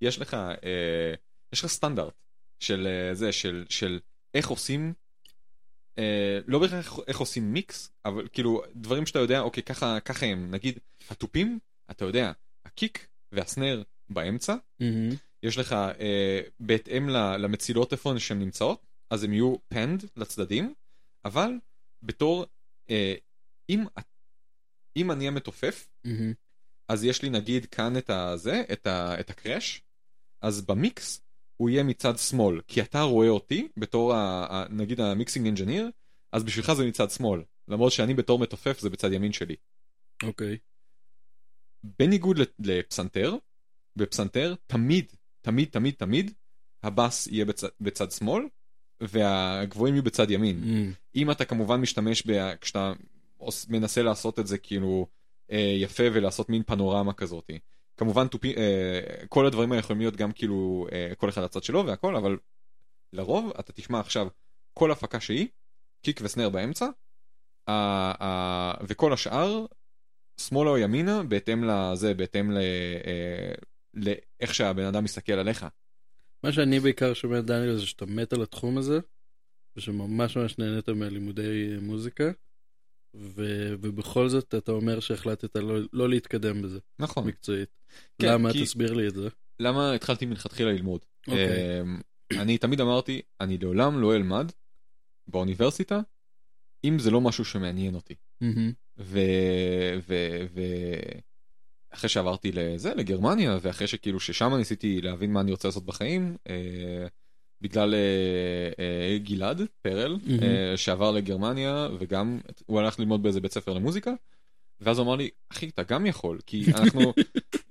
[0.00, 1.14] יש לך, אה,
[1.52, 2.14] יש לך סטנדרט
[2.60, 4.00] של אה, זה, של, של
[4.34, 4.92] איך עושים,
[5.98, 10.50] אה, לא בהכרח איך עושים מיקס, אבל כאילו דברים שאתה יודע, אוקיי, ככה, ככה הם,
[10.50, 10.78] נגיד,
[11.10, 11.58] התופים,
[11.90, 12.32] אתה יודע,
[12.64, 15.10] הקיק והסנר באמצע, מהמם.
[15.42, 20.74] יש לך אה, בהתאם למצילות איפה שהן נמצאות, אז הם יהיו פנד לצדדים,
[21.24, 21.52] אבל
[22.02, 22.46] בתור,
[22.90, 23.14] אה,
[23.68, 23.84] אם,
[24.96, 26.32] אם אני המתופף, מהמם.
[26.88, 29.82] אז יש לי נגיד כאן את הזה, את, ה, את הקראש,
[30.40, 31.20] אז במיקס
[31.56, 35.90] הוא יהיה מצד שמאל, כי אתה רואה אותי בתור ה, ה, נגיד ה mixing engineer,
[36.32, 39.56] אז בשבילך זה מצד שמאל, למרות שאני בתור מתופף זה בצד ימין שלי.
[40.22, 40.58] אוקיי.
[41.98, 43.36] בניגוד ל- לפסנתר,
[43.96, 45.04] בפסנתר תמיד,
[45.40, 46.30] תמיד, תמיד, תמיד,
[46.82, 48.44] הבאס יהיה בצד, בצד שמאל,
[49.00, 50.60] והגבוהים יהיו בצד ימין.
[50.60, 50.92] אהמ.
[51.16, 52.54] אם אתה כמובן משתמש, ב...
[52.60, 52.92] כשאתה
[53.68, 55.06] מנסה לעשות את זה כאילו
[55.50, 57.50] אה, יפה ולעשות מין פנורמה כזאת.
[57.96, 61.86] כמובן תופי, אה, כל הדברים האלה יכולים להיות גם כאילו אה, כל אחד לצד שלו
[61.86, 62.36] והכל, אבל
[63.12, 64.28] לרוב אתה תשמע עכשיו
[64.74, 65.48] כל הפקה שהיא,
[66.02, 66.86] קיק וסנר באמצע,
[67.66, 69.66] ה- ה- וכל השאר
[70.40, 72.58] שמאלה או ימינה בהתאם לזה, בהתאם ל...
[73.06, 73.52] אה,
[73.94, 75.66] לאיך שהבן אדם מסתכל עליך.
[76.44, 78.98] מה שאני בעיקר שומע דניאל זה שאתה מת על התחום הזה,
[79.76, 82.30] ושממש ממש נהנית מהלימודי מוזיקה,
[83.14, 83.44] ו...
[83.80, 87.26] ובכל זאת אתה אומר שהחלטת לא, לא להתקדם בזה נכון.
[87.26, 87.68] מקצועית.
[88.18, 88.52] כן, למה?
[88.52, 89.28] כי- תסביר לי את זה.
[89.60, 91.00] למה התחלתי מלכתחילה ללמוד?
[91.28, 91.80] אוקיי.
[91.80, 92.00] אמ,
[92.32, 94.52] אני תמיד אמרתי, אני לעולם לא אלמד
[95.28, 96.00] באוניברסיטה,
[96.84, 98.14] אם זה לא משהו שמעניין אותי.
[98.98, 99.18] ו...
[100.08, 100.14] ו...
[100.54, 100.60] ו...
[101.90, 107.06] אחרי שעברתי לזה, לגרמניה, ואחרי שכאילו ששם ניסיתי להבין מה אני רוצה לעשות בחיים, אה,
[107.60, 110.18] בגלל אה, אה, גלעד פרל.
[110.42, 114.12] אה, שעבר לגרמניה, וגם הוא הלך ללמוד באיזה בית ספר למוזיקה,
[114.80, 117.12] ואז הוא אמר לי, אחי, אתה גם יכול, כי אנחנו,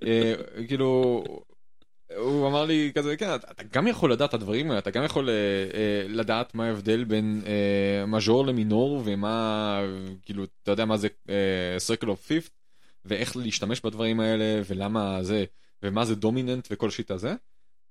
[0.68, 1.24] כאילו,
[2.16, 5.28] הוא אמר לי כזה, כן, אתה, גם יכול לדעת את הדברים האלה, אתה גם יכול
[6.08, 7.42] לדעת מה ההבדל בין
[8.06, 9.80] מז'ור למינור, ומה,
[10.22, 11.08] כאילו, אתה יודע מה זה
[11.88, 12.50] circle of fifth,
[13.04, 15.44] ואיך להשתמש בדברים האלה, ולמה זה,
[15.82, 17.34] ומה זה דומיננט וכל שיט הזה.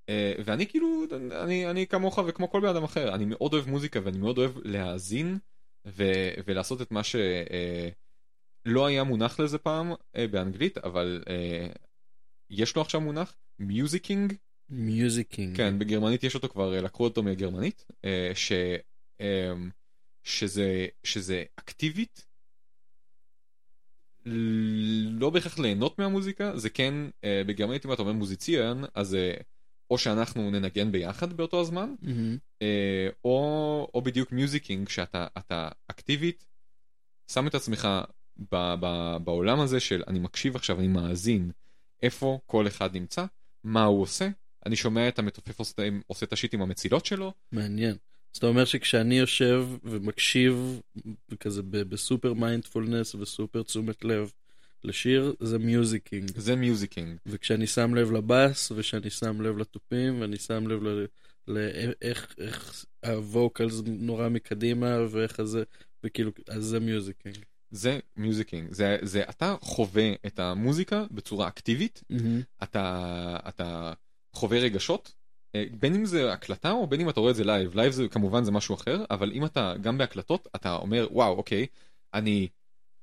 [0.09, 3.99] אה, ואני כאילו, אני, אני כמוך וכמו כל בן אדם אחר, אני מאוד אוהב מוזיקה
[4.03, 5.37] ואני מאוד אוהב להאזין
[5.85, 11.67] ו- ולעשות את מה שלא היה מונח לזה פעם אה, באנגלית, אבל אה,
[12.49, 14.33] יש לו עכשיו מונח, musicking,
[14.69, 15.57] musicking.
[15.57, 18.51] כן, בגרמנית יש אותו כבר, אה, לקחו אותו מהגרמנית, אה, ש,
[19.21, 19.53] אה,
[20.23, 22.25] שזה, שזה אקטיבית,
[25.09, 29.33] לא בהכרח ליהנות מהמוזיקה, זה כן, אה, בגרמנית אם אתה אומר musizieren, אז אה,
[29.89, 31.93] או שאנחנו ננגן ביחד באותו הזמן.
[32.61, 36.45] אה, או, או בדיוק musicking, שאתה אתה אקטיבית,
[37.31, 37.87] שם את עצמך
[38.51, 41.51] ב, ב, בעולם הזה של אני מקשיב עכשיו, אני מאזין,
[42.03, 43.25] איפה כל אחד נמצא,
[43.63, 44.29] מה הוא עושה,
[44.65, 47.95] אני שומע את המתופף עושה, עושה את ה shit עם המצילות שלו, מעניין.
[48.33, 50.81] אז אתה אומר שכשאני יושב ומקשיב
[51.39, 54.31] כזה בסופר מיינדפולנס וסופר תשומת לב
[54.83, 56.31] לשיר, זה musicking.
[56.37, 57.17] זה musicking.
[57.25, 61.05] וכשאני שם לב לבאס, ושאני שם לב לתופים, ואני שם לב ל-
[61.47, 65.63] לאיך איך ה vocals נורא מקדימה, ואיך זה,
[66.03, 67.37] וכאילו, אז זה musicking.
[67.71, 72.03] זה musicking, זה, זה אתה חווה את המוזיקה בצורה אקטיבית,
[72.63, 73.93] אתה, אתה
[74.33, 75.13] חווה רגשות,
[75.55, 78.07] אה, בין אם זה הקלטה או בין אם אתה רואה את זה live, live זה
[78.07, 81.65] כמובן זה משהו אחר, אבל אם אתה גם בהקלטות, אתה אומר וואו אוקיי,
[82.13, 82.47] אני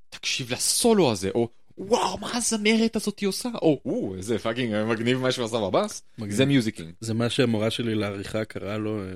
[0.08, 1.48] תקשיב לסולו הזה, או
[1.78, 6.02] וואו מה הזמרת הזאתי עושה, או או איזה fucking מגניב מה שהוא עשה בבאס.
[6.28, 6.92] זה musicking.
[7.00, 9.08] זה מה שהמורה שלי לעריכה קראה לו, אה,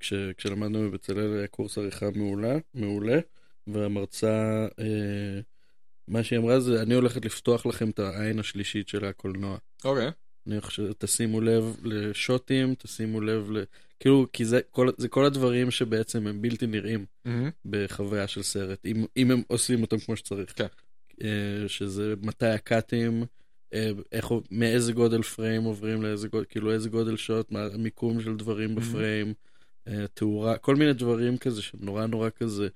[0.00, 3.18] כש, כשלמדנו בבצלאל היה קורס עריכה מעולה, מעולה,
[3.66, 5.40] והמרצה, אה,
[6.08, 9.58] מה שהיא אמרה זה, אני הולכת לפתוח לכם את העין השלישית של הקולנוע.
[9.84, 10.10] אוקיי.
[10.46, 13.64] אני חושב, תשימו לב לשוטים, תשימו לב ל...
[14.00, 17.04] כאילו, כי זה כל, זה כל הדברים שבעצם הם בלתי נראים
[17.64, 20.52] בחוויה של סרט, אם, אם הם עושים אותם כמו שצריך.
[20.56, 20.66] כן.
[21.66, 23.24] שזה מתי הקאטים,
[23.74, 28.36] אה, איך, מאיזה גודל פריים עוברים לאיזה גודל, כאילו איזה גודל שוט, מה המיקום של
[28.36, 29.34] דברים בפריים,
[29.88, 32.68] אה, תאורה, כל מיני דברים כזה שנורא נורא כזה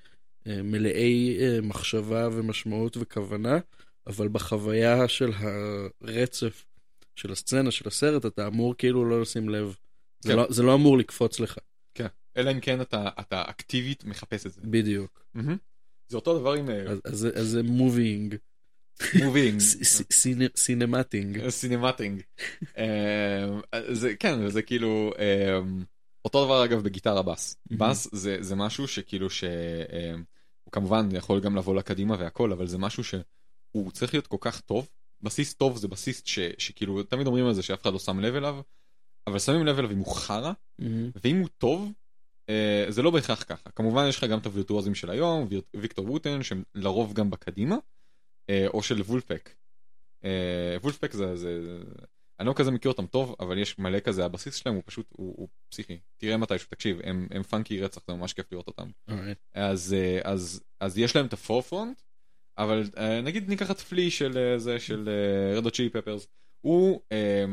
[0.47, 3.59] אה, מלאי אה, מחשבה ומשמעות וכוונה,
[4.07, 5.33] אבל בחוויה של
[6.03, 6.65] הרצף
[7.17, 9.77] של הסצנה, של הסרט, אתה אמור כאילו לא לשים לב.
[10.21, 10.37] זה, כן.
[10.37, 11.59] לא, זה לא אמור לקפוץ לך,
[11.95, 12.07] כן.
[12.37, 14.61] אלא אם כן אתה, אתה אקטיבית מחפש את זה.
[14.65, 15.23] בדיוק.
[15.35, 15.57] מהמם.
[16.09, 17.19] זה אותו דבר עם אז, אז,
[17.51, 18.35] זה- movieing,
[19.25, 19.61] movieing.
[20.57, 21.49] cinemating.
[21.49, 22.23] cinemating.
[22.79, 23.47] אה,
[23.93, 25.59] זה כן זה כאילו אה,
[26.25, 27.57] אותו דבר אגב בגיטרה בס.
[27.71, 27.91] אהמ.
[27.91, 29.49] בס זה זה משהו שכאילו שהוא
[30.73, 34.89] כמובן יכול גם לבוא לקדימה והכל אבל זה משהו שהוא צריך להיות כל כך טוב.
[35.23, 38.35] בסיס טוב זה בסיס ש- שכאילו תמיד אומרים על זה שאף אחד לא שם לב
[38.35, 38.61] אליו.
[39.27, 41.11] אבל שמים לב אליו אם הוא חרא אהמ.
[41.25, 41.91] ואם הוא טוב אה,
[42.89, 46.63] זה לא בהכרח ככה כמובן יש לך גם את הווירטואוזים של היום ויקטור ווטן שהם
[46.75, 47.77] לרוב גם בקדימה
[48.51, 49.51] אה, או של וולפק.
[50.25, 51.79] אה, וולפק זה, זה
[52.41, 55.35] אני לא כזה מכיר אותם טוב אבל יש מלא כזה הבסיס שלהם הוא פשוט הוא,
[55.37, 59.35] הוא פסיכי תראה מתישהו תקשיב הם, הם פאנקי רצח זה ממש כיף לראות אותם אוקיי.
[59.55, 62.03] אז אה, אז אז יש להם את הפורפרונט
[62.59, 65.09] אבל אה, נגיד ניקח את פלי של אה, זה של
[65.57, 66.27] רדו צ'ילי פפרס
[66.61, 67.45] הוא אה, אה,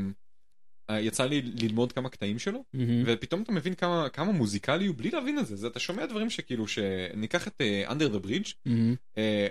[0.92, 3.04] יצא לי ללמוד כמה קטעים שלו אהמ.
[3.06, 6.30] ופתאום אתה מבין כמה כמה מוזיקלי הוא בלי להבין את זה זה אתה שומע דברים
[6.30, 8.96] שכאילו שניקח את אה, under the bridge אהמ.
[9.18, 9.48] אה,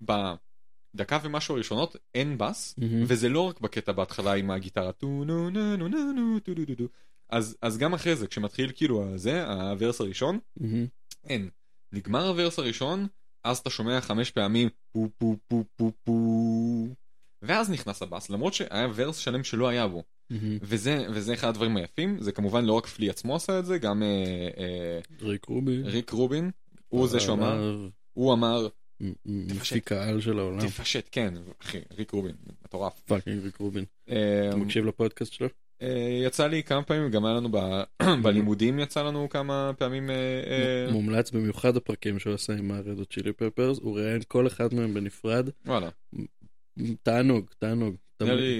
[0.00, 3.04] בדקה ומשהו הראשונות אין בס אהמ.
[3.06, 6.64] וזה לא רק בקטע בהתחלה עם הגיטרה טו נו נו נו נו נו טו דו
[6.64, 6.84] דו דו
[7.28, 10.86] אז אז גם אחרי זה כשמתחיל כאילו זה ה verse הראשון אהמ.
[11.24, 11.48] אין
[11.92, 13.06] נגמר ה verse הראשון
[13.44, 16.86] אז אתה שומע חמש פעמים פו פו פו פו פו
[17.42, 20.02] ואז נכנס הבאס למרות שהיה verse שלם שלא היה בו.
[20.62, 24.02] וזה וזה אחד הדברים היפים זה כמובן לא רק פלי עצמו עשה את זה גם
[24.02, 25.86] אה, אה, ריק רובין.
[25.86, 26.50] ריק רובין
[26.88, 27.88] הוא זה שאמר עליו.
[28.12, 28.68] הוא אמר
[29.26, 30.60] מפיק העל של העולם.
[30.60, 32.34] תפשט כן אחי ריק רובין
[32.64, 33.84] מטורף fucking ריק רובין.
[34.10, 35.48] אה, אתה מקשיב לפודקאסט שלו?
[36.26, 37.48] יצא לי כמה פעמים גם היה לנו
[38.22, 40.10] בלימודים יצא לנו כמה פעמים
[40.92, 44.74] מומלץ במיוחד הפרקים שהוא עשה עם ה Red Hot Chili Peppers, הוא ראיין כל אחד
[44.74, 45.48] מהם בנפרד.
[45.66, 45.88] וואלה
[47.02, 47.94] תענוג, תענוג.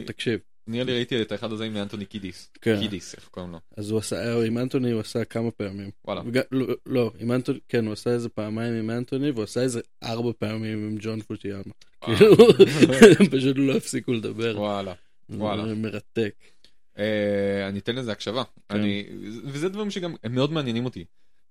[0.07, 0.41] תקשיב.
[0.67, 2.81] נראה לי ראיתי את האחד הזה עם אנטוני קידיס כן.
[2.81, 5.91] קידיס איך קוראים לו אז הוא עשה, עם אנטוני הוא עשה כמה פעמים.
[6.05, 9.61] וואלה וג- לא, לא, עם אנטוני, כן, הוא עשה איזה פעמיים עם אנטוני, והוא עשה
[9.61, 11.73] איזה ארבע פעמים עם ג'ון פוטיאמה.
[12.05, 12.37] כאילו,
[13.21, 14.55] הם פשוט לא הפסיקו לדבר.
[14.61, 14.95] וואלה
[15.31, 15.75] וואלה.
[15.75, 16.35] מרתק.
[16.99, 18.77] אה, אני אתן לזה הקשבה כן.
[18.77, 19.07] אני
[19.45, 21.05] וזה דברים שגם הם מאוד מעניינים אותי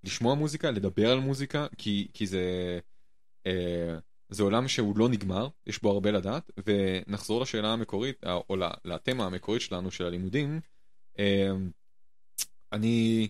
[0.03, 2.43] לשמוע מוזיקה לדבר על מוזיקה כי כי זה
[3.47, 3.97] אה,
[4.29, 9.25] זה עולם שהוא לא נגמר יש בו הרבה לדעת ונחזור לשאלה המקורית אה, או לתמה
[9.25, 10.59] המקורית שלנו של הלימודים.
[11.19, 11.51] אה,
[12.71, 13.27] אני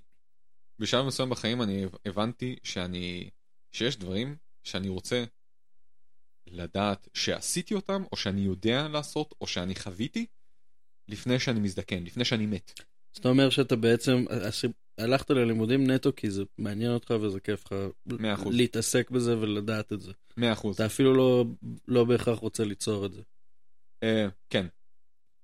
[0.80, 3.30] בשלב מסוים בחיים אני הבנתי שאני
[3.72, 5.24] שיש דברים שאני רוצה
[6.48, 10.26] לדעת שעשיתי אותם או שאני יודע לעשות או שאני חוויתי
[11.08, 12.80] לפני שאני מזדקן לפני שאני מת.
[13.12, 14.66] זאת אומרת שאתה בעצם, הס-
[15.00, 17.76] הלכת ללימודים נטו כי זה מעניין אותך וזה כיף לך.
[18.52, 20.12] להתעסק בזה ולדעת את זה.
[20.40, 20.42] 100%
[20.76, 21.46] אתה אפילו לא,
[21.88, 23.22] לא בהכרח רוצה ליצור את זה.
[24.04, 24.66] אה, כן.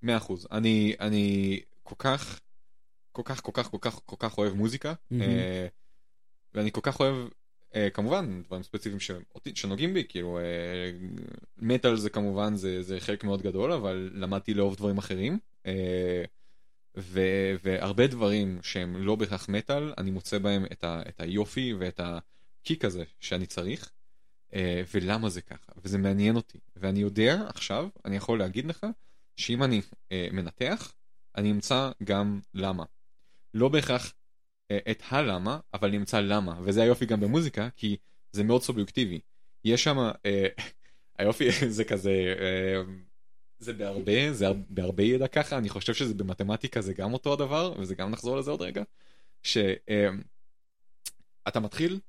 [0.05, 0.07] 100%
[0.51, 2.39] אני אני כל כך
[3.11, 5.21] כל כך כל כך כל כך כל כך אוהב מוזיקה מהמם.
[5.23, 5.67] אה,
[6.53, 7.15] ואני כל כך אוהב
[7.75, 10.39] אה, כמובן דברים ספציפיים שאותי- שנוגעים בי כאילו
[11.57, 15.39] מטאל זה כמובן זה זה חלק מאוד גדול אבל למדתי לאהוב דברים אחרים.
[15.65, 16.23] אה,
[16.97, 21.99] ו- והרבה דברים שהם לא בהכרח מטאל אני מוצא בהם את, ה- את היופי ואת
[22.03, 23.91] הקיק הזה שאני צריך
[24.53, 28.85] אה, ולמה זה ככה וזה מעניין אותי ואני יודע עכשיו אני יכול להגיד לך
[29.35, 29.81] שאם אני
[30.11, 30.93] אה, מנתח
[31.37, 32.83] אני אמצא גם למה.
[33.53, 34.13] לא בהכרח
[34.71, 37.97] אה, את הלמה אבל אני אמצא למה וזה היופי גם במוזיקה כי
[38.31, 39.19] זה מאוד סובייקטיבי.
[39.63, 40.47] יש שם אה,
[41.19, 42.81] היופי זה כזה אה,
[43.59, 47.73] זה בהרבה זה הר- בהרבה ידע ככה אני חושב שזה במתמטיקה זה גם אותו הדבר
[47.79, 48.83] וזה גם נחזור לזה עוד רגע.
[49.43, 49.69] שאתה
[51.59, 51.99] מתחיל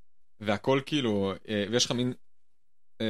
[0.41, 2.13] והכל כאילו אה, ויש לך מין
[3.01, 3.07] אה,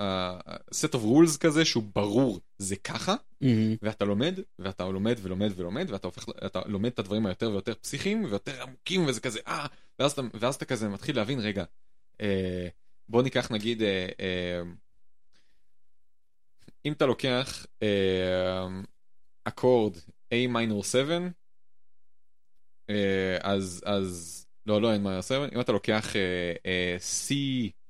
[0.00, 0.38] אה,
[0.70, 3.76] set of rules כזה שהוא ברור זה ככה מהמם.
[3.82, 8.24] ואתה לומד ואתה לומד ולומד ולומד ואתה הופך אתה לומד את הדברים היותר ויותר פסיכיים
[8.24, 9.66] ויותר עמוקים וזה כזה אה
[9.98, 11.64] ואז ואז אתה כזה מתחיל להבין רגע
[13.08, 13.82] בוא ניקח נגיד
[16.86, 18.68] אם אתה לוקח אה,
[19.44, 19.96] אקורד
[20.34, 21.18] A minor 7
[22.90, 26.16] אה, אז אז לא לא אין minor 7 אם אתה לוקח
[26.66, 26.96] אה,
[27.28, 27.32] C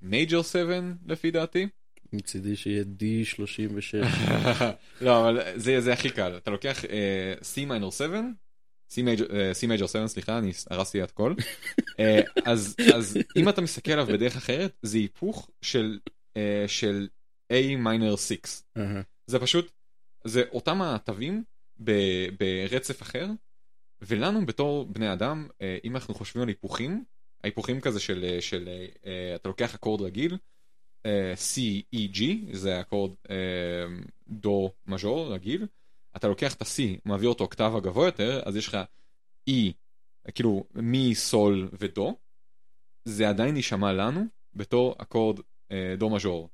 [0.03, 1.67] major 7 לפי דעתי.
[2.13, 4.07] מצידי שיהיה D36.
[5.05, 6.37] לא אבל זה זה הכי קל.
[6.37, 8.21] אתה לוקח אה, C minor 7
[8.91, 11.35] C major C major 7 סליחה אני הרסתי את הכל.
[12.01, 15.99] אה, אז אז אם אתה מסתכל עליו בדרך אחרת זה היפוך של
[16.37, 17.09] אה, של
[17.53, 19.03] A minor 6 אהה.
[19.27, 19.73] זה פשוט
[20.25, 21.45] זה אותם התווים
[21.85, 23.27] ב- ברצף אחר,
[24.03, 27.05] ולנו בתור בני אדם, אה, אם אנחנו חושבים על היפוכים,
[27.45, 28.69] ההיפוכים כזה של, אה, של
[29.07, 30.39] אה, אתה לוקח אקורד רגיל,
[31.07, 31.59] אה, C,
[31.95, 32.23] E, G,
[32.53, 33.11] זה אקורד
[34.29, 35.67] דו מז'ור רגיל,
[36.17, 38.79] אתה לוקח את ה-C, מעביר אותו אוקטבה גבוה יותר, אז יש לך
[39.51, 39.53] E,
[40.35, 42.17] כאילו מי, סול ודו,
[43.05, 44.25] זה עדיין יישמע לנו
[44.55, 45.41] בתור אקורד
[45.99, 46.49] דו מז'ור.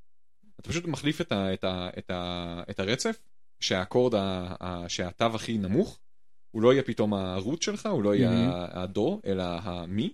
[0.60, 3.18] אתה פשוט מחליף את, ה, את, ה, את, ה, את הרצף,
[3.60, 5.98] שהאקורד, ה, ה, שהתו הכי נמוך,
[6.50, 8.50] הוא לא יהיה פתאום הרוט שלך, הוא לא יהיה מהמם.
[8.52, 10.12] הדו, אלא המי.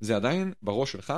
[0.00, 1.12] זה עדיין בראש שלך,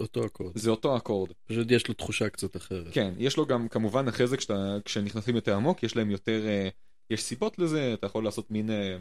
[0.00, 0.58] אותו אקורד.
[0.58, 1.30] זה אותו אקורד.
[1.46, 2.86] פשוט יש לו תחושה קצת אחרת.
[2.92, 6.68] כן, יש לו גם, כמובן, אחרי זה כשאתה, כשנכנסים יותר עמוק, יש להם יותר, אה,
[7.10, 8.96] יש סיבות לזה, אתה יכול לעשות מין, אה,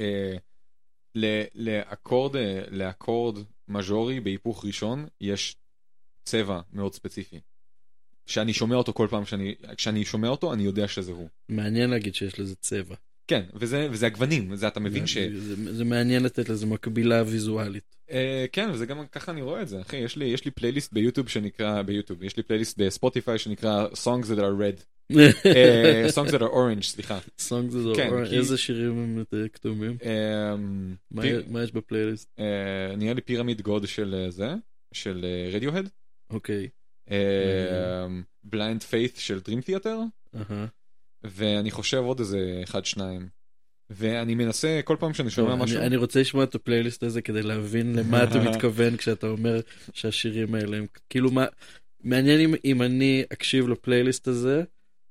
[0.00, 0.36] אה,
[1.14, 3.38] ל- לאקורד, אה, לאקורד
[3.68, 5.56] מז'ורי בהיפוך ראשון, יש
[6.24, 7.40] צבע מאוד ספציפי.
[8.26, 11.28] שאני שומע אותו כל פעם שאני, כשאני שומע אותו, אני יודע שזה הוא.
[11.48, 12.94] מעניין להגיד שיש לזה צבע.
[13.26, 15.18] כן, וזה, וזה הגוונים, זה אתה מבין ש...
[15.18, 17.96] זה, זה, זה מעניין לתת לזה מקבילה ויזואלית.
[18.10, 20.92] אה, כן, וזה גם ככה אני רואה את זה, אחי, יש לי, יש לי פלייליסט
[20.92, 24.82] ביוטיוב שנקרא, ביוטיוב, יש לי פלייליסט בספוטיפיי שנקרא Songs that are red,
[25.46, 27.18] אה, Songs that are orange, סליחה.
[27.38, 29.96] סונג זה כן, זו, כי- איזה שירים הם יותר כתובים?
[30.04, 30.56] אה,
[31.10, 32.28] מה- פיר- מה יש בפלייליסט?
[32.38, 34.54] אה, נראה לי פירמיד גוד של זה,
[34.94, 35.88] של רדיוהד,
[36.30, 36.68] אוקיי.
[38.44, 39.98] בליינד פיית' של דרים תיאטר.
[41.24, 43.28] ואני חושב עוד איזה אחד שניים.
[43.90, 47.42] ואני מנסה כל פעם שאני שומע טוב, משהו, אני, רוצה לשמוע את הפלייליסט הזה כדי
[47.42, 49.60] להבין למה אתה מתכוון כשאתה אומר
[49.92, 51.46] שהשירים האלה הם כאילו מה
[52.04, 54.62] מעניין אם, אם אני אקשיב לפלייליסט הזה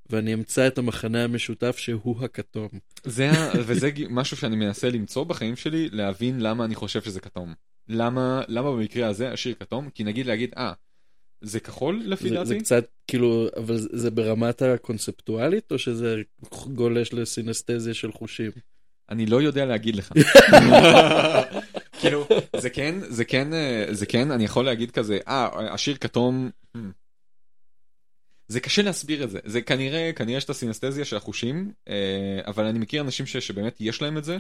[0.10, 2.68] ואני אמצא את המחנה המשותף שהוא הכתום.
[3.04, 3.32] זה,
[3.68, 7.54] וזה משהו שאני מנסה למצוא בחיים שלי, להבין למה אני חושב שזה כתום.
[7.88, 9.90] למה, למה במקרה הזה השיר כתום?
[9.90, 10.74] כי נגיד להגיד, אה,
[11.42, 12.46] זה כחול לפי דעתי?
[12.46, 16.16] זה קצת כאילו אבל זה, זה ברמת הקונספטואלית או שזה
[16.74, 18.52] גולש לסינסטזיה של חושים?
[19.10, 20.12] אני לא יודע להגיד לך.
[22.00, 22.28] כאילו,
[22.58, 26.80] זה כן, זה כן, אה, זה כן, אני יכול להגיד כזה, אה, השיר כתום, hmm.
[28.48, 32.66] זה קשה להסביר את זה, זה כנראה, כנראה יש את הסינסטזיה של החושים, אה, אבל
[32.66, 34.38] אני מכיר אנשים ש, שבאמת יש להם את זה,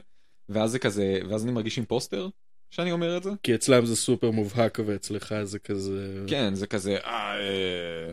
[0.50, 2.30] ואז זה כזה, ואז אני מרגיש עם פוסטר,
[2.72, 3.30] שאני אומר את זה.
[3.44, 8.12] כי אצלם זה סופר מובהק ואצלך זה כזה כן, זה כזה, אה, אה,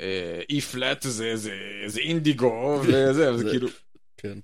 [0.00, 1.52] אה, אי פלט זה, זה,
[1.86, 3.68] זה אינדיגו, וזה, זה- כאילו,
[4.16, 4.38] כן.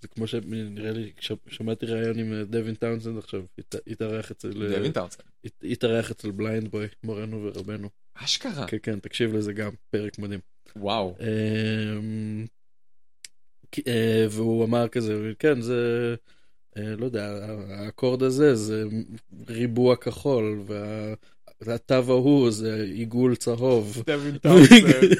[0.00, 1.12] זה כמו שנראה לי,
[1.48, 5.22] שמעתי ראיון עם אה, דווין טאונסנד עכשיו, הת- התארח אצל, דווין טאונסן.
[5.44, 7.88] הת- התארח אצל בליינד בוי, מורנו ורבנו.
[8.14, 10.40] אשכרה, כן, כן, תקשיב לזה גם, פרק מדהים.
[10.76, 11.16] וואו.
[11.20, 12.46] אמ,
[13.86, 15.74] אה, והוא אמר כזה, כן, זה,
[16.10, 16.14] אה,
[16.76, 17.38] לא יודע,
[17.68, 18.84] האקורד הזה זה
[19.48, 20.62] ריבוע כחול,
[21.60, 24.02] והתו ההוא זה עיגול צהוב.
[24.06, 24.74] דווין טאונסן,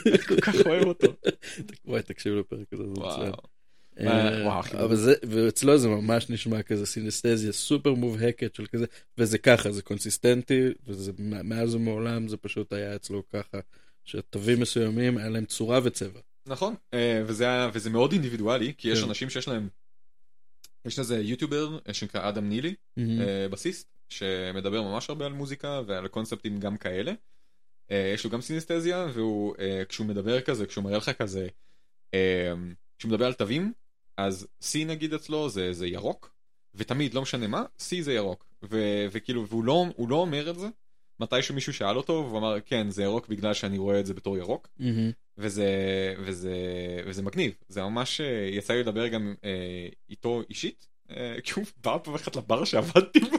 [0.06, 1.06] אני כל כך אוהב אותו.
[1.86, 3.32] וואי, תקשיב לפרק הזה, זה מצוין.
[4.00, 4.60] אה.
[4.72, 8.86] אבל זה, ואצלו זה ממש נשמע כזה סינסטזיה סופר מובהקת של כזה,
[9.18, 13.58] וזה ככה, זה קונסיסטנטי, וזה מאז ומעולם זה פשוט היה אצלו ככה,
[14.04, 16.20] שתווים מסוימים היה להם צורה וצבע.
[16.46, 19.08] נכון, אה, וזה מאוד אינדיבידואלי, כי יש כן.
[19.08, 19.68] אנשים שיש להם,
[20.86, 26.08] יש לזה יוטיובר אה, שנקרא אדם נילי, אה, בסיסט, שמדבר ממש הרבה על מוזיקה ועל
[26.08, 27.12] קונספטים גם כאלה.
[27.90, 29.54] אה, יש לו גם סינסטזיה, והוא,
[29.88, 31.48] כשהוא מדבר כזה, כשהוא מראה לך כזה,
[32.98, 33.72] כשהוא מדבר על תווים,
[34.16, 36.34] אז C נגיד אצלו זה, זה ירוק,
[36.74, 38.46] ותמיד, לא משנה מה, C זה ירוק.
[38.70, 38.78] ו,
[39.10, 40.68] וכאילו, והוא לא, לא אומר את זה,
[41.20, 44.36] מתי שמישהו שאל אותו, והוא אמר, כן, זה ירוק בגלל שאני רואה את זה בתור
[44.36, 44.68] ירוק.
[44.78, 45.10] מהמם.
[45.38, 45.66] וזה,
[46.18, 46.54] וזה,
[47.06, 51.64] וזה מגניב, זה ממש, אה, יצא לי לדבר גם אה, איתו אישית, אה, כי הוא
[51.84, 53.36] בא פעם אחת לבר שעבדתי בו.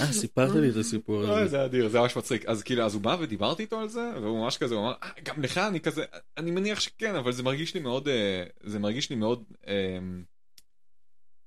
[0.00, 1.46] אה, סיפרת לי את הסיפור הזה.
[1.46, 2.46] זה אדיר, זה ממש מצחיק.
[2.46, 5.08] אז כאילו, אז הוא בא ודיברתי איתו על זה, והוא ממש כזה, הוא אמר, "אה,
[5.24, 6.04] גם לך אני כזה,
[6.36, 9.98] אני מניח שכן, אבל זה מרגיש לי מאוד, אה, זה מרגיש לי מאוד, אה,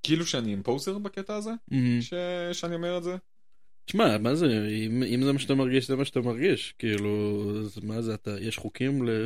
[0.03, 1.51] כאילו שאני אימפוזר בקטע הזה,
[2.53, 3.15] שאני אומר את זה.
[3.85, 6.73] תשמע, מה זה, אם, אם זה מה שאתה מרגיש, זה מה שאתה מרגיש.
[6.79, 9.25] כאילו, אז מה זה, אתה, יש חוקים, ל...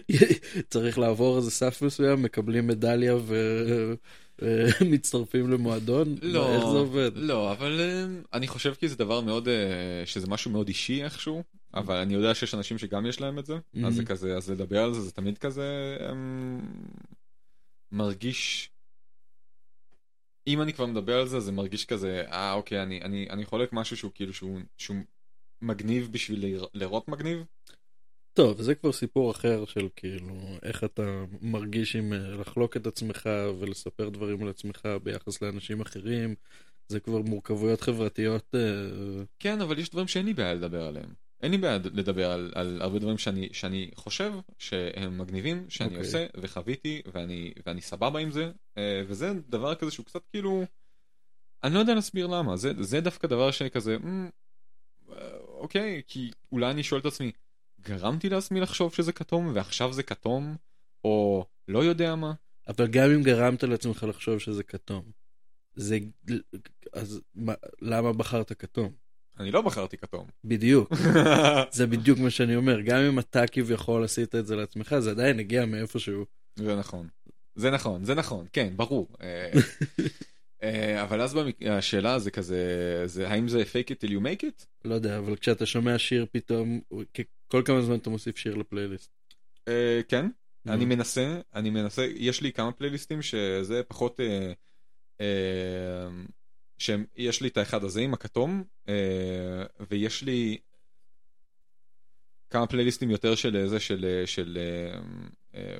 [0.70, 3.16] צריך לעבור איזה סף מסוים, מקבלים מדליה
[4.80, 6.14] ומצטרפים למועדון?
[6.22, 7.10] מה, איך זה עובד?
[7.14, 9.54] לא, אבל אה, אני חושב כי זה דבר מאוד, אה,
[10.06, 11.42] שזה משהו מאוד אישי איכשהו,
[11.74, 13.54] אבל אני יודע שיש אנשים שגם יש להם את זה,
[13.84, 14.04] אז זה.
[14.04, 16.60] כזה, אז לדבר על זה זה תמיד כזה אמ,
[17.92, 18.70] מרגיש,
[20.46, 23.72] אם אני כבר מדבר על זה, זה מרגיש כזה, אה אוקיי, אני, אני, אני חולק
[23.72, 24.96] משהו שהוא כאילו שהוא, שהוא
[25.62, 26.44] מגניב בשביל
[26.74, 27.44] להיראות מגניב.
[28.32, 33.28] טוב, זה כבר סיפור אחר של כאילו, איך אתה מרגיש עם אה, לחלוק את עצמך
[33.58, 36.34] ולספר דברים על עצמך ביחס לאנשים אחרים.
[36.88, 38.54] זה כבר מורכבויות חברתיות.
[38.54, 41.23] אה, כן, אבל יש דברים שאין לי בעיה לדבר עליהם.
[41.44, 45.92] אין לי בעיה לדבר על, על הרבה דברים שאני, שאני חושב שהם מגניבים, שאני okay.
[45.92, 46.06] אוקיי.
[46.06, 50.64] עושה וחוויתי ואני, ואני סבבה עם זה, אה, וזה דבר כזה שהוא קצת כאילו,
[51.64, 54.28] אני לא יודע להסביר למה, זה, זה דווקא דבר שכזה, "מ,
[55.12, 57.32] אה, אוקיי, כי אולי אני שואל את עצמי,
[57.80, 60.56] גרמתי לעצמי לחשוב שזה כתום ועכשיו זה כתום,
[61.04, 62.32] או לא יודע מה.
[62.68, 65.02] אבל גם אם גרמת לעצמך לחשוב שזה כתום,
[65.74, 65.98] זה...
[66.92, 69.03] אז מה, למה בחרת כתום?
[69.40, 70.26] אני לא בחרתי כתום.
[70.44, 70.92] בדיוק,
[71.76, 72.80] זה בדיוק מה שאני אומר.
[72.80, 76.24] גם אם אתה כביכול עשית את זה לעצמך, זה עדיין הגיע מאיפשהו.
[76.56, 77.08] זה נכון.
[77.54, 79.08] זה נכון, זה נכון, כן, ברור.
[79.22, 79.50] אה,
[80.62, 81.62] אה, אבל אז במק...
[81.62, 82.58] השאלה זה כזה,
[83.06, 84.64] זה האם זה fake it till you make it?
[84.84, 86.80] לא יודע, אבל כשאתה שומע שיר פתאום,
[87.48, 89.10] כל כמה זמן אתה מוסיף שיר לפלייליסט.
[89.68, 90.26] אה, כן,
[90.64, 90.72] נו.
[90.72, 94.20] אני מנסה, אני מנסה, יש לי כמה פלייליסטים שזה פחות,
[96.78, 100.58] שיש לי את האחד הזה עם הכתום, אה, ויש לי
[102.54, 105.00] כמה פלייליסטים יותר של זה, של, אה, של, אה,
[105.54, 105.76] אה,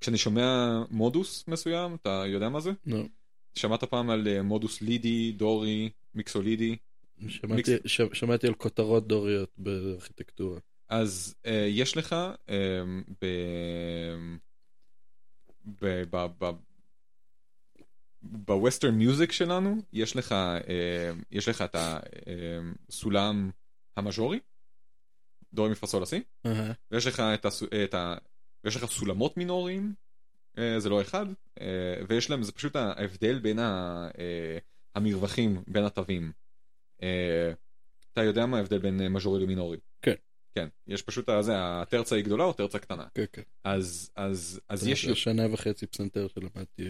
[0.00, 2.70] כשאני שומע מודוס מסוים, אתה יודע מה זה?
[2.86, 3.08] נו,
[3.54, 6.76] שמעת פעם על מודוס לידי, דורי, מיקסולידי?
[7.28, 10.58] שמעתי, ש, שמעתי על כותרות דוריות בארכיטקטורה.
[10.88, 12.16] אז uh, יש לך
[12.46, 12.50] um,
[13.22, 13.26] ב...
[15.80, 16.02] ב...
[16.10, 16.26] ב...
[16.38, 16.50] ב...
[18.24, 21.76] בווסטרן מיוזיק שלנו יש לך uh, יש לך את
[22.88, 23.50] הסולם
[23.96, 24.38] המז'ורי,
[25.52, 27.66] דורי מפסול הסי, אהה, ויש לך את, הסו...
[27.84, 28.14] את ה...
[28.64, 29.94] ויש לך סולמות מינוריים,
[30.56, 31.26] אה, זה לא אחד,
[31.58, 31.62] אה,
[32.08, 34.08] ויש להם, זה פשוט ההבדל בין ה...
[34.12, 34.16] אה,
[34.94, 36.32] המרווחים בין התווים.
[37.00, 37.04] אה,
[38.12, 39.78] אתה יודע מה ההבדל בין אה, מז'ורי למינורי?
[40.02, 40.14] כן.
[40.54, 43.06] כן, יש פשוט, זה, הטרצה היא גדולה או טרצה קטנה.
[43.14, 43.42] כן, כן.
[43.64, 46.82] אז, אז, אז זה יש, שנה וחצי פסנתר שלמדתי,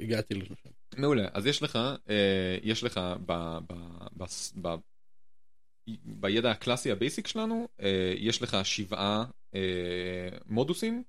[0.00, 0.54] הגעתי לשם.
[0.96, 1.78] מעולה, אז יש לך,
[2.10, 3.74] אה, יש לך ב, ב,
[4.16, 4.24] ב,
[4.62, 4.74] ב,
[6.04, 9.24] בידע הקלאסי ה basic שלנו, אה, יש לך שבעה
[9.54, 9.60] אה,
[10.46, 11.02] מודוסים,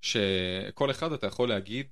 [0.00, 1.86] שכל אחד אתה יכול להגיד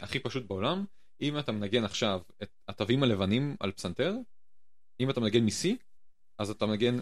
[0.00, 0.84] הכי פשוט בעולם,
[1.20, 4.14] אם אתה מנגן עכשיו את התווים הלבנים על פסנתר,
[5.00, 5.68] אם אתה מנגן מ-C,
[6.38, 6.98] אז אתה מנגן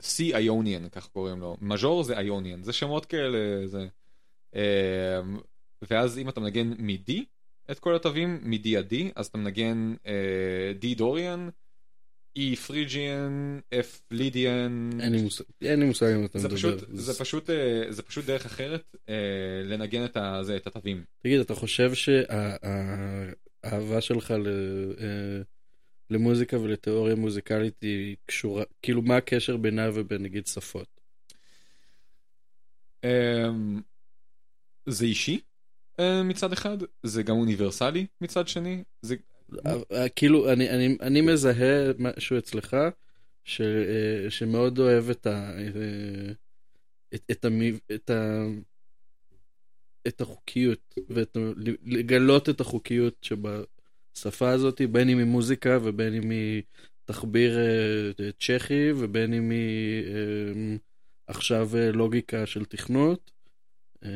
[0.00, 1.56] C איוניאן, ככה קוראים לו.
[1.60, 3.86] מז'ור זה איוניאן, זה שמות כאלה, זה...
[4.56, 5.20] אה,
[5.90, 7.12] ואז אם אתה מנגן מ-D
[7.70, 10.12] את כל התווים, מ-D עד D, אז אתה מנגן אה,
[10.80, 11.48] D דוריאן,
[12.38, 14.90] E פריג'יאן, F לידיאן.
[15.00, 16.56] אין לי מושג- אין לי מושג אם אתה זה מדבר.
[16.58, 19.14] פשוט, זה פשוט, אה, זה פשוט דרך אחרת אה,
[19.64, 21.04] לנגן את, זה, את התווים.
[21.22, 23.20] תגיד, אתה חושב שהאהבה
[24.00, 24.46] שלך ל,
[25.00, 25.40] אה,
[26.10, 31.00] למוזיקה ולתיאוריה מוזיקלית היא קשורה, כאילו מה הקשר בינה ובין נגיד שפות?
[33.04, 33.80] אמ,
[34.86, 35.40] זה אישי
[36.00, 39.16] אה, מצד אחד, זה גם אוניברסלי מצד שני, זה
[39.66, 42.76] אה, כאילו, אני, אני, אני מזהה משהו אצלך,
[43.44, 45.52] ש, אה, שמאוד אוהב את ה...
[47.14, 48.44] את, את, המב, את, ה,
[50.06, 51.36] את החוקיות, ואת,
[51.84, 53.16] לגלות את החוקיות
[54.20, 56.62] שבשפה הזאת, בין אם היא מוזיקה ובין אם היא
[57.04, 60.76] תחביר אה, צ'כי ובין אם היא אה,
[61.26, 63.30] עכשיו אה, לוגיקה של תכנות.
[64.04, 64.10] אה,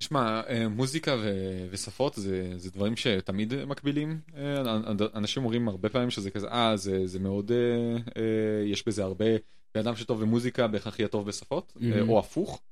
[0.00, 4.20] שמע, אה, מוזיקה ו- ושפות זה, זה דברים שתמיד מקבילים.
[4.36, 8.88] אה, אנ- אנשים אומרים הרבה פעמים שזה כזה, אה, זה, זה מאוד, אה, אה, יש
[8.88, 9.26] בזה הרבה,
[9.74, 12.08] בן אדם שטוב במוזיקה בהכרח יהיה טוב בשפות, אה, מהמם.
[12.08, 12.62] או הפוך.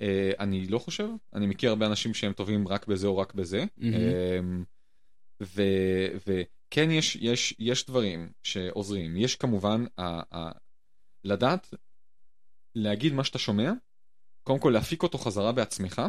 [0.00, 3.64] אה, אני לא חושב, אני מכיר הרבה אנשים שהם טובים רק בזה או רק בזה.
[5.42, 9.16] ו- וכן יש, יש, יש דברים שעוזרים.
[9.16, 10.52] יש כמובן ה- ה-
[11.24, 11.74] לדעת
[12.74, 13.72] להגיד מה שאתה שומע,
[14.42, 16.02] קודם כל להפיק אותו חזרה בעצמך,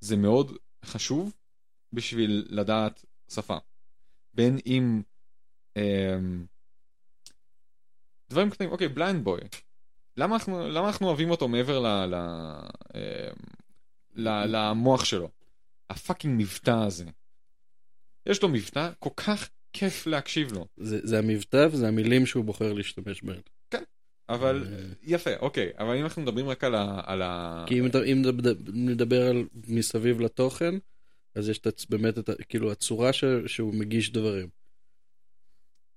[0.00, 0.52] זה מאוד
[0.84, 1.34] חשוב
[1.92, 3.56] בשביל לדעת שפה.
[4.34, 5.02] בין אם...
[5.76, 6.46] אמ,
[8.30, 9.40] דברים קטנים, אוקיי, בליינד בוי.
[10.16, 12.14] למה אנחנו, למה אנחנו אוהבים אותו מעבר ל, ל,
[12.94, 13.00] אמ,
[14.14, 15.28] ל, למוח שלו?
[15.90, 17.04] ה fucking מבטא הזה.
[18.26, 20.66] יש לו מבטא, כל כך כיף להקשיב לו.
[20.76, 23.40] זה, זה המבטא וזה המילים שהוא בוחר להשתמש בהן.
[24.28, 27.00] אבל אה, יפה, אוקיי, אבל אם אנחנו מדברים רק על ה...
[27.06, 27.64] על ה...
[27.68, 28.22] כי אם, אם
[28.72, 30.74] נדבר- על מסביב לתוכן,
[31.34, 34.48] אז יש את, באמת את, כאילו הצורה ש, שהוא מגיש דברים.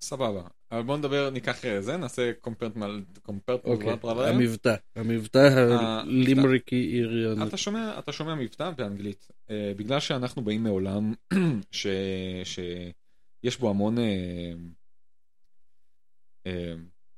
[0.02, 0.42] סבבה.
[0.72, 3.04] אבל בוא נדבר, ניקח אה, זה, נעשה קומפרט מל...
[3.22, 4.24] קומפרט אוקיי, מל...
[4.24, 7.48] המבטא, המבטא אה, הלימריקי איריאני.
[7.48, 9.28] אתה שומע, אתה שומע מבטא באנגלית.
[9.48, 11.14] Uh, בגלל שאנחנו באים מעולם.
[11.72, 13.96] שיש בו המון...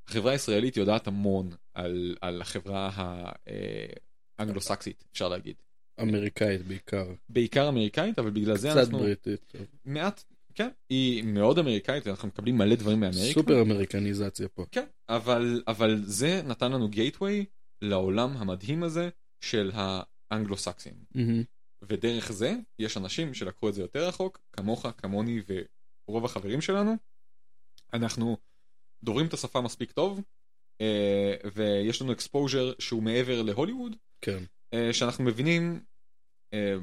[0.08, 2.90] החברה הישראלית יודעת המון על, על החברה
[4.40, 5.56] האנגלו-סקסית, אפשר להגיד.
[6.02, 7.06] אמריקאית בעיקר.
[7.30, 9.00] בעיקר אמריקאית, אבל בגלל זה קצת אנחנו...
[9.00, 9.54] בריטית.
[9.86, 10.24] מעט,
[10.56, 13.40] כן, היא מאוד אמריקאית, אנחנו מקבלים מלא דברים מאמריקה.
[13.40, 14.66] סופר אמריקניזציה פה.
[14.72, 17.46] כן, אבל, אבל זה נתן לנו גייטווי
[17.82, 19.10] לעולם המדהים הזה
[19.42, 20.94] של האנגלו-סקסים.
[21.16, 21.44] מהמם.
[21.82, 25.42] ודרך זה יש אנשים שלקחו את זה יותר רחוק, כמוך, כמוני
[26.08, 26.96] ורוב החברים שלנו.
[27.94, 28.38] אנחנו
[29.04, 30.22] דוברים את השפה מספיק טוב,
[30.82, 34.44] אה, ויש לנו exposure שהוא מעבר להוליווד, כן.
[34.74, 35.84] אה, שאנחנו מבינים,
[36.54, 36.76] אה,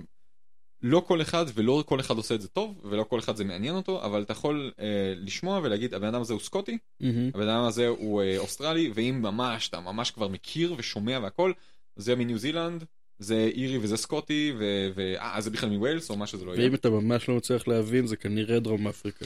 [0.82, 3.74] לא כל אחד ולא כל אחד עושה את זה טוב, ולא כל אחד זה מעניין
[3.74, 7.30] אותו, אבל אתה יכול אה, לשמוע ולהגיד, הבן אדם הזה הוא סקוטי, מהמם.
[7.34, 11.52] הבן אדם הזה הוא אה, אוסטרלי, ואם ממש, אתה ממש כבר מכיר ושומע והכל,
[11.96, 12.84] זה מניו זילנד,
[13.18, 14.92] זה אירי וזה סקוטי, ו...
[15.20, 16.64] אה, זה בכלל מווילס או מה שזה לא יהיה.
[16.64, 19.24] ואם אתה ממש לא מצליח להבין, זה כנראה דרום אפריקה.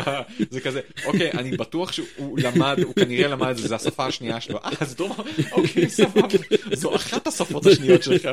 [0.50, 4.40] זה כזה, אוקיי, אני בטוח שהוא למד, הוא כנראה למד את זה, זה השפה השנייה
[4.40, 4.58] שלו.
[4.58, 5.16] אה, אז דרום,
[5.52, 6.28] אוקיי, סבבה,
[6.72, 8.28] זו אחת השפות השניות שלך.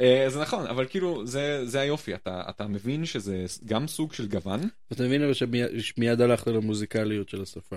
[0.00, 4.26] אה, זה נכון, אבל כאילו, זה זה היופי, אתה אתה מבין שזה גם סוג של
[4.26, 4.60] גוון,
[4.92, 5.32] אתה מבין אבל
[5.78, 7.76] שמיד הלכת למוזיקליות של השפה.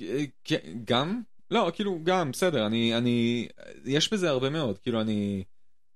[0.00, 1.20] אה, כן, גם,
[1.50, 3.48] לא, כאילו, גם, בסדר, אני, אני,
[3.84, 5.44] יש בזה הרבה מאוד, כאילו, אני,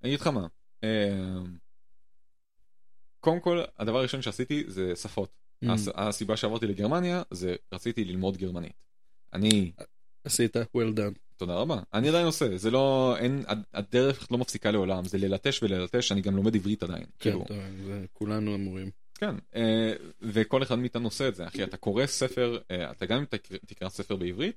[0.03, 0.47] אני אגיד לך מה,
[0.85, 1.39] אה,
[3.21, 5.31] קודם כל, הדבר הראשון שעשיתי זה שפות.
[5.65, 5.71] Mm.
[5.73, 8.73] הס- הסיבה שעברתי לגרמניה זה רציתי ללמוד גרמנית.
[9.33, 9.73] אני,
[10.25, 11.19] עשית, well done.
[11.37, 15.63] תודה רבה, אני עדיין עושה, זה לא, אין, הד- הדרך לא מפסיקה לעולם, זה ללטש
[15.63, 17.05] וללטש, אני גם לומד עברית עדיין.
[17.05, 17.57] כן, כאילו, טוב,
[17.87, 18.91] זה כולנו אמורים.
[19.15, 23.19] כן, אה, וכל אחד מאיתנו עושה את זה, אחי, אתה קורא ספר, אה, אתה גם
[23.19, 23.25] אם
[23.67, 24.57] תקרא ספר בעברית,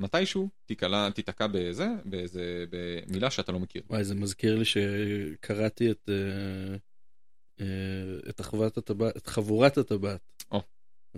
[0.00, 3.82] מתישהו תיקלע, תיתקע בזה, באיזה, במילה שאתה לא מכיר.
[3.90, 6.08] וואי, זה מזכיר לי שקראתי את...
[6.08, 6.76] אה,
[7.60, 7.66] אה,
[8.28, 8.78] את הטבעת,
[9.16, 10.44] את חבורת הטבעת.
[10.52, 10.62] או,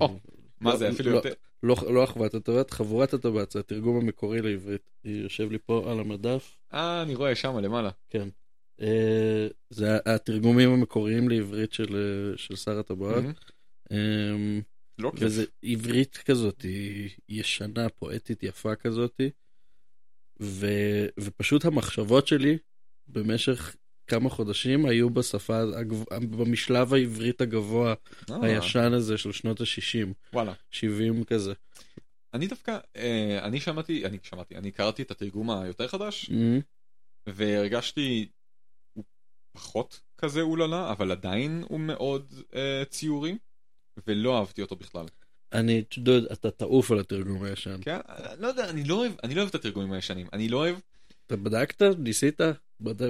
[0.01, 0.19] או,
[0.61, 1.33] מה זה, לא- אפילו לא- יותר,
[1.63, 4.91] לא, לא אחוות הטבעת, חבורת הטבעת, זה התרגום המקורי לעברית.
[5.05, 6.57] היא יושב לי פה על המדף.
[6.75, 7.91] אה, אני רואה שם למעלה.
[8.11, 8.29] כן.
[8.81, 13.25] אה, זה התרגומים המקוריים לעברית של, אה, של שר הטבעות.
[13.91, 14.63] מהמם.
[14.99, 15.23] לא כיף.
[15.23, 19.21] וזה עברית כזאת, היא ישנה, פואטית, יפה כזאת.
[20.41, 20.67] ו,
[21.21, 22.59] ופשוט המחשבות שלי
[23.09, 26.05] במשך כמה חודשים היו בשפה, הגב-
[26.37, 27.95] במשלב העברית הגבוה
[28.31, 30.53] אה, הישן הזה של שנות ה-60, וואלה.
[30.71, 31.53] 70 כזה.
[32.35, 36.63] אני דווקא, אה, אני שמעתי, אני שמעתי, אני קראתי את התרגום היותר חדש, Mhm.
[37.27, 38.29] והרגשתי,
[38.93, 39.05] הוא
[39.53, 43.35] פחות כזה אוללה, אבל עדיין הוא מאוד אה, ציורי,
[44.07, 45.07] ולא אהבתי אותו בכלל.
[45.53, 47.77] אני, דוד, אתה תעוף על התרגום הישן.
[47.83, 47.99] כן,
[48.39, 50.77] לא יודע, אני לא אוהב, אני לא אוהב את התרגומים הישנים, אני לא אוהב,
[51.27, 51.83] אתה בדקת?
[51.99, 52.41] ניסית?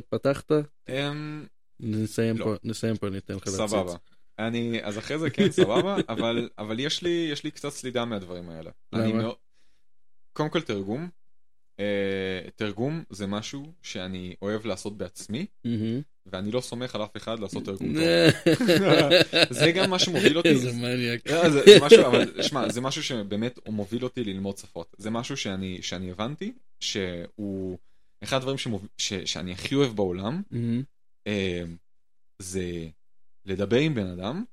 [0.09, 0.53] פתחת?
[0.89, 1.47] אמ,
[1.81, 2.45] נסיים לא.
[2.45, 3.59] פה, נסיים פה, ניתן לך להציץ.
[3.71, 3.95] סבבה.
[4.39, 8.51] אני, אז אחרי זה כן, סבבה, אבל, אבל יש לי, יש לי קצת סלידה מהדברים
[8.51, 8.71] האלה.
[8.93, 9.23] אני למה?
[9.23, 9.35] מאוד...
[10.33, 11.09] קודם כל תרגום.
[11.81, 16.01] אה, תרגום זה משהו שאני אוהב לעשות בעצמי, מהמם.
[16.27, 18.05] ואני לא סומך על אף אחד לעשות תרגום טוב.
[19.51, 20.49] זה גם מה שמוביל אותי.
[20.49, 21.31] איזה מניאק.
[21.31, 24.97] לא, זה, זה משהו, אבל שמע, זה משהו שבאמת מוביל אותי ללמוד שפות.
[24.99, 27.79] זה משהו שאני, שאני הבנתי, שהוא
[28.23, 28.89] אחד הדברים שמוב...
[28.99, 30.83] ש, שאני הכי אוהב בעולם, מהמם.
[31.27, 31.63] אה,
[32.39, 32.89] זה
[33.45, 34.45] לדבר עם בן אדם,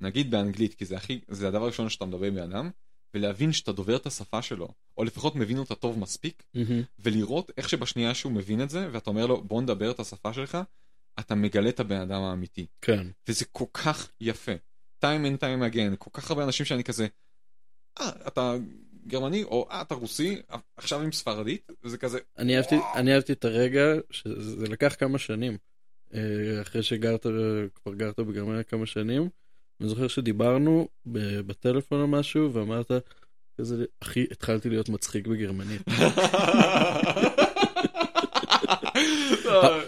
[0.00, 2.70] נגיד באנגלית, כי זה, הכי, זה הדבר הראשון שאתה מדבר עם בן אדם,
[3.14, 4.68] ולהבין שאתה דובר את השפה שלו,
[4.98, 6.82] או לפחות מבין אותה טוב מספיק, מהמם.
[6.98, 10.58] ולראות איך שבשנייה שהוא מבין את זה, ואתה אומר לו בוא נדבר את השפה שלך,
[11.20, 12.66] אתה מגלה את הבן אדם האמיתי.
[12.80, 13.06] כן.
[13.28, 14.52] וזה כל כך יפה.
[15.04, 17.06] time and time again, כל כך הרבה אנשים שאני כזה,
[18.00, 18.54] אה, אתה
[19.06, 20.42] גרמני, או אה, אתה רוסי,
[20.76, 25.58] עכשיו עם ספרדית, וזה כזה, אני אהבתי, אני אהבתי את הרגע, שזה לקח כמה שנים.
[26.14, 27.26] אה, אחרי שגרת,
[27.74, 29.28] כבר גרת בגרמניה כמה שנים.
[29.80, 30.88] אני זוכר שדיברנו
[31.46, 32.90] בטלפון או משהו, ואמרת,
[33.60, 35.82] כזה, אחי, התחלתי להיות מצחיק בגרמנית.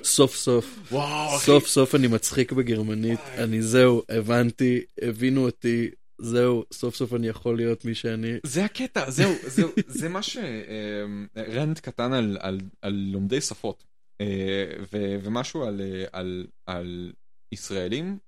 [0.05, 1.39] סוף סוף, וואו.
[1.39, 3.21] סוף סוף אני מצחיק בגרמנית.
[3.39, 8.33] אני זהו, הבנתי, הבינו אותי, זהו, סוף סוף אני יכול להיות מי שאני.
[8.43, 10.37] זה הקטע, זהו, זהו, זה מה ש...
[10.37, 13.85] אמ, רנט קטן על, על, על לומדי שפות,
[14.21, 17.13] אה, ו, ומשהו על, אה, על, על
[17.53, 18.19] ישראלים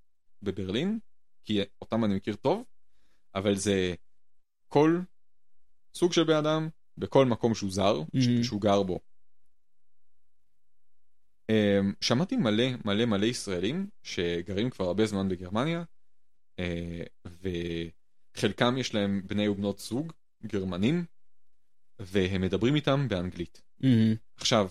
[0.42, 0.98] בברלין,
[1.46, 2.64] כי אותם אני מכיר טוב,
[3.34, 3.94] אבל זה
[4.68, 5.00] כל
[5.94, 6.68] סוג של בן אדם,
[6.98, 8.44] בכל מקום שהוא זר, Mhm.
[8.44, 9.00] שהוא גר בו.
[11.50, 15.84] אמ, שמעתי מלא מלא מלא ישראלים שגרים כבר הרבה זמן בגרמניה,
[16.58, 17.02] אה,
[18.36, 20.12] וחלקם יש להם בני ובנות זוג
[20.46, 21.04] גרמנים,
[21.98, 23.62] והם מדברים איתם באנגלית.
[23.80, 24.14] מהמם.
[24.36, 24.68] עכשיו,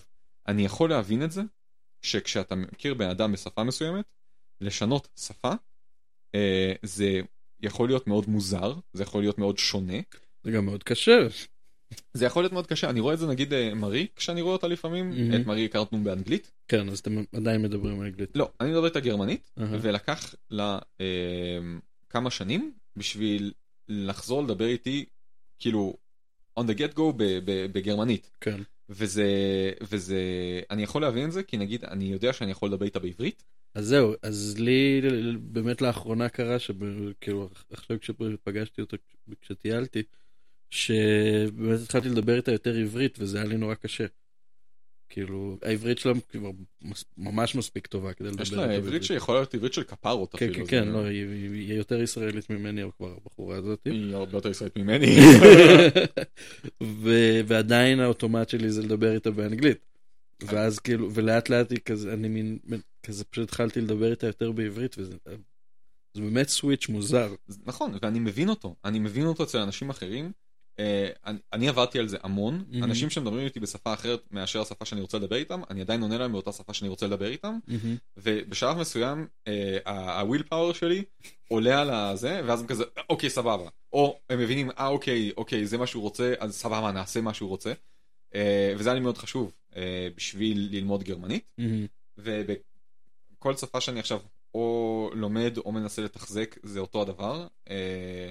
[0.48, 1.42] אני יכול להבין את זה,
[2.02, 4.04] שכשאתה מכיר בן אדם בשפה מסוימת,
[4.60, 5.52] לשנות שפה,
[6.82, 7.20] זה
[7.60, 9.98] יכול להיות מאוד מוזר, זה יכול להיות מאוד שונה.
[10.44, 11.18] זה גם מאוד קשה.
[12.14, 14.68] זה יכול להיות מאוד קשה, אני רואה את זה נגיד אה, מרי, כשאני רואה אותה
[14.68, 15.40] לפעמים, מהמם.
[15.40, 16.50] את מרי הכרתנו באנגלית.
[16.68, 18.30] כן, אז אתם עדיין מדברים אנגלית.
[18.34, 19.78] לא, אני מדבר איתה גרמנית, אהה.
[19.82, 21.06] ולקח לה אה,
[22.10, 23.52] כמה שנים בשביל
[23.88, 25.04] לחזור לדבר איתי,
[25.58, 25.96] כאילו,
[26.60, 28.30] on the get go ב- ב- בגרמנית.
[28.40, 28.60] כן.
[28.88, 29.26] וזה,
[29.80, 30.20] וזה,
[30.70, 33.44] אני יכול להבין את זה, כי נגיד, אני יודע שאני יכול לדבר איתה בעברית,
[33.76, 35.00] אז זהו, אז לי
[35.40, 38.96] באמת לאחרונה קרה שכאילו עכשיו כשפגשתי אותה
[39.40, 40.02] כשטיילתי,
[40.70, 44.06] שבאמת התחלתי לדבר איתה יותר עברית וזה היה לי נורא קשה.
[45.08, 46.50] כאילו העברית שלה כבר
[47.16, 50.66] ממש מספיק טובה כדי לדבר יש לה עברית שיכולה להיות עברית של כפרות כן, אפילו.
[50.66, 53.80] כן, כן, זה- לא, היא היא יותר ישראלית ממני כבר הבחורה הזאת.
[53.84, 55.16] היא הרבה יותר ישראלית ממני.
[57.02, 59.78] ו- ועדיין האוטומט שלי זה לדבר איתה באנגלית.
[60.42, 62.58] ואז כאילו, ולאט לאט היא כזה, אני מין,
[63.02, 65.16] כזה פשוט התחלתי לדבר איתה יותר בעברית, וזה
[66.14, 67.34] זה באמת סוויץ' מוזר.
[67.64, 70.32] נכון, ואני מבין אותו, אני מבין אותו אצל אנשים אחרים.
[70.78, 72.84] אה, אני, אני עבדתי על זה המון, Mhm.
[72.84, 76.32] אנשים שמדברים איתי בשפה אחרת מאשר השפה שאני רוצה לדבר איתם, אני עדיין עונה להם
[76.32, 77.58] באותה שפה שאני רוצה לדבר איתם,
[78.16, 79.26] ובשלב מסוים
[79.86, 81.04] הוויל פאוור שלי
[81.48, 83.68] עולה על הזה, ואז הם כזה, אוקיי, סבבה.
[83.92, 87.48] או הם מבינים, אה, אוקיי, אוקיי, זה מה שהוא רוצה, אז סבבה, נעשה מה שהוא
[87.48, 87.72] רוצה.
[88.34, 89.65] אה, וזה היה לי מאוד חשוב אה,
[90.16, 91.44] בשביל ללמוד גרמנית.
[92.18, 94.20] ובכל שפה שאני עכשיו
[94.54, 97.46] או לומד או מנסה לתחזק זה אותו הדבר.
[97.70, 98.30] אה,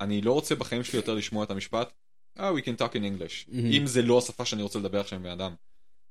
[0.00, 1.92] אני לא רוצה בחיים שלי יותר לשמוע את המשפט,
[2.38, 3.54] אה, we can talk in English, Mhm.
[3.72, 5.54] אם זה לא השפה שאני רוצה לדבר עכשיו עם בן אדם.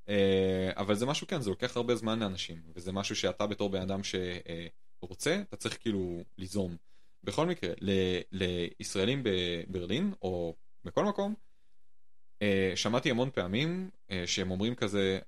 [0.10, 3.82] אה, אבל זה משהו כן, זה לוקח הרבה זמן לאנשים, וזה משהו שאתה בתור בן
[3.82, 6.76] אדם שרוצה, אתה צריך כאילו ליזום.
[7.24, 11.34] בכל מקרה, ל- לישראלים בברלין, או בכל מקום,
[12.42, 15.20] אה, שמעתי המון פעמים אה, שהם אומרים כזה,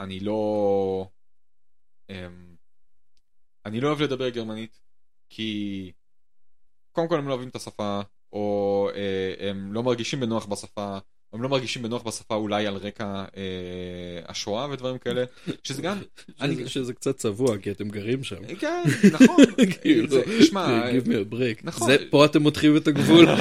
[0.00, 1.08] אני לא...
[2.10, 2.14] אמ,
[3.66, 4.80] אני לא אוהב לדבר גרמנית,
[5.30, 5.92] כי
[6.92, 8.00] קודם כל הם לא אוהבים את השפה,
[8.32, 10.98] או אה, הם לא מרגישים בנוח בשפה,
[11.32, 13.04] הם לא מרגישים בנוח בשפה אולי על רקע
[13.36, 15.24] אה, השואה ודברים כאלה,
[15.64, 15.98] שזה גם,
[16.40, 18.54] אני- שזה- שזה קצת צבוע, כי אתם גרים שם.
[18.58, 18.82] כן,
[19.12, 19.36] נכון,
[19.82, 21.60] כאילו, שמע, give me a break.
[21.64, 21.88] נכון.
[21.90, 23.26] זה- פה אתם מותחים את הגבול.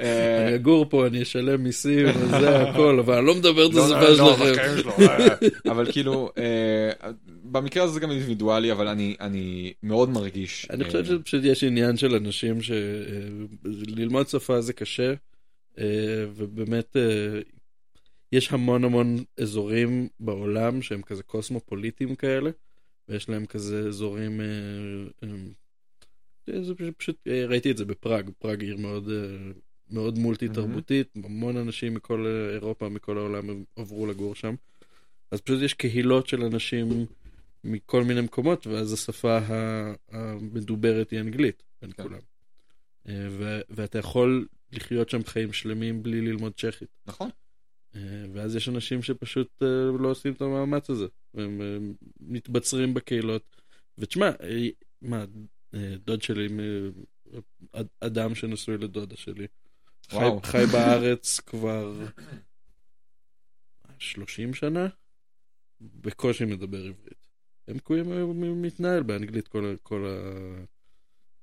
[0.00, 3.84] אה, אני אגור פה, אני אשלם מיסים, וזה הכל, אבל אני לא מדבר את לא,
[3.84, 4.80] השפה לא, שלכם.
[4.82, 5.28] שלו, אה.
[5.72, 8.88] אבל כאילו, אה, במקרה הזה זה גם אינדיבידואלי, אבל
[9.20, 10.66] אני, מאוד מרגיש.
[10.70, 15.12] אני אה, חושב שפשוט יש עניין של אנשים שללמוד שפה זה קשה,
[16.34, 16.96] ובאמת
[18.32, 22.50] יש המון המון אזורים בעולם שהם כזה קוסמופוליטיים כאלה,
[23.08, 24.40] ויש להם כזה אזורים,
[26.46, 27.16] זה פשוט, פשוט
[27.48, 29.08] ראיתי את זה בפראג, פראג עיר מאוד,
[29.90, 34.54] מאוד מולטי תרבותית, המון אנשים מכל אירופה, מכל העולם עברו לגור שם,
[35.30, 37.06] אז פשוט יש קהילות של אנשים
[37.64, 39.38] מכל מיני מקומות, ואז השפה
[40.10, 42.02] המדוברת היא אנגלית בין כן.
[42.02, 42.18] כולם.
[43.08, 46.88] אה, ו- ואתה יכול לחיות שם חיים שלמים בלי ללמוד צ'כית.
[47.06, 47.30] נכון.
[47.96, 48.00] אה,
[48.32, 51.60] ואז יש אנשים שפשוט אה, לא עושים את המאמץ הזה, והם
[52.20, 53.56] מתבצרים בקהילות.
[53.98, 54.30] ותשמע,
[55.02, 55.24] מה,
[56.04, 56.48] דוד שלי,
[57.72, 59.46] אד- אדם שנשוי לדודה שלי,
[60.08, 60.18] חי.
[60.42, 62.06] חי בארץ כבר
[63.98, 64.86] 30 שנה,
[65.80, 67.28] בקושי מדבר עברית.
[67.68, 70.18] הם מתנהל באנגלית כל, כל, ה,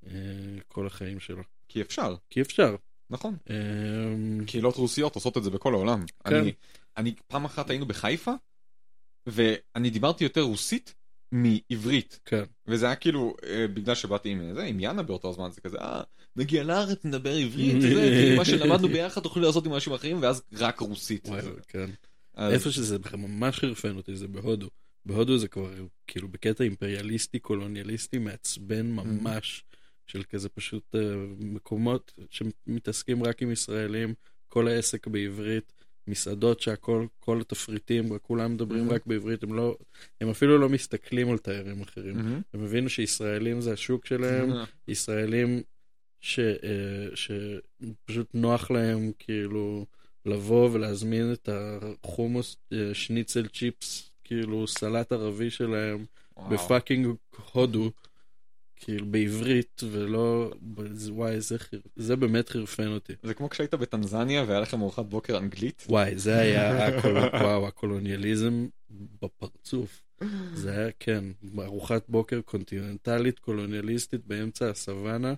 [0.07, 1.43] אה, כל החיים שלו.
[1.67, 2.75] כי אפשר, כי אפשר.
[3.09, 3.37] נכון.
[3.49, 6.05] אה, קהילות רוסיות עושות את זה בכל העולם.
[6.23, 6.35] כן.
[6.35, 6.53] אני,
[6.97, 8.33] אני פעם אחת היינו בחיפה,
[9.27, 10.95] ואני דיברתי יותר רוסית
[11.31, 12.19] מעברית.
[12.25, 12.43] כן.
[12.67, 16.01] וזה היה כאילו, אה, בגלל שבאתי עם זה, עם יאנה באותו זמן, זה כזה, אה,
[16.35, 17.87] נגיע לארץ, נדבר עברית, זה,
[18.19, 21.29] כאילו מה שלמדנו ביחד תוכלו לעשות עם אנשים אחרים, ואז רק רוסית.
[21.67, 21.89] כן.
[22.37, 24.67] איפה שזה ממש חרפן אותי זה בהודו.
[25.05, 25.73] בהודו זה כבר
[26.07, 29.63] כאילו בקטע אימפריאליסטי קולוניאליסטי מעצבן ממש
[30.07, 34.13] של כזה פשוט אה, מקומות שמתעסקים רק עם ישראלים,
[34.47, 35.73] כל העסק בעברית,
[36.07, 38.93] מסעדות שהכל, כל התפריטים, כולם מדברים Mhm.
[38.93, 39.77] רק בעברית, הם לא,
[40.21, 42.15] הם אפילו לא מסתכלים על תיירים אחרים.
[42.15, 42.41] מהמם.
[42.53, 44.49] הם הבינו שישראלים זה השוק שלהם,
[44.87, 45.61] ישראלים
[46.21, 49.85] ש, אה, שפשוט נוח להם כאילו
[50.25, 51.49] לבוא ולהזמין את
[52.03, 56.05] החומוס אה, שניצל צ'יפס, כאילו סלט ערבי שלהם
[56.37, 56.49] וואו.
[56.49, 57.07] ב fucking
[57.53, 57.91] הודו,
[58.75, 60.51] כאילו בעברית, ולא,
[61.09, 63.13] וואי, זה, חיר- זה באמת חרפן אותי.
[63.23, 65.85] זה כמו כשהיית בטנזניה והיה לכם ארוחת בוקר אנגלית.
[65.89, 68.67] וואי, זה היה, הקול, וואו, הקולוניאליזם
[69.21, 70.01] בפרצוף.
[70.53, 71.23] זה היה, כן,
[71.59, 75.33] ארוחת בוקר קונטיננטלית, קולוניאליסטית באמצע הסוואנה,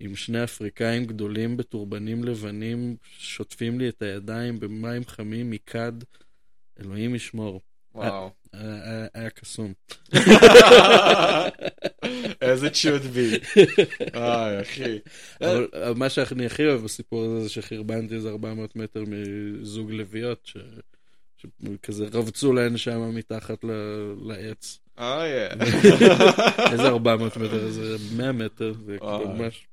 [0.00, 5.92] עם שני אפריקאים גדולים בטורבנים לבנים, שוטפים לי את הידיים במים חמים מכד,
[6.80, 7.60] אלוהים ישמור.
[7.94, 8.30] וואו.
[8.58, 9.72] היה היה קסום.
[12.40, 13.58] as it should be.
[14.14, 14.98] איי, אחי.
[15.40, 20.50] אבל אבל מה שאני הכי אוהב בסיפור הזה זה שחרבנתי איזה 400 מטר מזוג לביאות,
[21.36, 23.64] שכזה רבצו להן שם מתחת
[24.26, 24.78] לעץ.
[24.98, 25.48] איי.
[26.72, 27.66] איזה 400 מטר?
[27.66, 28.98] איזה 100 מטר, זה.
[28.98, 29.66] כאילו ממש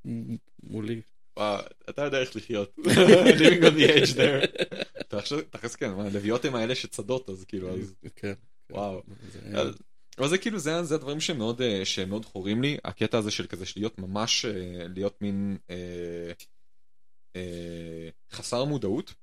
[0.64, 1.02] מולי.
[1.38, 2.76] וואו, אתה יודע איך לחיות.
[3.40, 4.66] living on the edge there.
[5.02, 5.18] אתה
[5.50, 8.34] תכלס כן, מה, לביאות הם האלה שצדות, אז כאילו, אז כן.
[8.72, 9.02] וואו.
[9.32, 9.76] זה היה- אז-
[10.18, 13.66] אבל זה כאילו, זה זה הדברים שמאוד אה, שמאוד חורים לי, הקטע הזה של כזה,
[13.66, 14.52] של להיות ממש, אה,
[14.96, 16.32] להיות מין אה,
[17.36, 19.14] אה, חסר מודעות.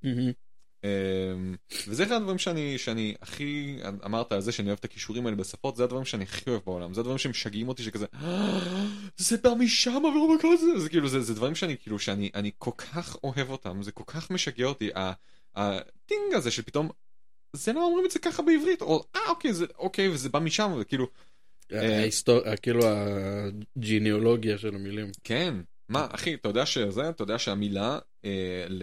[0.84, 1.56] אמ,
[1.88, 5.76] וזה אחד הדברים שאני, שאני הכי, אמרת על זה שאני אוהב את הכישורים האלה בשפות,
[5.76, 8.60] זה הדברים שאני הכי אוהב בעולם, זה הדברים שמשגעים אותי שכזה, "אה,
[9.16, 12.50] זה בא משם ולא בכל זה, זה כאילו, זה, זה דברים שאני כאילו, שאני אני
[12.58, 14.90] כל כך אוהב אותם, זה כל כך משגע אותי,
[15.54, 16.90] ה thing הזה שפתאום,
[17.52, 20.72] זה לא אומרים את זה ככה בעברית, או אה אוקיי, זה, אוקיי, וזה בא משם,
[20.80, 21.06] וכאילו,
[21.70, 22.80] ההיסטוריה, כאילו
[23.76, 25.10] הג'יניאולוגיה של המילים.
[25.24, 25.54] כן,
[25.88, 28.82] מה אחי, אתה יודע שזה, אתה יודע שהמילה אה, ל...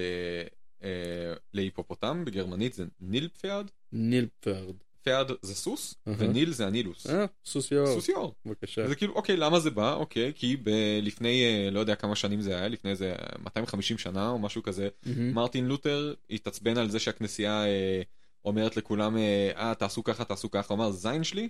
[0.84, 4.76] אה, להיפופוטם בגרמנית זה Nilpferd, Nilpferd.
[5.07, 6.15] Pferd זה סוס, אהה.
[6.19, 7.07] ו Nil זה הנילוס.
[7.07, 7.88] אה, סוס יאור.
[7.88, 8.34] סוס יאור.
[8.45, 8.81] בבקשה.
[8.85, 9.94] וזה כאילו, אוקיי, למה זה בא?
[9.94, 14.30] אוקיי, כי ב- לפני, אה, לא יודע כמה שנים זה היה, לפני איזה 250 שנה
[14.30, 15.34] או משהו כזה, מהמם.
[15.34, 18.02] מרטין לותר התעצבן על זה שהכנסייה אה,
[18.48, 21.49] אומרת לכולם, אה, "אה, תעשו ככה, תעשו ככה, הוא אמר, זין שלי,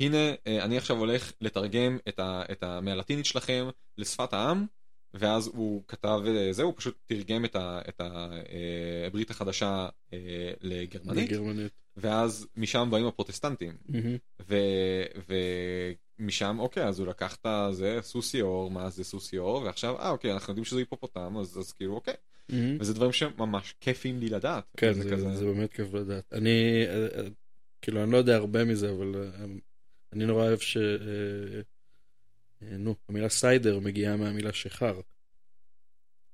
[0.00, 0.16] הנה,
[0.46, 4.66] אה, אני עכשיו הולך לתרגם את ה- את ה- מהלטינית שלכם לשפת העם,
[5.14, 9.88] ואז הוא כתב, אה, זה, הוא פשוט תרגם את ה- את ה- אה, הברית החדשה
[10.12, 10.18] אה,
[10.60, 11.72] לגרמנית, בגרמנית.
[11.96, 13.76] ואז משם באים הפרוטסטנטים.
[13.88, 14.16] מהמם.
[15.28, 15.34] ו-
[16.20, 20.10] ומשם אוקיי אז הוא לקח את זה סוס יאור מה זה סוס יאור ועכשיו אה
[20.10, 22.14] אוקיי אנחנו יודעים שזה היפופוטם אז, אז כאילו אוקיי
[22.48, 22.76] מהמם.
[22.80, 24.64] וזה דברים שממש כיפים לי לדעת.
[24.76, 26.32] כן, זה זה, כזה- זה באמת כיף לדעת.
[26.32, 27.28] אני, אה, אה,
[27.82, 29.44] כאילו, אני לא יודע הרבה מזה, אבל אה,
[30.12, 30.76] אני נורא אוהב ש...
[32.62, 35.00] נו, המילה סיידר מגיעה מהמילה שיכר.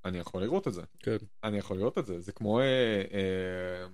[0.04, 1.16] אני יכול לראות את זה כן.
[1.44, 2.64] אני יכול לראות את זה זה כמו אה,
[3.12, 3.86] אה,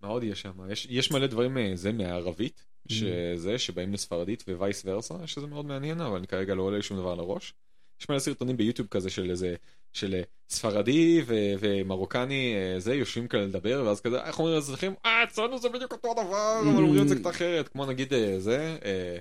[0.00, 5.14] מה עוד יש שם יש יש מלא דברים זה מהערבית שזה שבאים לספרדית ווייס ורסה
[5.26, 7.54] שזה מאוד מעניין אבל אני כרגע לא עולה לי שום דבר לראש.
[8.00, 9.54] יש מלא סרטונים ביוטיוב כזה של איזה
[9.92, 14.94] של ספרדי ו- ומרוקני אה, זה יושבים כאלה לדבר ואז כזה איך אומרים לאזרחים?
[15.04, 17.68] אה אצלנו זה בדיוק אותו דבר אבל אומרים את זה קצת אחרת.
[17.68, 19.18] כמו נגיד אה, זה אה,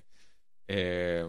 [0.69, 1.23] אה,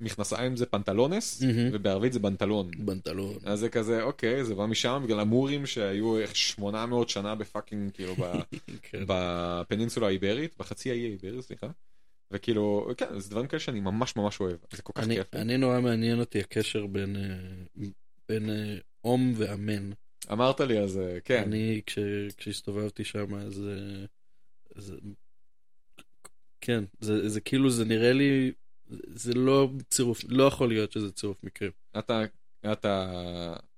[0.00, 1.42] מכנסיים זה pantalones.
[1.72, 2.70] ובערבית זה بنطلون.
[2.78, 3.34] بنطلون.
[3.44, 7.92] אז זה כזה אוקיי זה בא משם בגלל המורים שהיו איך 800 שנה ב fucking
[7.92, 8.40] כאילו ב-
[8.90, 9.04] כן.
[9.06, 11.66] ב peninsula האיברית בחצי האי האיברי סליחה.
[12.30, 15.34] וכאילו כן זה דברים כאלה שאני ממש ממש אוהב זה כל כך אני, כיף.
[15.34, 17.84] אני נורא מעניין אותי הקשר בין, אה,
[18.28, 19.90] בין אה, אום ואמן.
[20.32, 21.98] אמרת לי אז אה, כן אני, כש,
[22.36, 23.62] כשהסתובבתי שם, אז...
[23.68, 24.04] אה,
[24.76, 24.94] אז
[26.60, 28.52] כן, זה, זה כאילו, זה נראה לי,
[29.06, 31.70] זה לא צירוף, לא יכול להיות שזה צירוף מקרים.
[31.98, 32.22] אתה
[32.72, 33.12] אתה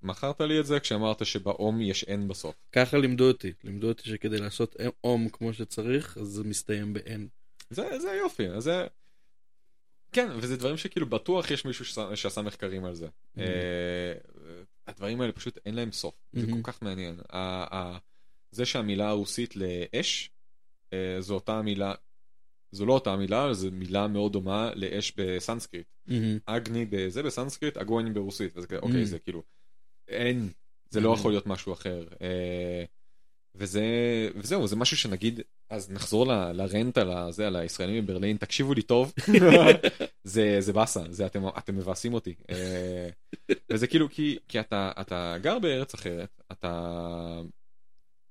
[0.02, 2.54] מכרת לי את זה כשאמרת שבאום יש N בסוף.
[2.72, 7.20] ככה לימדו אותי, לימדו אותי שכדי לעשות אום כמו שצריך, אז זה מסתיים ב-N.
[7.70, 8.86] זה זה יופי אז זה.
[10.12, 13.06] כן וזה דברים שכאילו בטוח יש מישהו שעשה- שעשה מחקרים על זה.
[13.06, 13.40] Mhm.
[13.40, 14.12] אה,
[14.86, 16.50] הדברים האלה פשוט אין להם סוף זה Mhm.
[16.50, 17.20] כל כך מעניין.
[17.30, 17.98] ה- ה-
[18.50, 20.30] זה שהמילה הרוסית לאש
[20.92, 21.94] אה, זו אותה מילה.
[22.72, 25.86] זו לא אותה מילה, זו מילה מאוד דומה לאש בסנסקריט.
[26.46, 28.56] אגני בזה בסנסקריט, אגוני ברוסית.
[28.56, 28.78] וזה כזה.
[28.80, 29.42] אוקיי, זה כאילו,
[30.08, 30.48] אין,
[30.90, 31.14] זה לא.
[31.18, 32.04] יכול להיות משהו אחר.
[32.22, 32.84] אה,
[33.54, 33.84] וזה,
[34.36, 35.40] וזהו, זה משהו שנגיד,
[35.70, 39.12] אז נחזור ל- לרנט על הזה, על הישראלים בברלין, תקשיבו לי טוב,
[40.24, 42.34] זה, זה באסה, זה אתם, אתם מבאסים אותי.
[42.50, 43.08] אה,
[43.72, 47.40] וזה כאילו, כי, כי אתה, אתה גר בארץ אחרת, אתה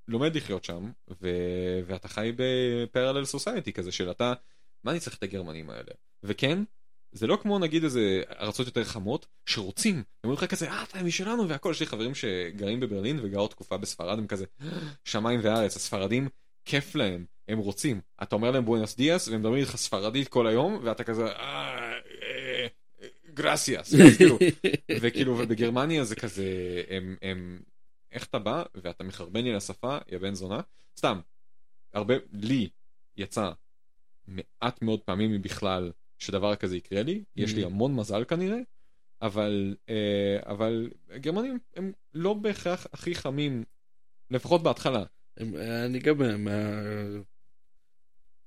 [0.08, 0.92] לומד לחיות שם,
[1.22, 1.30] ו,
[1.86, 4.34] ואתה חי בפרלל סוסייטי כזה של אתה,
[4.84, 5.92] מה אני צריך את הגרמנים האלה?
[6.24, 6.64] וכן,
[7.12, 11.04] זה לא כמו נגיד איזה ארצות יותר חמות שרוצים, הם אומרים לך כזה אה אתה
[11.04, 14.46] משלנו והכל, יש לי חברים שגרים בברלין וגרו תקופה בספרד הם כזה
[15.06, 16.30] שמיים וארץ, הספרדים
[16.66, 20.80] כיף להם, הם רוצים, אתה אומר להם בואנוס דיאס והם מדברים איתך ספרדית כל היום
[20.84, 21.92] ואתה כזה אה,
[22.22, 22.68] אה,
[23.34, 24.38] גרסיאס, ואז כאילו,
[25.02, 26.46] וכאילו ובגרמניה זה כזה
[26.90, 27.60] הם הם
[28.12, 30.62] איך אתה בא ואתה מחרבן לי לשפה יא בן זונה
[30.98, 31.20] סתם
[31.94, 32.70] הרבה לי
[33.18, 33.52] יצא
[34.28, 37.64] מעט מאוד פעמים מבכלל שדבר כזה יקרה לי יש לי.
[37.66, 38.58] המון מזל כנראה
[39.22, 43.64] אבל אה, אבל גרמנים הם לא בהכרח הכי חמים
[44.30, 45.04] לפחות בהתחלה
[45.38, 45.56] הם-
[45.86, 46.38] אני גם מה...
[46.38, 46.82] מה...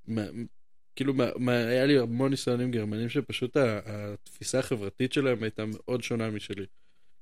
[0.07, 0.21] מה...
[0.95, 6.29] כאילו, מה, מה, היה לי המון ניסיונים גרמנים שפשוט התפיסה החברתית שלהם הייתה מאוד שונה
[6.29, 6.65] משלי.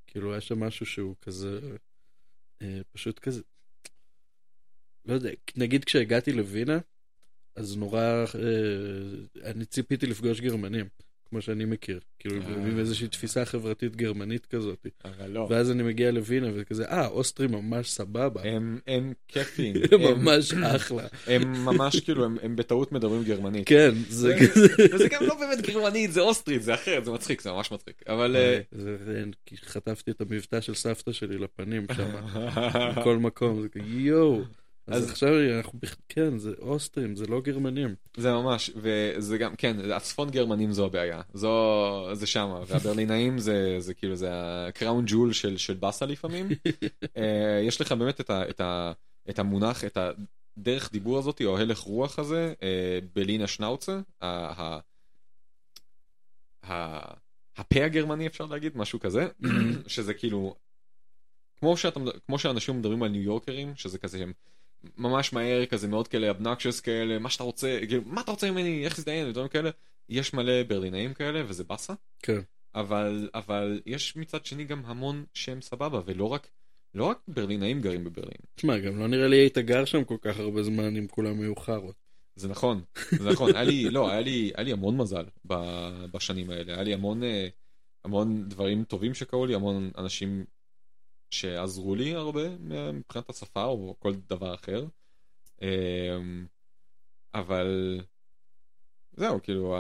[0.07, 1.75] כאילו, היה שם משהו שהוא כזה, אה,
[2.91, 3.41] פשוט כזה,
[5.05, 6.79] לא יודע, נגיד כשהגעתי לווינה,
[7.55, 8.01] אז נורא,
[8.35, 10.85] אה, אני ציפיתי לפגוש גרמנים,
[11.33, 12.67] כמו שאני מכיר, כאילו, אה.
[12.67, 14.87] עם איזושהי תפיסה חברתית גרמנית כזאת.
[15.05, 15.47] אבל לא.
[15.49, 19.75] ואז אני מגיע לווינה וכזה, אה, אוסטרים ממש סבבה, הם, הם כיפים.
[19.91, 21.03] הם ממש אחלה.
[21.27, 23.67] הם ממש כאילו, הם, הם בטעות מדברים גרמנית.
[23.67, 24.95] כן, זה זה- כזה.
[24.95, 28.03] וזה גם לא באמת גרמנית, זה אוסטרית, זה אחרת, זה מצחיק, זה ממש מצחיק.
[28.07, 28.35] אבל...
[28.35, 32.09] אה, זה- זה- כי חטפתי את המבטא של סבתא שלי לפנים שם,
[32.97, 34.41] בכל מקום, זה כזה, יואו.
[34.87, 35.79] אז עכשיו אנחנו,
[36.09, 37.95] כן, זה אוסטרים, זה לא גרמנים.
[38.17, 43.93] זה ממש, וזה גם, כן, הצפון גרמנים זו הבעיה, זו, זה שמה, והברלינאים זה, זה
[43.93, 44.29] כאילו, זה
[44.67, 46.49] הקראון ג'ול של, של באסה לפעמים.
[47.17, 48.91] אה, יש לך באמת את, ה, את, ה,
[49.29, 49.97] את המונח, את
[50.57, 54.79] הדרך דיבור הזאת, או הלך רוח הזה, אה, בלינה שנאוצה, ה- ה-
[56.71, 57.13] ה-
[57.57, 59.27] הפה הגרמני אפשר להגיד, משהו כזה,
[59.87, 60.55] שזה כאילו,
[61.59, 64.33] כמו, שאתה, מד- כמו שאנשים מדברים על ניו יורקרים, שזה כזה הם
[64.97, 68.85] ממש מהר, כזה מאוד כאלה אבנקשס כאלה, מה שאתה רוצה, כאילו, מה אתה רוצה ממני,
[68.85, 69.69] איך תזדיין, ודברים כאלה,
[70.09, 72.41] יש מלא ברלינאים כאלה, וזה באסה, כן.
[72.75, 76.47] אבל, אבל יש מצד שני גם המון שהם סבבה, ולא רק,
[76.95, 78.37] לא רק ברלינאים גרים בברלין.
[78.55, 81.55] תשמע, גם לא נראה לי היית גר שם כל כך הרבה זמן אם כולם היו
[81.55, 81.95] חארות.
[82.35, 82.81] זה נכון,
[83.11, 85.25] זה נכון, היה לי, לא, היה לי, היה לי המון מזל
[86.11, 87.47] בשנים האלה, היה לי המון, אה,
[88.03, 90.45] המון דברים טובים שקרו לי, המון אנשים
[91.33, 92.49] שעזרו לי הרבה
[92.93, 94.85] מבחינת השפה או כל דבר אחר.
[95.61, 96.45] אמ,
[97.33, 97.99] אבל
[99.13, 99.75] זהו, כאילו,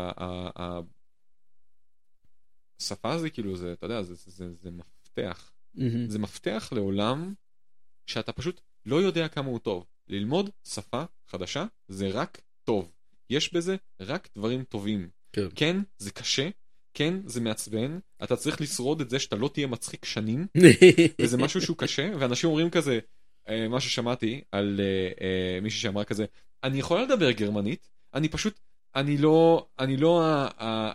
[2.79, 5.51] השפה זה כאילו, זה, אתה יודע, זה, זה, זה, מפתח.
[5.73, 6.09] מהמם.
[6.09, 7.33] זה מפתח לעולם
[8.05, 9.85] שאתה פשוט לא יודע כמה הוא טוב.
[10.07, 12.91] ללמוד שפה חדשה זה רק טוב.
[13.29, 15.09] יש בזה רק דברים טובים.
[15.33, 15.47] כן.
[15.55, 16.49] כן, זה קשה,
[16.93, 20.47] כן, זה מעצבן, אתה צריך לשרוד את זה שאתה לא תהיה מצחיק שנים,
[21.21, 22.99] וזה משהו שהוא קשה, ואנשים אומרים כזה,
[23.49, 26.25] אה, מה ששמעתי על אה, אה, מישהי שאמרה כזה,
[26.63, 28.59] אני יכולה לדבר גרמנית, אני פשוט,
[28.95, 30.23] אני לא, אני לא,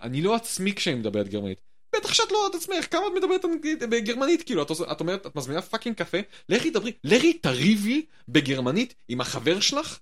[0.02, 1.60] אני לא עצמי כשאני מדברת גרמנית.
[1.96, 3.44] בטח שאת לא את עצמך, כמה את מדברת
[3.90, 6.18] בגרמנית, כאילו, את, את אומרת, את מזמינה fucking קפה,
[6.48, 9.98] לכי דברי, לכי תריבי בגרמנית עם החבר שלך,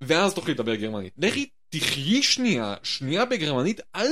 [0.00, 1.12] ואז תוכלי לדבר גרמנית.
[1.18, 4.08] לכי תחיי שנייה, שנייה בגרמנית, אל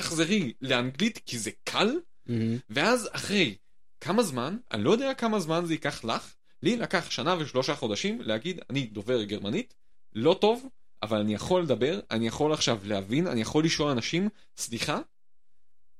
[0.00, 2.56] תחזרי לאנגלית כי זה קל, מהמם.
[2.70, 3.54] ואז אחרי
[4.00, 8.20] כמה זמן, אני לא יודע כמה זמן זה ייקח לך, לי לקח שנה ושלושה חודשים
[8.22, 9.74] להגיד, אני דובר גרמנית,
[10.14, 10.66] לא טוב,
[11.02, 15.00] אבל אני יכול לדבר, אני יכול עכשיו להבין, אני יכול לשאול אנשים, סליחה,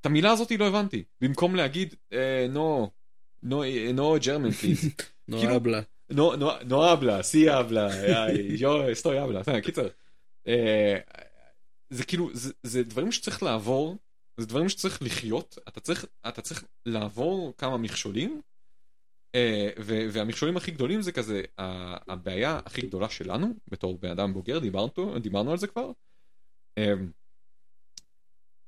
[0.01, 1.02] את המילה הזאת לא הבנתי.
[1.20, 2.86] במקום להגיד, אה, no,
[3.44, 3.56] no,
[3.97, 5.02] no German please.
[5.28, 5.81] נורא כאילו- אבלה.
[7.48, 9.89] habla, ay, yo estoy habla, אתה יודע, קיצר.
[11.91, 13.97] זה כאילו, זה, זה דברים שצריך לעבור,
[14.37, 18.41] זה דברים שצריך לחיות, אתה צריך, אתה צריך לעבור כמה מכשולים,
[19.35, 24.59] אה, ו- והמכשולים הכי גדולים זה כזה, הבעיה הכי גדולה שלנו, בתור בן אדם בוגר,
[24.59, 25.91] דיברנו, דיברנו על זה כבר,
[26.79, 26.93] אה,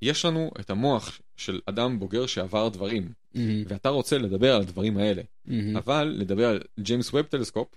[0.03, 3.65] יש לנו את המוח של אדם בוגר שעבר דברים, מהמם.
[3.69, 5.23] ואתה רוצה לדבר על הדברים האלה.
[5.45, 5.77] מהמם.
[5.77, 7.69] אבל לדבר על ג'יימס ווב טלסקופ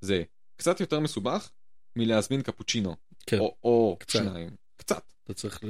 [0.00, 0.22] זה
[0.56, 1.50] קצת יותר מסובך
[1.96, 2.96] מלהזמין קפוצ'ינו
[3.26, 3.38] כן.
[3.38, 4.18] או, או קצת.
[4.18, 4.50] שניים
[4.82, 5.60] קצת אתה צריך,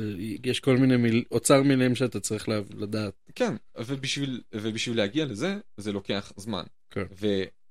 [0.44, 3.14] יש כל מיני מיל, אוצר מילים שאתה צריך לה- לדעת.
[3.34, 7.04] כן ובשביל ובשביל להגיע לזה זה לוקח זמן כן.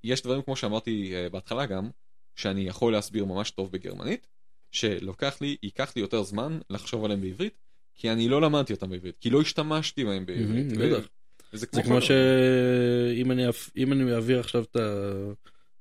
[0.03, 1.89] ויש דברים כמו שאמרתי אה, בהתחלה גם
[2.35, 4.27] שאני יכול להסביר ממש טוב בגרמנית
[4.71, 7.53] שלוקח לי ייקח לי יותר זמן לחשוב עליהם בעברית
[7.95, 10.67] כי אני לא למדתי אותם בעברית כי לא השתמשתי בהם בעברית.
[10.77, 11.07] בטח.
[11.53, 12.01] זה כמו.
[12.01, 13.43] שאם אני
[13.91, 14.77] אני אעביר עכשיו את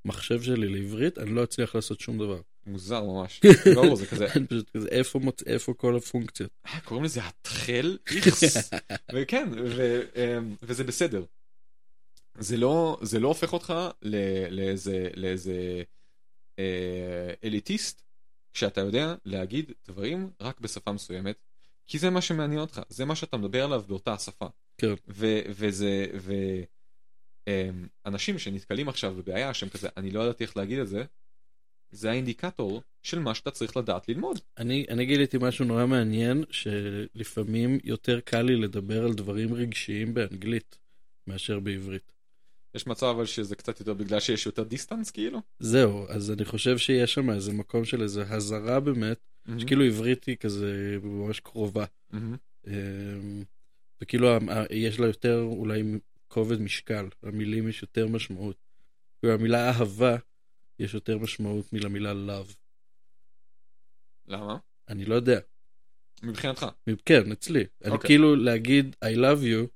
[0.04, 2.40] המחשב שלי לעברית, אני לא אצליח לעשות שום דבר.
[2.70, 3.40] מוזר ממש.
[3.74, 6.50] ברור זה כזה פשוט כזה, איפה מוצ- איפה כל הפונקציות?
[6.66, 8.70] אה, קוראים לזה התחל איכס
[9.12, 11.24] וכן ו, אמ, וזה בסדר.
[12.38, 13.74] זה לא זה לא הופך אותך
[14.50, 15.82] לאיזה לאיזה
[16.58, 18.02] אה, אליטיסט
[18.52, 21.36] כשאתה יודע להגיד דברים רק בשפה מסוימת
[21.86, 24.46] כי זה מה שמעניין אותך זה מה שאתה מדבר עליו באותה השפה.
[24.78, 24.94] כן.
[25.08, 26.32] ו- וזה ו...
[27.48, 31.04] אמ, אנשים שנתקלים עכשיו בבעיה שהם כזה אני לא ידעתי איך להגיד את זה
[31.92, 34.38] זה האינדיקטור של מה שאתה צריך לדעת ללמוד.
[34.58, 40.78] אני, אני גיליתי משהו נורא מעניין, שלפעמים יותר קל לי לדבר על דברים רגשיים באנגלית
[41.26, 42.12] מאשר בעברית.
[42.74, 45.40] יש מצב אבל שזה קצת יותר בגלל שיש יותר דיסטנס כאילו?
[45.58, 49.18] זהו, אז אני חושב שיש שם איזה מקום של איזה הזרה באמת,
[49.58, 51.84] שכאילו עברית היא כזה ממש קרובה.
[52.66, 52.72] אמ,
[54.00, 54.28] וכאילו
[54.70, 55.82] יש לה יותר אולי
[56.28, 58.56] כובד משקל, למילים יש יותר משמעות.
[59.20, 60.16] כאילו המילה אהבה,
[60.80, 62.54] יש יותר משמעות מלמילה love.
[64.26, 64.56] למה?
[64.88, 65.40] אני לא יודע.
[66.22, 66.66] מבחינתך.
[67.06, 67.64] כן, אצלי.
[67.84, 68.08] אני אוקיי.
[68.08, 69.68] כאילו להגיד I love you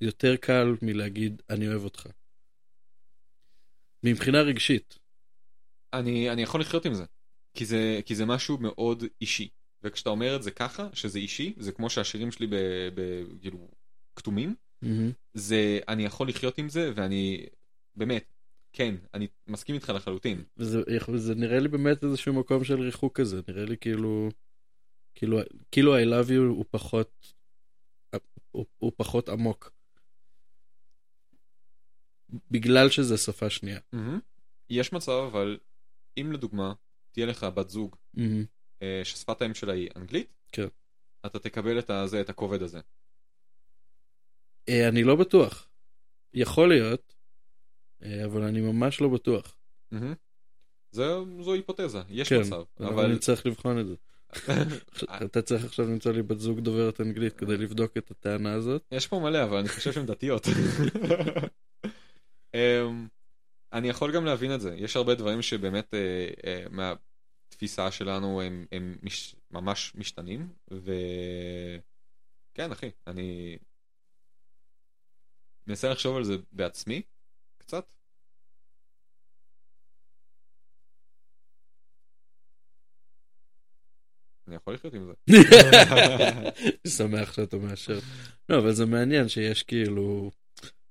[0.00, 2.06] יותר קל מלהגיד אני אוהב אותך.
[4.02, 4.98] מבחינה רגשית.
[5.92, 7.04] אני, אני יכול לחיות עם זה.
[7.54, 9.48] כי זה, כי זה משהו מאוד אישי.
[9.82, 12.54] וכשאתה אומר את זה ככה, שזה אישי, זה כמו שהשירים שלי ב,
[12.94, 13.68] ב, כאילו,
[14.16, 15.10] כתומים, מהמם.
[15.34, 17.46] זה, אני יכול לחיות עם זה, ואני,
[17.96, 18.35] באמת,
[18.76, 20.44] כן, אני מסכים איתך לחלוטין.
[20.56, 20.82] וזה,
[21.16, 24.28] זה נראה לי באמת איזשהו מקום של ריחוק כזה, נראה לי כאילו,
[25.14, 25.38] כאילו,
[25.70, 27.34] כאילו I love you הוא פחות,
[28.50, 29.72] הוא, הוא פחות עמוק.
[32.50, 33.80] בגלל שזה שפה שנייה.
[33.92, 34.20] מהמם.
[34.70, 35.58] יש מצב, אבל
[36.16, 36.72] אם לדוגמה,
[37.12, 37.96] תהיה לך בת זוג.
[38.82, 40.68] אה, ששפת האם שלה היא אנגלית, כן.
[41.26, 42.80] אתה תקבל את, הזה, את הכובד הזה.
[44.68, 45.68] אה, אני לא בטוח.
[46.34, 47.15] יכול להיות,
[48.02, 49.56] אבל אני ממש לא בטוח.
[50.90, 53.04] זה, זו היפותזה, יש כן, מצב, אבל אבל...
[53.04, 53.94] אני צריך לבחון את זה.
[55.24, 58.82] אתה צריך עכשיו למצוא לי בת זוג דוברת אנגלית כדי לבדוק את הטענה הזאת.
[58.92, 60.46] יש פה מלא, אבל אני חושב שהן דתיות.
[62.54, 63.08] אמ,
[63.72, 68.66] אני יכול גם להבין את זה, יש הרבה דברים שבאמת אה, אה, מהתפיסה שלנו הם,
[68.72, 71.82] הם מש, ממש משתנים, וכן
[72.72, 73.58] אחי, אני
[75.66, 77.02] מנסה לחשוב על זה בעצמי,
[77.66, 77.84] קצת.
[84.48, 85.32] אני יכול לחיות עם זה.
[86.88, 87.98] שמח שאתה מאשר.
[88.48, 90.30] לא, אבל זה מעניין שיש כאילו,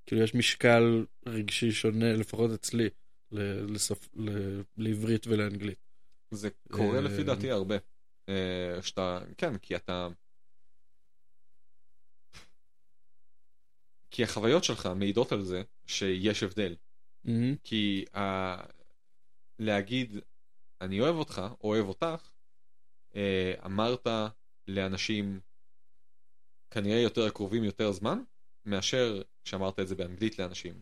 [0.06, 2.90] כאילו יש משקל רגשי שונה, לפחות אצלי,
[3.32, 5.80] ל- לשפ- ל- לעברית ולאנגלית.
[6.32, 7.76] זה קורה אה, לפי דעתי הרבה.
[8.30, 10.08] אה, שאתה, כן, כי אתה...
[14.12, 16.76] כי החוויות שלך מעידות על זה שיש הבדל.
[17.24, 17.56] מהמם.
[17.64, 18.56] כי ה...
[19.60, 20.18] להגיד
[20.82, 22.30] אני אוהב אותך, או אוהב אותך,
[23.16, 24.07] אה, אמרת
[24.68, 25.40] לאנשים
[26.72, 28.20] כנראה יותר קרובים יותר זמן,
[28.66, 30.74] מאשר שאמרת את זה באנגלית לאנשים.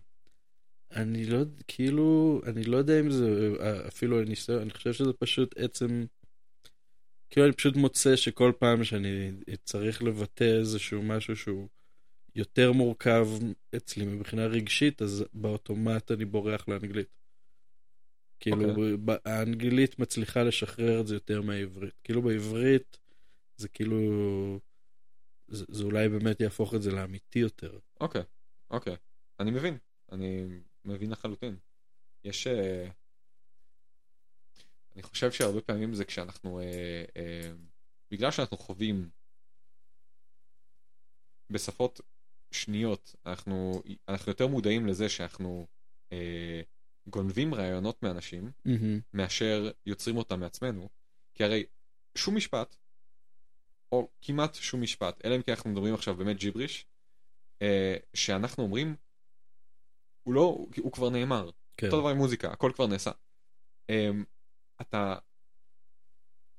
[0.92, 5.58] אני לא, כאילו, אני לא יודע אם זה אה, אפילו הניסיון, אני חושב שזה פשוט
[5.58, 6.06] עצם,
[7.30, 9.32] כאילו אני פשוט מוצא שכל פעם שאני
[9.64, 11.68] צריך לבטא איזשהו משהו שהוא
[12.36, 13.28] יותר מורכב
[13.76, 17.18] אצלי מבחינה רגשית, אז באוטומט אני בורח לאנגלית.
[18.40, 18.98] כאילו, אוקיי.
[19.06, 21.94] ב- האנגלית מצליחה לשחרר את זה יותר מהעברית.
[22.04, 22.98] כאילו בעברית,
[23.58, 24.00] זה כאילו,
[25.48, 27.80] זה, זה אולי באמת יהפוך את זה לאמיתי יותר.
[28.02, 28.24] אוקיי,
[28.72, 28.96] אוקיי.
[29.40, 29.78] אני מבין,
[30.12, 30.46] אני
[30.86, 31.56] מבין לחלוטין.
[32.24, 32.48] יש...
[32.48, 32.88] אה,
[34.96, 36.60] אני חושב שהרבה פעמים זה כשאנחנו...
[36.60, 37.52] אה, אה,
[38.12, 39.10] בגלל שאנחנו חווים
[41.50, 42.02] בשפות
[42.54, 45.68] שניות, אנחנו, אנחנו יותר מודעים לזה שאנחנו
[46.12, 46.62] אה,
[47.08, 49.00] גונבים רעיונות מאנשים, מהמם.
[49.14, 50.90] מאשר יוצרים אותם מעצמנו,
[51.34, 51.64] כי הרי
[52.16, 52.76] שום משפט,
[53.92, 56.86] או כמעט שום משפט, אלא אם כן אנחנו מדברים עכשיו באמת ג'יבריש,
[57.62, 58.96] אה, שאנחנו אומרים,
[60.24, 61.50] הוא לא, הוא כבר נאמר.
[61.78, 61.88] כן.
[61.88, 63.12] אותו דבר עם מוזיקה, הכל כבר נעשה.
[63.90, 64.10] אה,
[64.82, 65.16] אתה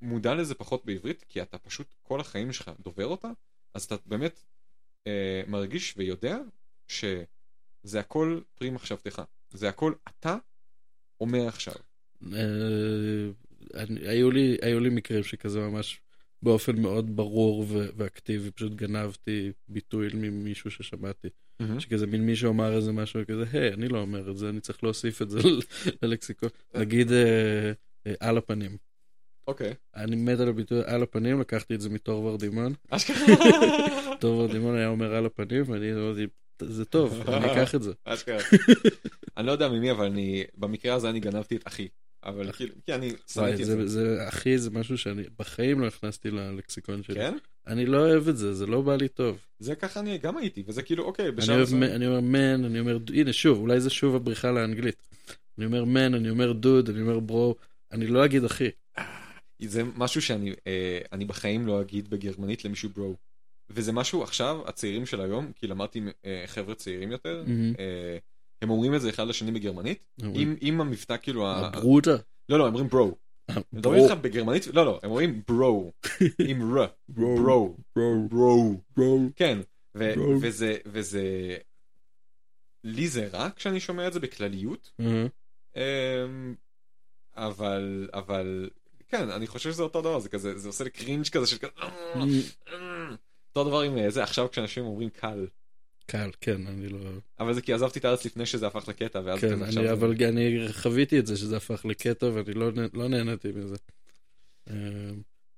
[0.01, 3.31] מודע לזה פחות בעברית, כי אתה פשוט כל החיים שלך דובר אותה,
[3.75, 4.43] אז אתה באמת
[5.47, 6.39] מרגיש ויודע
[6.89, 9.23] שזה הכל פרי מחשבתך.
[9.51, 10.37] זה הכל אתה
[11.21, 11.75] אומר עכשיו.
[12.33, 13.31] אה,
[14.07, 16.01] היו לי, היו לי מקרים שכזה ממש
[16.43, 21.29] באופן מאוד ברור ואקטיבי, פשוט גנבתי ביטוי ממישהו ששמעתי.
[21.79, 24.85] שכזה מין מישהו אמר איזה משהו כזה, היי, אני לא אומר את זה, אני צריך
[24.85, 25.39] להוסיף את זה
[26.03, 26.49] ללקסיקון.
[26.75, 27.73] נגיד אה,
[28.07, 28.77] אה, על הפנים.
[29.49, 29.75] אוקיי.
[29.97, 32.73] אני מת על הביטוי על הפנים, לקחתי את זה מתור ורדימן.
[32.91, 33.17] אשכרה.
[34.21, 36.27] תור ורדימן היה אומר על הפנים, ואני אמרתי,
[36.63, 37.93] זה טוב, אני אקח את זה.
[38.05, 38.39] אשכרה.
[39.37, 41.89] אני לא יודע ממי, אבל אני, במקרה הזה אני גנבתי את אחי.
[42.25, 44.29] אבל כאילו, כי אני שנאתי את זה, זה.
[44.29, 47.15] אחי, זה משהו שאני בחיים לא הכנסתי ללקסיקון שלי.
[47.15, 47.37] כן?
[47.67, 49.39] אני לא אוהב את זה, זה לא בא לי טוב.
[49.59, 51.83] זה ככה אני גם הייתי, וזה כאילו, אוקיי, בשלב אוהב, מסוים.
[51.83, 54.97] אני אומר מן, אני אומר, הנה שוב, אולי זה שוב הבריחה לאנגלית.
[55.59, 57.55] אני אומר מן, אני אומר דוד, אני אומר ברו,
[57.93, 58.69] אני לא אגיד אחי.
[59.61, 63.15] זה משהו שאני אה, אני בחיים לא אגיד בגרמנית למישהו ברו.
[63.71, 67.75] וזה משהו עכשיו, הצעירים של היום, כי למדתי עם אה, חבר'ה צעירים יותר, מהמם.
[67.79, 68.19] אה,
[68.63, 69.99] הם אומרים את זה אחד לשני בגרמנית,
[70.35, 72.17] עם עם המבטא כאילו, ה- הברוטה.
[72.49, 73.17] לא לא, הם אומרים ברו.
[73.49, 75.93] הם מדברים איתך בגרמנית, לא לא, הם אומרים ברו,
[76.49, 79.21] עם ר, ברו, ברו, ברו, ברו, ברו.
[79.37, 79.59] כן,
[79.95, 80.39] ו- ברו.
[80.41, 81.57] וזה, וזה,
[82.85, 85.27] לי זה רע כשאני שומע את זה בכלליות, אה,
[85.77, 86.55] אמ,
[87.37, 88.71] אבל, אבל,
[89.09, 91.71] כן, אני חושב שזה אותו דבר, זה כזה, זה עושה לי קרינג' כזה של כזה,
[91.77, 92.23] אה,
[93.49, 95.47] אותו דבר עם אה, זה, עכשיו כשאנשים אומרים קל,
[96.07, 96.99] קל, כן, אני לא...
[97.41, 99.93] אבל זה כי עזבתי את הארץ לפני שזה הפך לקטע, ואז כן, כזה אני, זה-
[99.93, 103.77] אבל אני חוויתי את זה שזה הפך לקטע ואני לא, לא נהניתי מזה.
[104.71, 104.75] אה,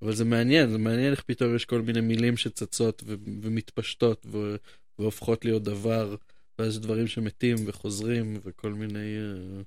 [0.01, 4.55] אבל זה מעניין, זה מעניין איך פתאום יש כל מיני מילים שצצות ו- ומתפשטות ו-
[4.99, 6.15] והופכות להיות דבר,
[6.59, 9.17] ואז דברים שמתים וחוזרים וכל מיני...
[9.17, 9.61] אה,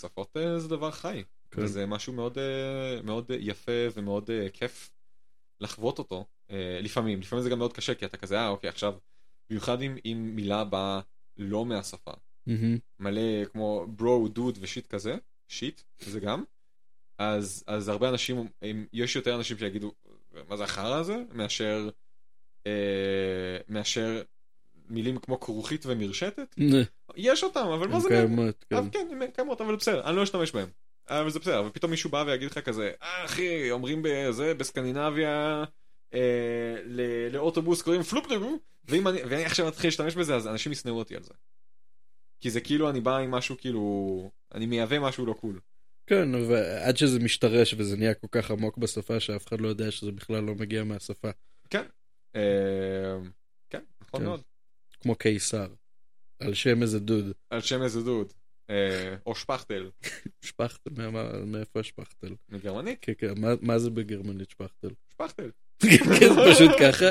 [0.00, 1.62] שפות אה, זה דבר חי, כן.
[1.62, 4.90] וזה משהו מאוד, אה, מאוד יפה ומאוד אה, כיף
[5.60, 6.24] לחוות אותו.
[6.50, 8.94] אה, לפעמים, לפעמים זה גם מאוד קשה, כי אתה כזה, אה, אוקיי, עכשיו,
[9.50, 11.00] במיוחד אם, אם מילה באה
[11.36, 12.12] לא מהשפה.
[12.46, 12.78] מהמם.
[12.98, 15.16] מלא כמו ברו, דוד ושיט כזה,
[15.48, 16.44] שיט, זה גם.
[17.18, 19.92] אז, אז הרבה אנשים, הם, יש יותר אנשים שיגידו,
[20.48, 21.16] מה זה החרא הזה?
[21.32, 21.88] מאשר,
[22.66, 24.22] אה, מאשר
[24.88, 26.54] מילים כמו כרוכית ומרשתת.
[27.16, 28.08] יש אותם, אבל מה הן זה...
[28.08, 28.90] קיימות, כן.
[28.92, 30.68] כן, הן קיימות, אבל בסדר, אני לא אשתמש בהם.
[31.08, 35.64] אבל זה בסדר, ופתאום מישהו בא ויגיד לך כזה, אה אחי, אומרים בזה, בסקנדינביה,
[36.14, 36.76] אה,
[37.30, 41.22] לאוטובוס קוראים פלופדגו, ואם אני, ואני עכשיו אתחיל להשתמש בזה, אז אנשים ישנאו אותי על
[41.22, 41.34] זה.
[42.40, 45.60] כי זה כאילו אני בא עם משהו כאילו, אני מייבא משהו לא קול.
[46.06, 50.12] כן, ועד שזה משתרש וזה נהיה כל כך עמוק בשפה שאף אחד לא יודע שזה
[50.12, 51.30] בכלל לא מגיע מהשפה.
[51.70, 51.84] כן.
[52.36, 53.16] אה,
[53.70, 54.26] כן, נכון כן.
[54.26, 54.42] מאוד.
[55.00, 55.66] כמו קיסר.
[56.38, 57.32] על שם איזה דוד.
[57.50, 58.32] על שם איזה דוד.
[58.70, 59.90] אה, או שפכטל,
[60.42, 60.90] שפכטל,
[61.46, 62.34] מאיפה השפכטל?
[62.48, 64.88] מגרמנית, כן, כן, מה- זה בגרמנית שפכטל?
[65.12, 65.50] שפכטל.
[65.78, 67.04] כן, זה פשוט ככה?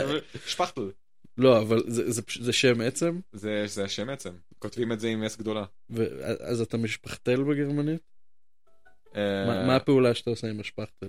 [0.47, 0.91] שפכטל.
[1.37, 2.11] לא, אבל זה-
[2.53, 3.19] שם עצם?
[3.31, 4.33] זה השם עצם.
[4.59, 5.65] כותבים את זה עם אס גדולה.
[6.39, 8.01] אז אתה משפכטל בגרמנית?
[9.15, 11.07] אה, מה- הפעולה שאתה עושה עם השפכטל?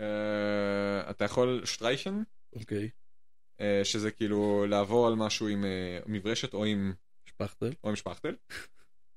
[0.00, 2.14] אה, אתה יכול שטרייכן,
[2.52, 2.88] אוקיי,
[3.84, 5.70] שזה כאילו לעבור על משהו עם אה,
[6.06, 6.92] מברשת או עם
[7.26, 7.70] שפכטל.
[7.84, 8.34] או עם שפכטל.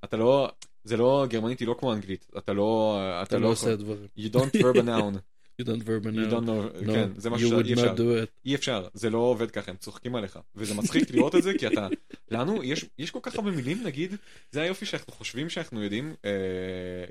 [0.04, 0.50] אתה לא,
[0.84, 2.26] זה לא, גרמנית היא לא כמו אנגלית.
[2.38, 4.06] אתה לא, אתה לא עושה דברים.
[4.18, 5.16] You don't verb a noun.
[5.62, 6.30] You don't verb a You noun.
[6.32, 7.94] don't know, No, כן, זה you משהו would שאי not אפשר.
[7.94, 8.30] do it.
[8.44, 10.38] אי אפשר, זה לא עובד ככה, הם צוחקים עליך.
[10.54, 11.88] וזה מצחיק לראות את זה, כי אתה,
[12.30, 14.14] לנו יש, יש כל כך הרבה מילים, נגיד,
[14.50, 16.30] זה היופי שאנחנו חושבים שאנחנו יודעים אה,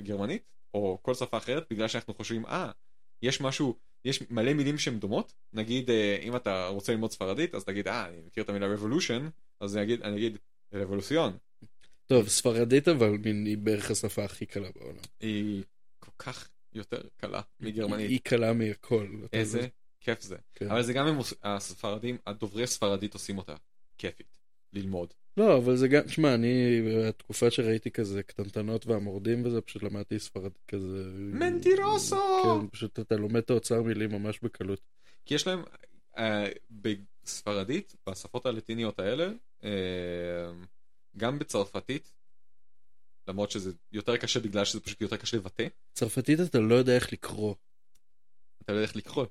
[0.04, 0.42] גרמנית,
[0.74, 2.72] או כל שפה אחרת, בגלל שאנחנו חושבים, אה,
[3.22, 3.76] יש משהו,
[4.06, 8.08] יש מלא מילים שהן דומות, נגיד, אה, אם אתה רוצה ללמוד ספרדית, אז תגיד, אה,
[8.08, 9.22] אני מכיר את המילה revolution,
[9.60, 10.38] אז אני אגיד, אני אגיד,
[10.74, 11.38] רבולוציון.
[12.06, 15.02] טוב, ספרדית אבל היא בערך השפה הכי קלה בעולם.
[15.20, 15.64] היא
[16.00, 18.10] כל כך יותר קלה היא מגרמנית.
[18.10, 19.08] היא קלה מהכל.
[19.34, 19.70] איזה יודע.
[20.00, 20.36] כיף זה.
[20.56, 20.72] כן.
[20.72, 23.56] אבל זה גם עוש- הספרדים, הדוברי ספרדית עושים אותה
[23.98, 24.38] כיפית,
[24.74, 25.14] ללמוד.
[25.38, 30.66] לא, אבל זה גם, שמע, אני, בתקופה שראיתי כזה קטנטנות והמורדים וזה, פשוט למדתי ספרדית
[30.68, 31.04] כזה.
[31.18, 32.16] מנטירוסו!
[32.44, 34.82] כן, פשוט אתה לומד את האוצר מילים ממש בקלות.
[35.26, 35.64] כי יש להם,
[36.18, 39.30] אה, בספרדית, בשפות הלטיניות האלה,
[39.64, 39.70] אה,
[41.18, 42.12] גם בצרפתית,
[43.28, 47.14] למרות שזה יותר קשה בגלל שזה פשוט יותר קשה לבטא, צרפתית אתה לא יודע איך
[47.14, 47.56] לקרוא.
[48.64, 49.26] אתה לא יודע איך לקרוא.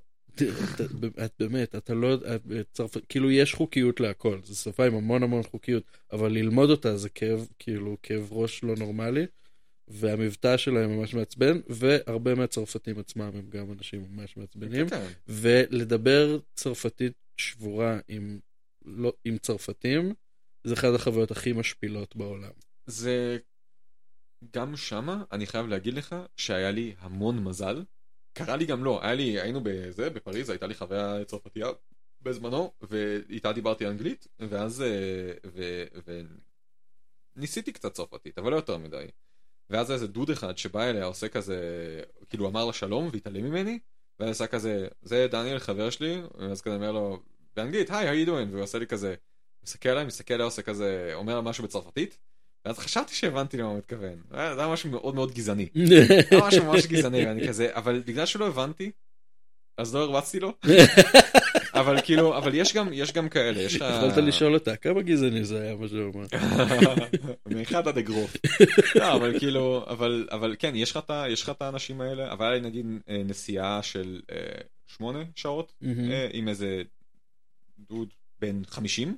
[1.25, 2.17] את באמת, אתה לא,
[2.71, 2.97] צרפ...
[3.09, 7.47] כאילו יש חוקיות להכל, זו שפה עם המון המון חוקיות, אבל ללמוד אותה זה כאב,
[7.59, 9.25] כאילו כאב ראש לא נורמלי,
[9.87, 14.85] והמבטא שלהם ממש מעצבן, והרבה מהצרפתים עצמם הם גם אנשים ממש מעצבנים,
[15.27, 18.39] ולדבר צרפתית שבורה עם,
[18.85, 20.13] לא, עם צרפתים,
[20.63, 22.51] זה אחת החוויות הכי משפילות בעולם.
[22.85, 23.37] זה
[24.53, 27.83] גם שמה, אני חייב להגיד לך שהיה לי המון מזל.
[28.33, 31.67] קרה לי גם לא, היה לי, היינו בזה, בפריז, הייתה לי חוויה צרפתייה
[32.21, 35.83] בזמנו, ואיתה דיברתי אנגלית, ואז, אה, ו,
[37.35, 39.05] וניסיתי קצת צרפתית, אבל לא יותר מדי.
[39.69, 41.57] ואז איזה דוד אחד שבא אליה, עושה כזה,
[42.29, 43.79] כאילו אמר לה שלום והתעלם ממני,
[44.19, 47.23] ואז עשה כזה, זה דניאל חבר שלי, ואז כזה אומר לו,
[47.55, 48.51] באנגלית, היי, how you doing?
[48.51, 49.15] והוא עושה לי כזה,
[49.63, 52.17] מסתכל עליי, מסתכל עליה, עושה כזה, אומר לה משהו בצרפתית,
[52.65, 54.15] ואז חשבתי שהבנתי למה הוא מתכוון.
[54.31, 55.69] זה היה זה היה משהו מאוד מאוד גזעני.
[55.89, 58.91] זה היה משהו ממש גזעני, ואני כזה, אבל בגלל שלא הבנתי,
[59.77, 60.53] אז לא הרבצתי לו.
[61.73, 63.85] אבל כאילו, אבל יש גם, יש גם כאלה, יש לך...
[63.97, 66.25] יכולת לשאול אותה, כמה גזעני זה היה מה שהוא אמר.
[67.55, 68.37] מאחד עד אגרוף.
[68.95, 70.91] לא, אבל כאילו, אבל, אבל כן, יש
[71.41, 74.37] לך את האנשים האלה, אבל היה לי נגיד אה, נסיעה של אה,
[74.87, 75.73] שמונה שעות.
[75.83, 76.81] אה, עם איזה
[77.89, 78.07] דוד
[78.39, 79.17] בן 50,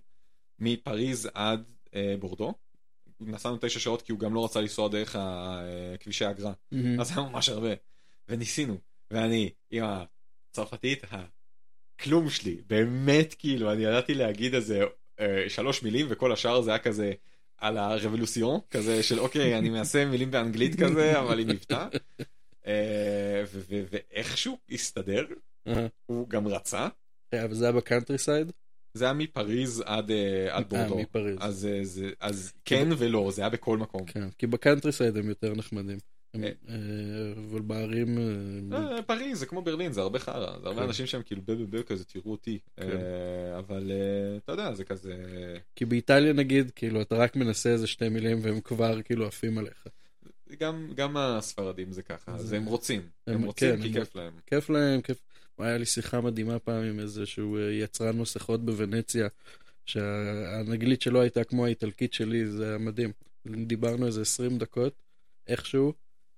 [0.59, 1.63] מפריז עד
[1.95, 2.53] אה, בורדו.
[3.21, 6.53] נסענו תשע שעות כי הוא גם לא רצה לנסוע דרך אה, כבישי האגרה.
[6.99, 7.73] אז היה ממש הרבה.
[8.29, 8.77] וניסינו,
[9.11, 14.83] ואני עם הצרפתית הכלום שלי, באמת כאילו, אני ידעתי להגיד איזה
[15.19, 17.13] אה, שלוש מילים, וכל השאר זה היה כזה
[17.57, 21.87] על הרבולוציון, כזה של אוקיי, אני מנסה מילים באנגלית כזה, אבל עם מבטא.
[22.67, 25.25] אה, ואיכשהו הסתדר.
[26.05, 26.87] הוא גם רצה.
[27.33, 28.51] אבל זה היה ב countryside?
[28.93, 30.97] זה היה מפריז עד, אה, עד בורדו.
[30.97, 31.37] אה, מפריז.
[31.41, 34.05] אז, אה, זה, אז כן ולא, זה היה בכל מקום.
[34.05, 35.97] כן, כי ב countryside הם יותר נחמדים.
[36.35, 36.49] אה.
[37.49, 38.17] אבל בערים...
[39.07, 40.87] פריז זה כמו ברלין זה הרבה חרא זה הרבה כן.
[40.87, 42.89] אנשים שהם כאילו בבב כזה תראו אותי כן.
[43.57, 43.91] אבל
[44.37, 45.15] אתה יודע זה כזה
[45.75, 49.83] כי באיטליה נגיד, כאילו, אתה רק מנסה איזה שתי מילים והם כבר כאילו עפים עליך.
[50.59, 54.69] גם גם הספרדים זה ככה אז הם רוצים הם- רוצים כן, כי כיף להם כיף
[54.69, 55.17] להם, כיף.
[55.59, 59.27] היה לי שיחה מדהימה פעם עם איזשהו אה, יצרן מסכות בוונציה,
[59.85, 63.11] שהאנגלית שלו הייתה כמו האיטלקית שלי, זה היה מדהים.
[63.47, 64.93] דיברנו איזה 20 דקות,
[65.47, 65.93] איכשהו.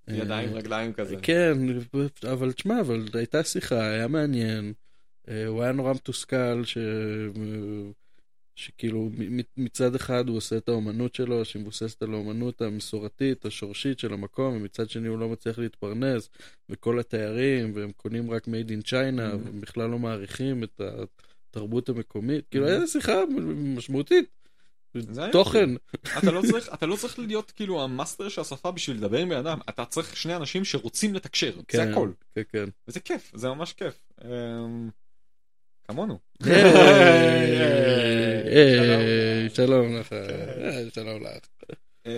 [0.08, 1.16] ידיים, אה, רגליים כזה.
[1.22, 1.58] כן,
[2.32, 4.74] אבל תשמע, אבל הייתה שיחה, היה מעניין.
[5.28, 6.78] אה, הוא היה נורא מתוסכל, ש...
[8.56, 9.10] שכאילו
[9.58, 14.90] מצד אחד הוא עושה את האומנות שלו, שמבוססת על האומנות המסורתית, השורשית של המקום, ומצד
[14.90, 16.30] שני הוא לא מצליח להתפרנס,
[16.70, 18.92] וכל התיירים, והם קונים רק made in China,
[19.34, 19.46] Mhm.
[19.46, 20.82] והם בכלל לא מעריכים את
[21.52, 22.46] התרבות המקומית.
[22.52, 22.70] כאילו, Mhm.
[22.70, 23.14] הייתה שיחה
[23.56, 24.26] משמעותית.
[24.94, 25.70] זה תוכן.
[26.18, 29.38] אתה לא צריך, אתה לא צריך להיות כאילו המאסטר של השפה בשביל לדבר עם בן
[29.38, 32.12] אדם, אתה צריך שני אנשים שרוצים לתקשר, זה כן, הכל.
[32.36, 32.66] כן, כן.
[32.88, 34.02] וזה כיף, זה ממש כיף.
[35.88, 36.20] כמונו.
[36.46, 37.60] היי,
[38.80, 41.46] היי, שלום לך, היי, שלום לך.
[42.06, 42.12] אמ,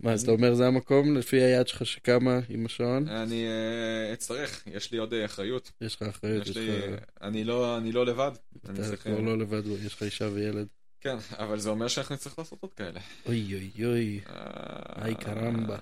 [0.00, 3.08] מה, אז אתה אומר זה המקום לפי היד שלך שקמה עם השעון?
[3.08, 5.72] אני אה, אצטרך, יש לי עוד אה, אחריות.
[5.80, 7.00] יש לך אחריות, יש לך...
[7.20, 8.30] אני לא אני לא לבד.
[8.64, 10.66] אתה כבר אה, לא לבד, יש לך אישה וילד.
[11.00, 13.00] כן, אבל זה אומר שאנחנו נצטרך לעשות עוד כאלה.
[13.26, 14.20] אוי אוי אוי.
[14.28, 15.78] אה, איי, קרמבה.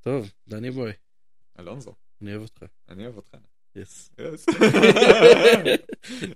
[0.00, 0.92] טוב, דני בוי,
[1.58, 2.62] אלונזו, אני אוהב אותך.
[2.88, 3.34] אני אוהב אותך.
[3.76, 4.10] יס.
[4.18, 4.52] Yes.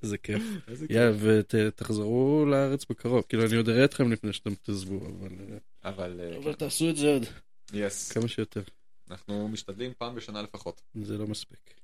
[0.02, 0.42] זה כיף.
[0.68, 0.96] איזה כיף.
[0.96, 3.24] יא, ותחזרו לארץ בקרוב.
[3.28, 5.28] כאילו, אני עוד אראה אתכם לפני שאתם תעזבו, אבל...
[5.84, 7.26] אבל אה, אבל תעשו את זה עוד
[7.72, 8.62] יס, כמה שיותר.
[9.10, 10.82] אנחנו משתדלים פעם בשנה לפחות.
[10.94, 11.76] זה לא מספיק.